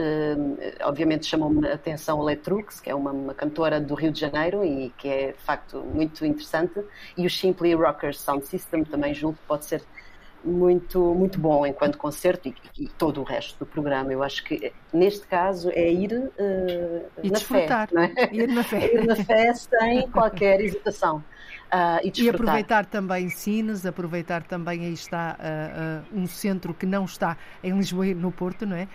obviamente 0.83 1.27
chamou-me 1.27 1.67
a 1.67 1.75
atenção 1.75 2.21
a 2.21 2.25
Letrux, 2.25 2.81
que 2.81 2.91
é 2.91 2.95
uma, 2.95 3.13
uma, 3.13 3.35
cantora 3.35 3.81
do 3.81 3.95
Rio 3.95 4.13
de 4.13 4.21
Janeiro 4.21 4.63
e 4.63 4.91
que 4.99 5.09
é 5.09 5.33
de 5.33 5.43
facto 5.43 5.79
muito 5.79 6.25
interessante, 6.27 6.83
e 7.17 7.27
o 7.27 7.31
Simply 7.31 7.75
Rockers 7.75 8.21
Sound 8.21 8.47
System 8.47 8.85
também 8.85 9.15
julgo 9.15 9.39
que 9.39 9.47
pode 9.47 9.65
ser 9.65 9.83
muito, 10.45 11.15
muito 11.15 11.39
bom 11.39 11.67
enquanto 11.67 11.97
concerto 11.99 12.49
e, 12.49 12.55
e, 12.79 12.89
todo 12.89 13.21
o 13.21 13.25
resto 13.25 13.59
do 13.59 13.67
programa. 13.67 14.13
Eu 14.13 14.23
acho 14.23 14.45
que 14.45 14.73
neste 14.93 15.27
caso 15.27 15.71
é 15.71 15.91
ir 15.91 16.13
uh, 16.13 16.31
e 17.23 17.31
na 17.31 17.39
desfrutar. 17.39 17.89
fé. 17.89 18.13
É? 18.17 18.35
Ir 18.35 18.49
na 18.49 18.65
fé. 18.65 18.87
ir 18.95 19.07
na 19.07 19.17
fé 19.17 19.55
sem 19.55 20.09
qualquer 20.11 20.61
hesitação. 20.61 21.25
Uh, 21.73 22.05
e, 22.05 22.23
e, 22.23 22.29
aproveitar 22.29 22.85
também 22.85 23.31
Sines, 23.31 23.87
aproveitar 23.87 24.43
também 24.43 24.85
aí 24.85 24.93
está 24.93 25.39
uh, 25.41 26.19
um 26.19 26.27
centro 26.27 26.75
que 26.75 26.85
não 26.85 27.07
está 27.07 27.37
em 27.63 27.73
Lisboa 27.73 28.09
e 28.09 28.15
no 28.15 28.31
Porto, 28.31 28.67
não 28.67 28.77
é? 28.77 28.89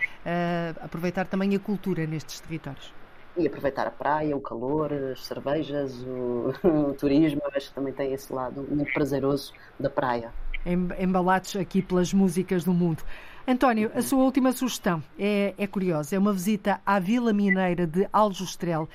aproveitar 0.80 1.26
também 1.26 1.56
a 1.56 1.58
cultura 1.58 2.06
nestes 2.06 2.40
territórios. 2.40 2.94
E 3.36 3.46
aproveitar 3.46 3.86
a 3.86 3.90
praia, 3.90 4.36
o 4.36 4.40
calor, 4.40 4.92
as 4.92 5.24
cervejas, 5.24 5.94
o, 6.02 6.52
o 6.90 6.94
turismo, 6.94 7.40
acho 7.54 7.68
que 7.68 7.74
também 7.74 7.92
tem 7.92 8.12
esse 8.12 8.32
lado 8.32 8.66
muito 8.68 8.92
prazeroso 8.92 9.52
da 9.78 9.90
praia. 9.90 10.32
Embalados 10.66 11.56
aqui 11.56 11.80
pelas 11.80 12.12
músicas 12.12 12.64
do 12.64 12.72
mundo. 12.72 13.02
António, 13.46 13.90
a 13.94 14.02
sua 14.02 14.22
última 14.24 14.52
sugestão 14.52 15.02
é, 15.18 15.54
é 15.56 15.66
curiosa, 15.66 16.14
é 16.14 16.18
uma 16.18 16.34
visita 16.34 16.80
à 16.84 16.98
Vila 16.98 17.32
Mineira 17.32 17.86
de 17.86 18.06
Aljustrel. 18.12 18.88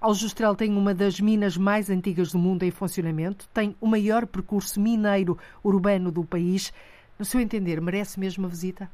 Aljustrel 0.00 0.54
tem 0.54 0.74
uma 0.74 0.94
das 0.94 1.20
minas 1.20 1.56
mais 1.56 1.90
antigas 1.90 2.32
do 2.32 2.38
mundo 2.38 2.62
em 2.62 2.70
funcionamento, 2.70 3.48
tem 3.52 3.76
o 3.80 3.86
maior 3.86 4.26
percurso 4.26 4.80
mineiro 4.80 5.36
urbano 5.62 6.10
do 6.10 6.24
país. 6.24 6.72
No 7.18 7.24
seu 7.24 7.40
entender, 7.40 7.80
merece 7.80 8.18
mesmo 8.18 8.46
a 8.46 8.48
visita? 8.48 8.88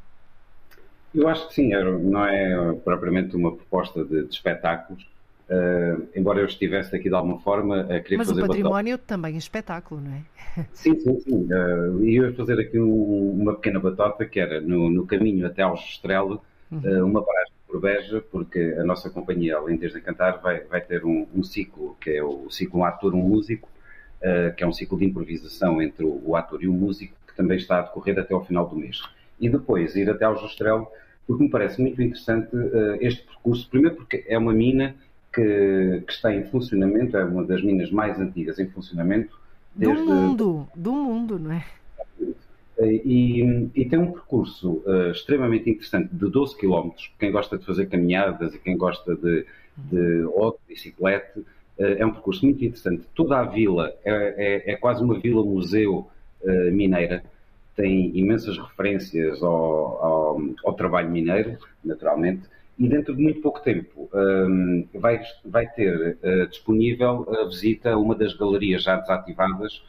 Eu 1.14 1.28
acho 1.28 1.46
que 1.46 1.54
sim, 1.54 1.68
não 1.68 2.26
é 2.26 2.72
propriamente 2.84 3.36
uma 3.36 3.54
proposta 3.54 4.04
de, 4.04 4.24
de 4.24 4.34
espetáculos, 4.34 5.06
uh, 5.54 6.08
embora 6.14 6.40
eu 6.40 6.46
estivesse 6.46 6.94
aqui 6.94 7.08
de 7.08 7.14
alguma 7.14 7.38
forma 7.40 7.82
a 7.82 8.00
querer 8.00 8.16
Mas 8.18 8.28
fazer... 8.28 8.40
Mas 8.40 8.50
o 8.50 8.52
património 8.52 8.96
batota. 8.96 9.14
também 9.14 9.34
é 9.34 9.38
espetáculo, 9.38 10.00
não 10.00 10.12
é? 10.12 10.22
Sim, 10.72 10.98
sim, 11.00 11.20
sim. 11.20 11.48
Uh, 11.52 12.04
e 12.04 12.16
eu 12.16 12.28
ia 12.28 12.32
fazer 12.34 12.58
aqui 12.60 12.78
um, 12.78 13.30
uma 13.40 13.54
pequena 13.54 13.80
batota, 13.80 14.24
que 14.24 14.38
era 14.38 14.60
no, 14.60 14.88
no 14.88 15.06
caminho 15.06 15.46
até 15.46 15.62
Aljustrel, 15.62 16.42
uhum. 16.70 16.78
uh, 16.78 17.04
uma 17.04 17.22
paragem 17.22 17.52
por 17.66 17.80
Beja, 17.80 18.22
porque 18.30 18.76
a 18.78 18.84
nossa 18.84 19.10
companhia, 19.10 19.56
além 19.56 19.76
de 19.76 19.88
Cantar, 20.00 20.40
vai, 20.40 20.60
vai 20.60 20.80
ter 20.80 21.04
um, 21.04 21.26
um, 21.34 21.42
ciclo, 21.42 21.96
que 22.00 22.10
é 22.10 22.22
o 22.22 22.48
ciclo 22.50 22.80
um 22.80 22.84
ator, 22.84 23.14
um 23.14 23.22
músico, 23.22 23.68
uh, 24.20 24.54
que 24.54 24.62
é 24.62 24.66
um 24.66 24.72
ciclo 24.72 24.98
de 24.98 25.06
improvisação 25.06 25.82
entre 25.82 26.04
o, 26.04 26.22
o, 26.24 26.36
ator 26.36 26.62
e 26.62 26.68
o 26.68 26.72
músico, 26.72 27.16
que 27.26 27.34
também 27.34 27.56
está 27.56 27.78
a 27.78 27.82
decorrer 27.82 28.16
até 28.18 28.32
ao 28.32 28.44
final 28.44 28.68
do 28.68 28.76
mês. 28.76 29.02
E 29.40 29.48
depois 29.48 29.96
ir 29.96 30.08
até 30.08 30.24
ao 30.24 30.36
Justrel, 30.36 30.88
porque 31.26 31.42
me 31.42 31.50
parece 31.50 31.80
muito 31.80 32.00
interessante 32.00 32.50
este 33.00 33.24
percurso, 33.24 33.68
primeiro 33.68 33.96
porque 33.96 34.24
é 34.28 34.38
uma 34.38 34.52
mina 34.52 34.94
que, 35.34 36.02
que, 36.06 36.12
está 36.12 36.34
em 36.34 36.44
funcionamento, 36.44 37.16
é 37.16 37.24
uma 37.24 37.44
das 37.44 37.62
minas 37.62 37.90
mais 37.90 38.18
antigas 38.18 38.58
em 38.58 38.68
funcionamento. 38.68 39.36
Desde... 39.74 40.04
Do 40.04 40.12
mundo, 40.12 40.68
do 40.74 40.92
mundo, 40.92 41.38
não 41.38 41.52
é? 41.52 41.64
Eh, 42.78 43.02
e, 43.04 43.70
e, 43.74 43.84
tem 43.84 43.98
um 43.98 44.12
percurso 44.12 44.82
uh, 44.86 45.10
extremamente 45.10 45.70
interessante 45.70 46.14
de 46.14 46.30
12 46.30 46.56
km. 46.56 46.90
Quem 47.18 47.30
gosta 47.30 47.58
de 47.58 47.64
fazer 47.64 47.86
caminhadas 47.86 48.54
e 48.54 48.58
quem 48.58 48.76
gosta 48.76 49.14
de, 49.14 49.46
de 49.76 50.24
ou 50.24 50.52
de 50.52 50.58
bicicleta, 50.74 51.40
uh, 51.40 51.44
é 51.76 52.04
um 52.04 52.12
percurso 52.12 52.44
muito 52.44 52.64
interessante. 52.64 53.04
Toda 53.14 53.38
a 53.38 53.44
vila 53.44 53.92
é, 54.04 54.12
é, 54.12 54.72
é 54.72 54.76
quase 54.76 55.02
uma 55.02 55.18
vila-museu 55.18 56.08
uh, 56.42 56.72
mineira. 56.72 57.24
Tem 57.76 58.16
imensas 58.16 58.56
referências 58.56 59.42
ao, 59.42 60.04
ao, 60.04 60.40
ao, 60.64 60.74
trabalho 60.74 61.10
mineiro, 61.10 61.58
naturalmente, 61.84 62.42
e 62.78 62.88
dentro 62.88 63.14
de 63.14 63.22
muito 63.22 63.40
pouco 63.40 63.60
tempo 63.60 64.08
um, 64.12 64.86
vai, 64.94 65.20
vai 65.44 65.66
ter 65.68 66.18
disponível 66.48 67.26
a 67.40 67.44
visita 67.44 67.92
a 67.92 67.96
uma 67.96 68.14
das 68.14 68.34
galerias 68.34 68.82
já 68.82 68.96
desativadas 68.96 69.82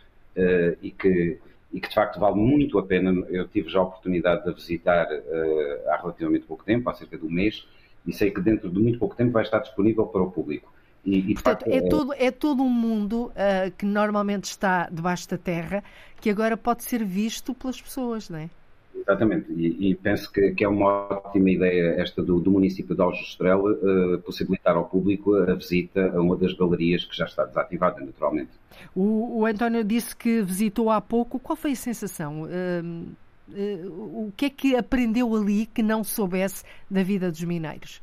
e 0.82 0.92
que 0.92 1.40
e 1.76 1.80
que 1.82 1.90
de 1.90 1.94
facto 1.94 2.18
vale 2.20 2.38
muito 2.38 2.80
a 2.80 2.84
pena. 2.84 3.12
Eu 3.30 3.50
tive 3.50 3.68
já 3.70 3.80
a 3.80 3.84
oportunidade 3.84 4.46
de 4.46 4.50
a 4.50 4.54
visitar 4.54 5.08
uh, 5.08 5.90
há 5.90 5.98
relativamente 5.98 6.46
pouco 6.46 6.64
tempo, 6.64 6.90
há 6.90 6.94
cerca 6.94 7.18
de 7.18 7.26
um 7.26 7.30
mês, 7.30 7.68
e 8.08 8.14
sei 8.14 8.32
que 8.32 8.40
dentro 8.40 8.70
de 8.70 8.80
muito 8.80 8.98
pouco 8.98 9.14
tempo 9.14 9.34
vai 9.34 9.44
estar 9.44 9.60
disponível 9.60 10.06
para 10.06 10.22
o 10.22 10.32
público. 10.32 10.74
E, 11.04 11.20
e 11.20 11.34
Portanto, 11.34 11.66
facto, 11.66 11.70
é, 11.70 11.82
todo, 11.82 12.14
é 12.14 12.32
todo 12.32 12.64
um 12.64 12.70
mundo 12.70 13.26
uh, 13.26 13.72
que 13.78 13.86
normalmente 13.86 14.46
está 14.46 14.88
debaixo 14.90 15.30
da 15.30 15.38
terra 15.38 15.84
que 16.22 16.30
agora 16.30 16.56
pode 16.56 16.84
ser 16.86 17.04
visto 17.04 17.54
pelas 17.54 17.80
pessoas, 17.80 18.30
não 18.30 18.40
é? 18.40 18.50
Exatamente, 18.96 19.52
e, 19.52 19.92
e 19.92 19.96
penso 19.96 20.32
que, 20.32 20.52
que, 20.52 20.64
é 20.64 20.68
uma 20.68 21.08
ótima 21.10 21.50
ideia 21.50 22.02
esta 22.02 22.24
do, 22.24 22.40
do 22.40 22.50
município 22.50 22.96
de 22.96 23.02
Aljustrel 23.02 23.66
uh, 23.66 24.20
possibilitar 24.22 24.76
ao 24.76 24.86
público 24.86 25.36
a 25.36 25.54
visita 25.54 26.12
a 26.16 26.22
uma 26.22 26.36
das 26.36 26.54
galerias 26.54 27.04
que 27.06 27.16
já 27.16 27.26
está 27.26 27.46
desativada, 27.46 28.00
naturalmente. 28.00 28.52
O, 28.96 29.42
o 29.42 29.46
António 29.46 29.84
disse 29.84 30.16
que 30.16 30.42
visitou 30.42 30.90
há 30.90 31.02
pouco. 31.02 31.40
Qual 31.40 31.56
foi 31.56 31.74
a 31.74 31.76
sensação? 31.76 32.44
Uh, 32.44 33.08
uh, 33.50 34.28
o 34.28 34.34
que 34.36 34.46
é 34.46 34.50
que 34.50 34.76
aprendeu 34.76 35.36
ali 35.36 35.66
que 35.66 35.84
não 35.84 36.04
soubesse 36.04 36.64
da 36.90 37.04
vida 37.04 37.30
dos 37.30 37.44
mineiros? 37.44 38.02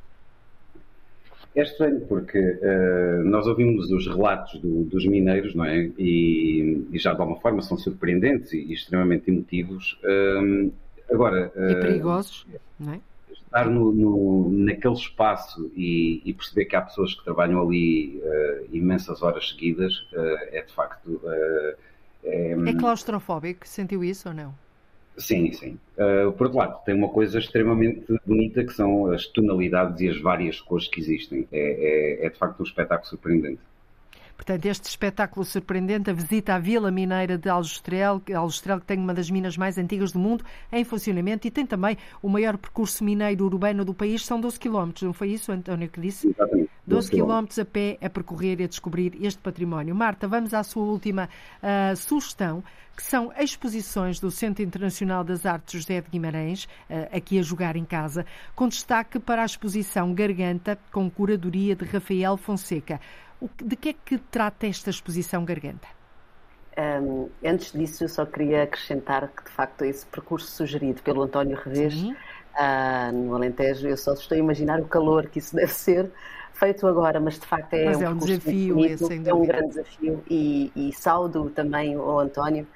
É 1.55 1.63
estranho 1.63 2.01
porque 2.03 2.39
uh, 2.39 3.25
nós 3.25 3.47
ouvimos 3.47 3.91
os 3.91 4.07
relatos 4.07 4.59
do, 4.61 4.85
dos 4.85 5.07
mineiros, 5.07 5.55
não 5.55 5.65
é? 5.65 5.91
E, 5.99 6.87
e, 6.91 6.99
já 6.99 7.13
de 7.13 7.21
alguma 7.21 7.39
forma 7.41 7.61
são 7.61 7.77
surpreendentes 7.77 8.55
e, 8.55 8.59
e 8.59 8.73
extremamente 8.73 9.31
emotivos. 9.31 9.99
Uh, 10.03 10.73
agora. 11.11 11.53
Uh, 11.55 11.71
e 11.71 11.75
perigosos, 11.81 12.47
não 12.81 12.95
é? 12.95 13.01
Estar 13.31 13.69
no, 13.69 13.93
no, 13.93 14.51
naquele 14.51 14.95
espaço 14.95 15.71
e, 15.77 16.23
e, 16.25 16.33
perceber 16.33 16.65
que 16.65 16.75
há 16.75 16.81
pessoas 16.81 17.15
que 17.15 17.23
trabalham 17.23 17.61
ali 17.61 18.19
imensas 18.73 19.23
horas 19.23 19.51
seguidas 19.51 20.07
é 20.51 20.63
de 20.63 20.73
facto. 20.73 21.21
é, 22.25 22.53
é 22.53 22.73
claustrofóbico? 22.73 23.69
Sentiu 23.69 24.03
isso 24.03 24.31
ou 24.31 24.35
não? 24.35 24.55
Sim, 25.17 25.53
sim. 25.53 25.79
Uh, 25.97 26.33
por 26.33 26.45
outro 26.47 26.59
lado, 26.59 26.85
tem 26.85 26.95
uma 26.95 27.09
coisa 27.11 27.39
extremamente 27.39 28.07
bonita 28.25 28.65
que 28.65 28.73
são 28.73 29.13
as 29.13 29.27
tonalidades 29.27 30.01
e 30.01 30.09
as 30.09 30.19
várias 30.21 30.61
cores 30.61 30.89
que 30.89 31.01
existem. 31.01 31.47
É, 31.53 32.23
é, 32.23 32.27
é 32.27 32.31
de 32.31 32.39
facto 32.39 32.61
um 32.61 32.65
espetáculo 32.65 33.09
surpreendente. 33.09 33.61
Portanto, 34.37 34.67
este 34.67 34.89
espetáculo 34.89 35.45
surpreendente, 35.45 36.11
a 36.11 36.13
visita 36.13 36.55
à 36.55 36.59
Vila 36.59 36.91
Mineira 36.91 37.39
de 37.39 37.49
Aljustrel, 37.49 38.21
Aljustrel 38.35 38.81
que 38.81 38.87
tem 38.87 38.99
uma 38.99 39.15
das 39.15 39.31
minas 39.31 39.57
mais 39.57 39.79
antigas 39.79 40.13
do 40.13 40.19
mundo 40.19 40.45
em 40.73 40.85
funcionamento 40.85 41.47
e 41.47 41.51
tem 41.51 41.65
também 41.65 41.97
o 42.23 42.29
maior 42.29 42.57
percurso 42.57 43.05
mineiro 43.05 43.45
urbano 43.45 43.85
do 43.85 43.95
país, 43.95 44.25
são 44.25 44.41
12 44.41 44.59
km, 44.59 44.91
não 45.03 45.13
foi 45.13 45.31
isso, 45.31 45.53
António, 45.53 45.89
que 45.89 46.01
disse? 46.01 46.29
Exatamente. 46.29 46.73
12 46.85 47.11
km 47.11 47.61
a 47.61 47.65
pé 47.65 47.97
a 48.03 48.11
percorrer 48.11 48.61
e 48.61 48.65
a 48.65 48.67
descobrir 48.67 49.17
este 49.25 49.41
património. 49.41 49.95
Marta, 49.95 50.27
vamos 50.27 50.53
à 50.53 50.65
sua 50.65 50.83
última 50.83 51.29
uh, 51.63 51.97
sugestão, 51.97 52.63
que 52.97 53.03
são 53.03 53.33
exposições 53.39 54.19
do 54.19 54.33
Centro 54.33 54.65
Internacional 54.65 55.23
das 55.23 55.47
Artes 55.47 55.81
José 55.81 56.01
de 56.01 56.11
Guimarães, 56.11 56.65
uh, 56.65 57.17
aqui 57.17 57.39
a 57.39 57.43
jogar 57.43 57.77
em 57.77 57.85
casa, 57.85 58.27
com 58.55 58.67
destaque 58.67 59.21
para 59.21 59.43
a 59.43 59.45
exposição 59.45 60.13
Garganta, 60.13 60.77
com 60.91 61.09
curadoria 61.09 61.77
de 61.77 61.85
Rafael 61.85 62.37
Fonseca. 62.37 63.01
De 63.63 63.77
que 63.77 63.91
é 63.91 63.93
que 63.93 64.19
trata 64.19 64.67
esta 64.67 64.91
exposição 64.91 65.45
Garganta? 65.45 65.89
Um, 66.77 67.29
antes 67.45 67.73
disso, 67.73 68.05
eu 68.05 68.09
só 68.09 68.25
queria 68.25 68.63
acrescentar 68.63 69.29
que, 69.29 69.45
de 69.45 69.51
facto, 69.51 69.85
esse 69.85 70.07
percurso 70.07 70.51
sugerido 70.51 71.03
pelo 71.03 71.23
António 71.23 71.57
Revés 71.57 71.95
uh, 71.95 73.13
no 73.13 73.35
Alentejo, 73.35 73.89
eu 73.89 73.97
só 73.97 74.15
estou 74.15 74.37
a 74.37 74.39
imaginar 74.39 74.81
o 74.81 74.87
calor 74.87 75.27
que 75.27 75.39
isso 75.39 75.55
deve 75.57 75.73
ser 75.73 76.11
feito 76.55 76.87
agora, 76.87 77.21
mas 77.21 77.39
de 77.39 77.47
facto 77.47 77.75
é, 77.75 77.87
mas 77.87 77.97
um, 77.99 78.03
é 78.03 78.09
um 78.09 78.17
desafio, 78.17 78.75
bonito, 78.75 79.13
é, 79.13 79.29
é 79.29 79.35
um 79.35 79.45
grande 79.45 79.69
desafio. 79.69 80.25
E, 80.31 80.73
e 80.75 80.93
saúdo 80.93 81.51
também 81.51 81.97
o 81.97 82.19
António, 82.19 82.67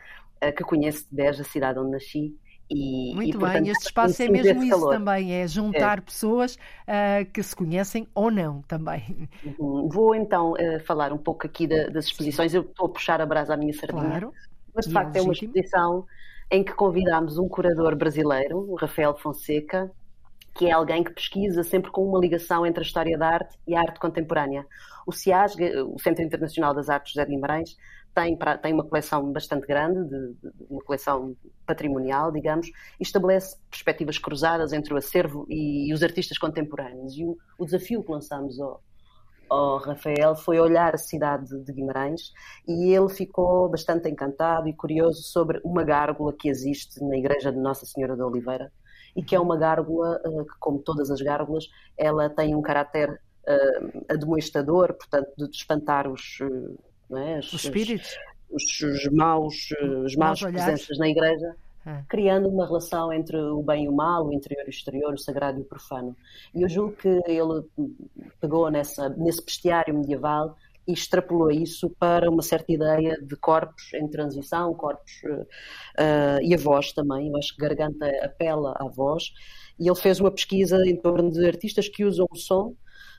uh, 0.44 0.52
que 0.54 0.62
conhece 0.64 1.06
de 1.10 1.16
Beja, 1.16 1.42
a 1.42 1.44
cidade 1.44 1.78
onde 1.78 1.92
nasci, 1.92 2.36
e, 2.70 3.14
Muito 3.14 3.28
e, 3.28 3.32
bem, 3.32 3.40
portanto, 3.40 3.66
este 3.68 3.86
espaço 3.86 4.22
é 4.22 4.28
mesmo 4.28 4.62
isso 4.62 4.70
calor. 4.78 4.92
também, 4.92 5.32
é 5.32 5.46
juntar 5.46 5.98
É. 5.98 6.00
pessoas 6.00 6.54
uh, 6.56 7.30
que 7.32 7.42
se 7.42 7.54
conhecem 7.54 8.06
ou 8.14 8.30
não 8.30 8.62
também. 8.62 9.28
Uhum. 9.58 9.88
Vou 9.88 10.14
então 10.14 10.52
uh, 10.52 10.80
falar 10.84 11.12
um 11.12 11.18
pouco 11.18 11.46
aqui 11.46 11.66
da- 11.66 11.86
das 11.88 12.06
exposições. 12.06 12.52
Eu 12.54 12.62
estou 12.62 12.86
a 12.86 12.88
puxar 12.88 13.20
a 13.20 13.26
brasa 13.26 13.54
à 13.54 13.56
minha 13.56 13.72
sardinha, 13.72 14.02
Claro. 14.08 14.32
mas 14.74 14.84
de 14.86 14.90
E 14.90 14.94
facto 14.94 15.14
é 15.16 15.18
é 15.18 15.22
uma 15.22 15.32
exposição 15.32 16.04
em 16.50 16.62
que 16.64 16.72
convidámos 16.74 17.38
um 17.38 17.48
curador 17.48 17.94
brasileiro, 17.96 18.58
o 18.58 18.74
Rafael 18.76 19.16
Fonseca, 19.16 19.90
que 20.54 20.66
é 20.66 20.72
alguém 20.72 21.04
que 21.04 21.12
pesquisa 21.12 21.62
sempre 21.62 21.90
com 21.90 22.04
uma 22.08 22.18
ligação 22.18 22.64
entre 22.64 22.80
a 22.80 22.86
história 22.86 23.18
da 23.18 23.28
arte 23.28 23.58
e 23.66 23.74
a 23.76 23.80
arte 23.80 24.00
contemporânea. 24.00 24.64
O 25.06 25.12
CIASG, 25.12 25.62
o 25.82 25.98
Centro 26.00 26.24
Internacional 26.24 26.72
das 26.74 26.88
Artes 26.88 27.12
José 27.12 27.24
de 27.26 27.32
Guimarães, 27.32 27.76
tem, 28.16 28.36
tem 28.62 28.72
uma 28.72 28.84
coleção 28.84 29.30
bastante 29.30 29.66
grande, 29.66 30.02
de- 30.08 30.32
de- 30.34 30.66
uma 30.70 30.82
coleção 30.82 31.36
patrimonial, 31.66 32.32
digamos, 32.32 32.68
e 32.98 33.02
estabelece 33.02 33.56
perspectivas 33.70 34.18
cruzadas 34.18 34.72
entre 34.72 34.94
o 34.94 34.96
acervo 34.96 35.46
e, 35.50 35.90
e 35.90 35.94
os 35.94 36.02
artistas 36.02 36.38
contemporâneos. 36.38 37.14
E 37.16 37.24
o, 37.24 37.36
o 37.58 37.64
desafio 37.66 38.02
que 38.02 38.10
lançamos 38.10 38.58
ao, 38.58 38.82
ao 39.50 39.78
Rafael 39.78 40.34
foi 40.34 40.58
olhar 40.58 40.94
a 40.94 40.98
cidade 40.98 41.46
de 41.64 41.72
Guimarães 41.72 42.32
e 42.66 42.92
ele 42.92 43.08
ficou 43.10 43.68
bastante 43.68 44.08
encantado 44.08 44.66
e 44.68 44.72
curioso 44.72 45.22
sobre 45.22 45.60
uma 45.62 45.84
gárgula 45.84 46.32
que 46.32 46.48
existe 46.48 47.02
na 47.04 47.16
igreja 47.16 47.52
de 47.52 47.58
Nossa 47.58 47.84
Senhora 47.86 48.16
da 48.16 48.26
Oliveira 48.26 48.72
e 49.14 49.22
que 49.22 49.34
é 49.36 49.40
uma 49.40 49.56
gárgula 49.58 50.20
eh, 50.24 50.44
que, 50.44 50.58
como 50.58 50.78
todas 50.78 51.10
as 51.10 51.20
gárgulas, 51.20 51.64
ela 51.96 52.28
tem 52.30 52.54
um 52.54 52.62
caráter 52.62 53.20
eh, 53.46 53.80
admoestador, 54.08 54.94
portanto, 54.94 55.28
de 55.36 55.44
espantar 55.56 56.10
os, 56.10 56.38
eh, 56.42 56.74
é, 57.12 57.38
as- 57.38 57.52
Os 57.52 57.64
espíritos. 57.64 58.16
os, 58.50 58.80
os 58.82 59.04
maus, 59.12 59.68
eh, 59.80 59.84
os 59.84 60.16
maus 60.16 60.40
Maus 60.40 60.42
olhares. 60.42 60.64
presenças 60.64 60.98
na 60.98 61.08
igreja 61.08 61.54
Ah. 61.84 62.02
criando 62.08 62.48
uma 62.48 62.66
relação 62.66 63.12
entre 63.12 63.36
o 63.36 63.62
bem 63.62 63.84
e 63.84 63.88
o 63.88 63.92
mal, 63.92 64.26
o 64.26 64.32
interior 64.32 64.64
e 64.64 64.68
o 64.68 64.70
exterior, 64.70 65.14
o 65.14 65.18
sagrado 65.18 65.58
e 65.58 65.62
o 65.62 65.64
profano. 65.64 66.16
E 66.54 66.62
eu 66.62 66.68
julgo 66.68 66.96
que 66.96 67.08
ele 67.26 67.62
pegou 68.40 68.70
nessa, 68.70 69.08
nesse 69.10 69.44
bestiário 69.44 69.94
medieval 69.96 70.56
e 70.88 70.92
extrapolou 70.92 71.50
isso 71.50 71.90
para 71.98 72.30
uma 72.30 72.42
certa 72.42 72.72
ideia 72.72 73.16
de 73.20 73.34
corpos 73.36 73.92
em 73.94 74.06
transição, 74.08 74.72
corpos 74.74 75.12
eh, 75.98 76.38
e 76.42 76.54
a 76.54 76.56
voz 76.56 76.92
também. 76.92 77.28
Eu 77.28 77.36
acho 77.36 77.54
que 77.54 77.60
Garganta 77.60 78.06
apela 78.24 78.74
à 78.78 78.88
voz. 78.88 79.32
E 79.78 79.86
ele 79.88 79.96
fez 79.96 80.20
uma 80.20 80.30
pesquisa 80.30 80.78
em 80.86 80.96
torno 80.96 81.30
de 81.30 81.44
artistas 81.46 81.88
que 81.88 82.04
usam 82.04 82.26
o 82.30 82.36
som 82.36 82.74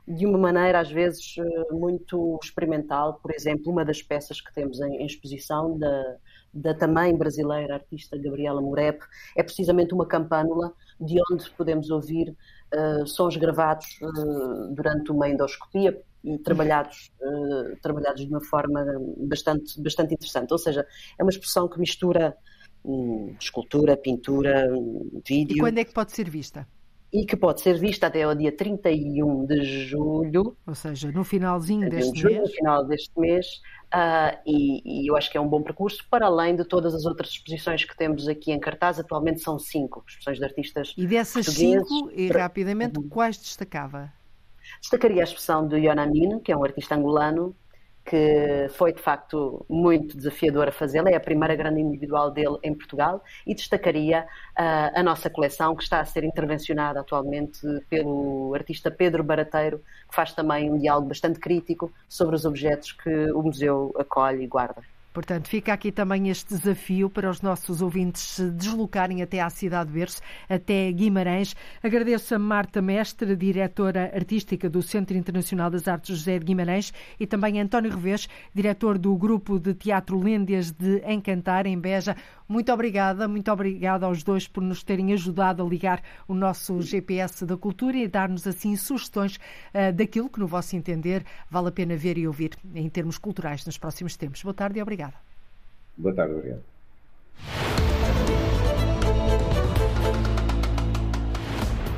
de 0.08 0.26
uma 0.26 0.38
maneira 0.38 0.80
às 0.80 0.90
vezes 0.90 1.36
eh, 1.38 1.74
muito 1.74 2.40
experimental. 2.42 3.20
Por 3.22 3.32
exemplo, 3.34 3.72
uma 3.72 3.84
das 3.84 4.02
peças 4.02 4.40
que 4.40 4.54
temos 4.54 4.80
em, 4.80 5.02
em 5.02 5.06
exposição 5.06 5.78
da, 5.78 6.16
da 6.54 6.74
também 6.74 7.16
brasileira 7.16 7.76
artista 7.76 8.18
Gabriela 8.18 8.62
Morep 8.62 9.02
é 9.36 9.44
precisamente 9.44 9.94
uma 9.94 10.06
campânula 10.06 10.74
de 11.00 11.18
onde 11.32 11.50
podemos 11.52 11.90
ouvir 11.90 12.36
eh, 12.72 13.06
sons 13.06 13.38
gravados 13.38 14.00
eh, 14.02 14.74
durante 14.74 15.12
uma 15.12 15.30
endoscopia 15.30 16.02
trabalhados, 16.44 17.12
eh, 17.22 17.76
trabalhados 17.82 18.26
de 18.26 18.30
uma 18.30 18.42
forma 18.42 18.84
bastante, 19.20 19.82
bastante 19.82 20.14
interessante. 20.14 20.52
Ou 20.52 20.58
seja, 20.58 20.86
é 21.18 21.24
uma 21.24 21.30
expressão 21.30 21.68
que 21.70 21.80
mistura 21.80 22.36
hum, 22.84 23.36
escultura, 23.40 23.96
pintura, 23.96 24.68
hum, 24.72 25.22
vídeo 25.26 25.58
E 25.58 25.60
quando 25.60 25.78
é 25.78 25.86
que 25.86 25.94
pode 25.94 26.12
ser 26.12 26.30
vista? 26.30 26.68
E 27.12 27.26
que 27.26 27.38
pode 27.38 27.62
ser 27.62 27.78
vista 27.80 28.08
até 28.08 28.24
ao 28.24 28.36
dia 28.36 28.52
31 28.52 29.46
de 29.46 29.64
julho. 29.64 30.58
Ou 30.66 30.76
seja, 30.76 31.12
no 31.12 31.24
finalzinho 31.24 31.90
31 31.90 31.90
de 31.90 32.06
deste 32.06 32.22
julho, 32.22 32.36
mês. 32.36 32.50
no 32.50 32.56
final 32.56 32.86
deste 32.86 33.20
mês, 33.20 33.62
ah, 33.92 34.38
e, 34.46 35.04
e 35.04 35.10
eu 35.10 35.16
acho 35.16 35.32
que 35.32 35.38
é 35.38 35.42
um 35.42 35.48
bom 35.48 35.62
percurso, 35.62 36.06
para 36.10 36.26
além 36.26 36.56
de 36.56 36.66
todas 36.66 36.94
as 36.94 37.06
outras 37.06 37.30
exposições 37.30 37.86
que 37.86 37.96
temos 37.96 38.28
aqui 38.28 38.52
em 38.52 38.60
cartaz. 38.60 39.00
Atualmente 39.00 39.40
são 39.40 39.58
cinco 39.58 40.04
exposições 40.08 40.38
de 40.38 40.44
artistas 40.44 40.94
E 40.98 41.08
dessas 41.08 41.46
cinco, 41.46 42.12
e 42.14 42.28
rapidamente, 42.28 43.02
quais 43.10 43.38
destacava? 43.38 44.12
Destacaria 44.82 45.22
a 45.22 45.24
expressão 45.24 45.66
do 45.66 45.78
Ion 45.78 45.98
Amin, 45.98 46.40
que 46.40 46.52
é 46.52 46.58
um 46.58 46.64
artista 46.64 46.96
angolano, 46.96 47.56
que 48.08 48.68
foi 48.70 48.94
de 48.94 49.02
facto 49.02 49.66
muito 49.70 50.16
desafiador 50.16 50.70
a 50.70 50.72
fazê-la, 50.72 51.10
é 51.10 51.16
a 51.16 51.20
primeira 51.20 51.56
grande 51.56 51.82
individual 51.82 52.32
dele 52.32 52.58
em 52.64 52.74
Portugal, 52.74 53.22
e 53.46 53.54
destacaria 53.54 54.26
ah, 54.56 54.92
a 54.96 55.04
nossa 55.04 55.30
coleção, 55.30 55.76
que 55.76 55.84
está 55.84 56.00
a 56.00 56.06
ser 56.06 56.24
intervencionada 56.24 57.02
atualmente 57.02 57.60
pelo 57.90 58.54
artista 58.56 58.90
Pedro 58.90 59.24
Barateiro, 59.24 59.80
que 60.08 60.16
faz 60.16 60.34
também 60.34 60.72
um 60.72 60.78
diálogo 60.78 61.10
bastante 61.10 61.38
crítico 61.38 61.92
sobre 62.08 62.36
os 62.36 62.46
objetos 62.46 62.94
que 62.94 63.32
o 63.32 63.44
museu 63.44 63.94
acolhe 64.00 64.44
e 64.44 64.48
guarda. 64.48 64.82
Portanto, 65.18 65.48
fica 65.48 65.74
aqui 65.74 65.92
também 65.92 66.30
este 66.30 66.54
desafio 66.54 67.10
para 67.10 67.28
os 67.28 67.42
nossos 67.42 67.82
ouvintes 67.82 68.22
se 68.22 68.52
deslocarem 68.52 69.24
até 69.24 69.42
à 69.42 69.50
cidade 69.50 69.90
de 69.90 69.98
Berço, 69.98 70.22
até 70.48 70.92
Guimarães. 70.92 71.56
Agradeço 71.82 72.36
a 72.36 72.38
Marta 72.38 72.84
Mestre, 72.84 73.36
diretora 73.36 74.12
artística 74.14 74.70
do 74.70 74.84
Centro 74.84 75.18
Internacional 75.18 75.72
das 75.72 75.88
Artes 75.88 76.16
José 76.16 76.38
de 76.38 76.46
Guimarães, 76.46 76.94
e 77.20 77.26
também 77.26 77.60
a 77.60 77.64
António 77.64 77.90
Revés, 77.90 78.30
diretor 78.54 79.00
do 79.00 79.16
Grupo 79.16 79.58
de 79.60 79.74
Teatro 79.74 80.20
Lêndias 80.20 80.70
de 80.70 81.02
Encantar, 81.12 81.66
em 81.66 81.80
Beja. 81.80 82.16
Muito 82.48 82.72
obrigada, 82.72 83.28
muito 83.28 83.52
obrigada 83.52 84.06
aos 84.06 84.24
dois 84.24 84.48
por 84.48 84.64
nos 84.64 84.84
terem 84.84 85.12
ajudado 85.14 85.62
a 85.62 85.68
ligar 85.68 86.02
o 86.28 86.34
nosso 86.34 86.82
GPS 86.82 87.46
da 87.46 87.58
cultura 87.58 87.98
e 87.98 88.08
dar-nos 88.08 88.48
assim 88.48 88.76
sugestões 88.76 89.38
ah, 89.74 89.92
daquilo 89.92 90.30
que, 90.30 90.40
no 90.40 90.48
vosso 90.48 90.76
entender, 90.76 91.26
vale 91.50 91.68
a 91.68 91.72
pena 91.72 91.98
ver 91.98 92.18
e 92.18 92.26
ouvir 92.26 92.52
em 92.74 92.90
termos 92.90 93.18
culturais 93.18 93.66
nos 93.66 93.78
próximos 93.78 94.16
tempos. 94.16 94.42
Boa 94.44 94.54
tarde 94.54 94.80
e 94.80 94.82
obrigada. 94.82 95.16
Boa 95.98 96.16
tarde, 96.16 96.34
obrigado. 96.34 97.97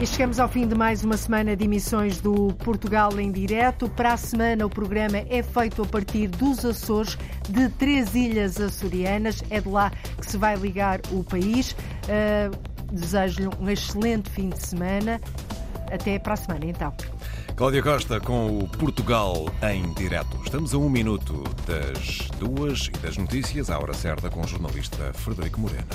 E 0.02 0.08
chegamos 0.08 0.39
ao 0.39 0.47
fim 0.47 0.66
de 0.66 0.74
mais 0.74 1.04
uma 1.04 1.18
semana 1.18 1.58
de 1.58 1.66
emissões 1.66 2.22
do 2.22 2.54
Portugal 2.64 3.20
em 3.20 3.30
Direto. 3.34 3.89
Para 3.89 4.14
a 4.14 4.18
semana, 4.18 4.66
o 4.66 4.70
programa 4.70 5.18
é 5.18 5.43
feito 5.43 5.82
a 5.82 5.86
partir 5.86 6.30
dos 6.30 6.64
Açores, 6.64 7.18
de 7.50 7.68
três 7.68 8.16
ilhas 8.16 8.62
açorianas. 8.62 9.43
É 9.50 9.60
de 9.60 9.68
lá 9.68 9.91
que 10.18 10.26
se 10.26 10.38
vai 10.38 10.56
ligar 10.56 11.02
o 11.12 11.22
país. 11.22 11.74
Uh, 11.74 12.58
Desejo-lhe 12.93 13.50
um 13.60 13.70
excelente 13.70 14.30
fim 14.30 14.47
de 14.47 14.66
semana. 14.66 15.20
Até 15.91 16.18
para 16.18 16.34
a 16.34 16.38
semana, 16.38 16.66
então. 16.66 16.93
Cláudia 17.58 17.84
Costa 17.84 18.22
com 18.22 18.58
o 18.58 18.70
Portugal 18.70 19.50
em 19.70 19.93
direto. 19.95 20.39
Estamos 20.45 20.74
a 20.74 20.78
um 20.78 20.89
minuto 20.89 21.43
das 21.68 22.30
duas 22.39 22.88
e 22.88 22.91
das 23.00 23.18
notícias, 23.18 23.70
à 23.70 23.78
hora 23.78 23.93
certa, 23.93 24.30
com 24.30 24.39
o 24.39 24.47
jornalista 24.47 25.12
Frederico 25.14 25.60
Moreno. 25.60 25.88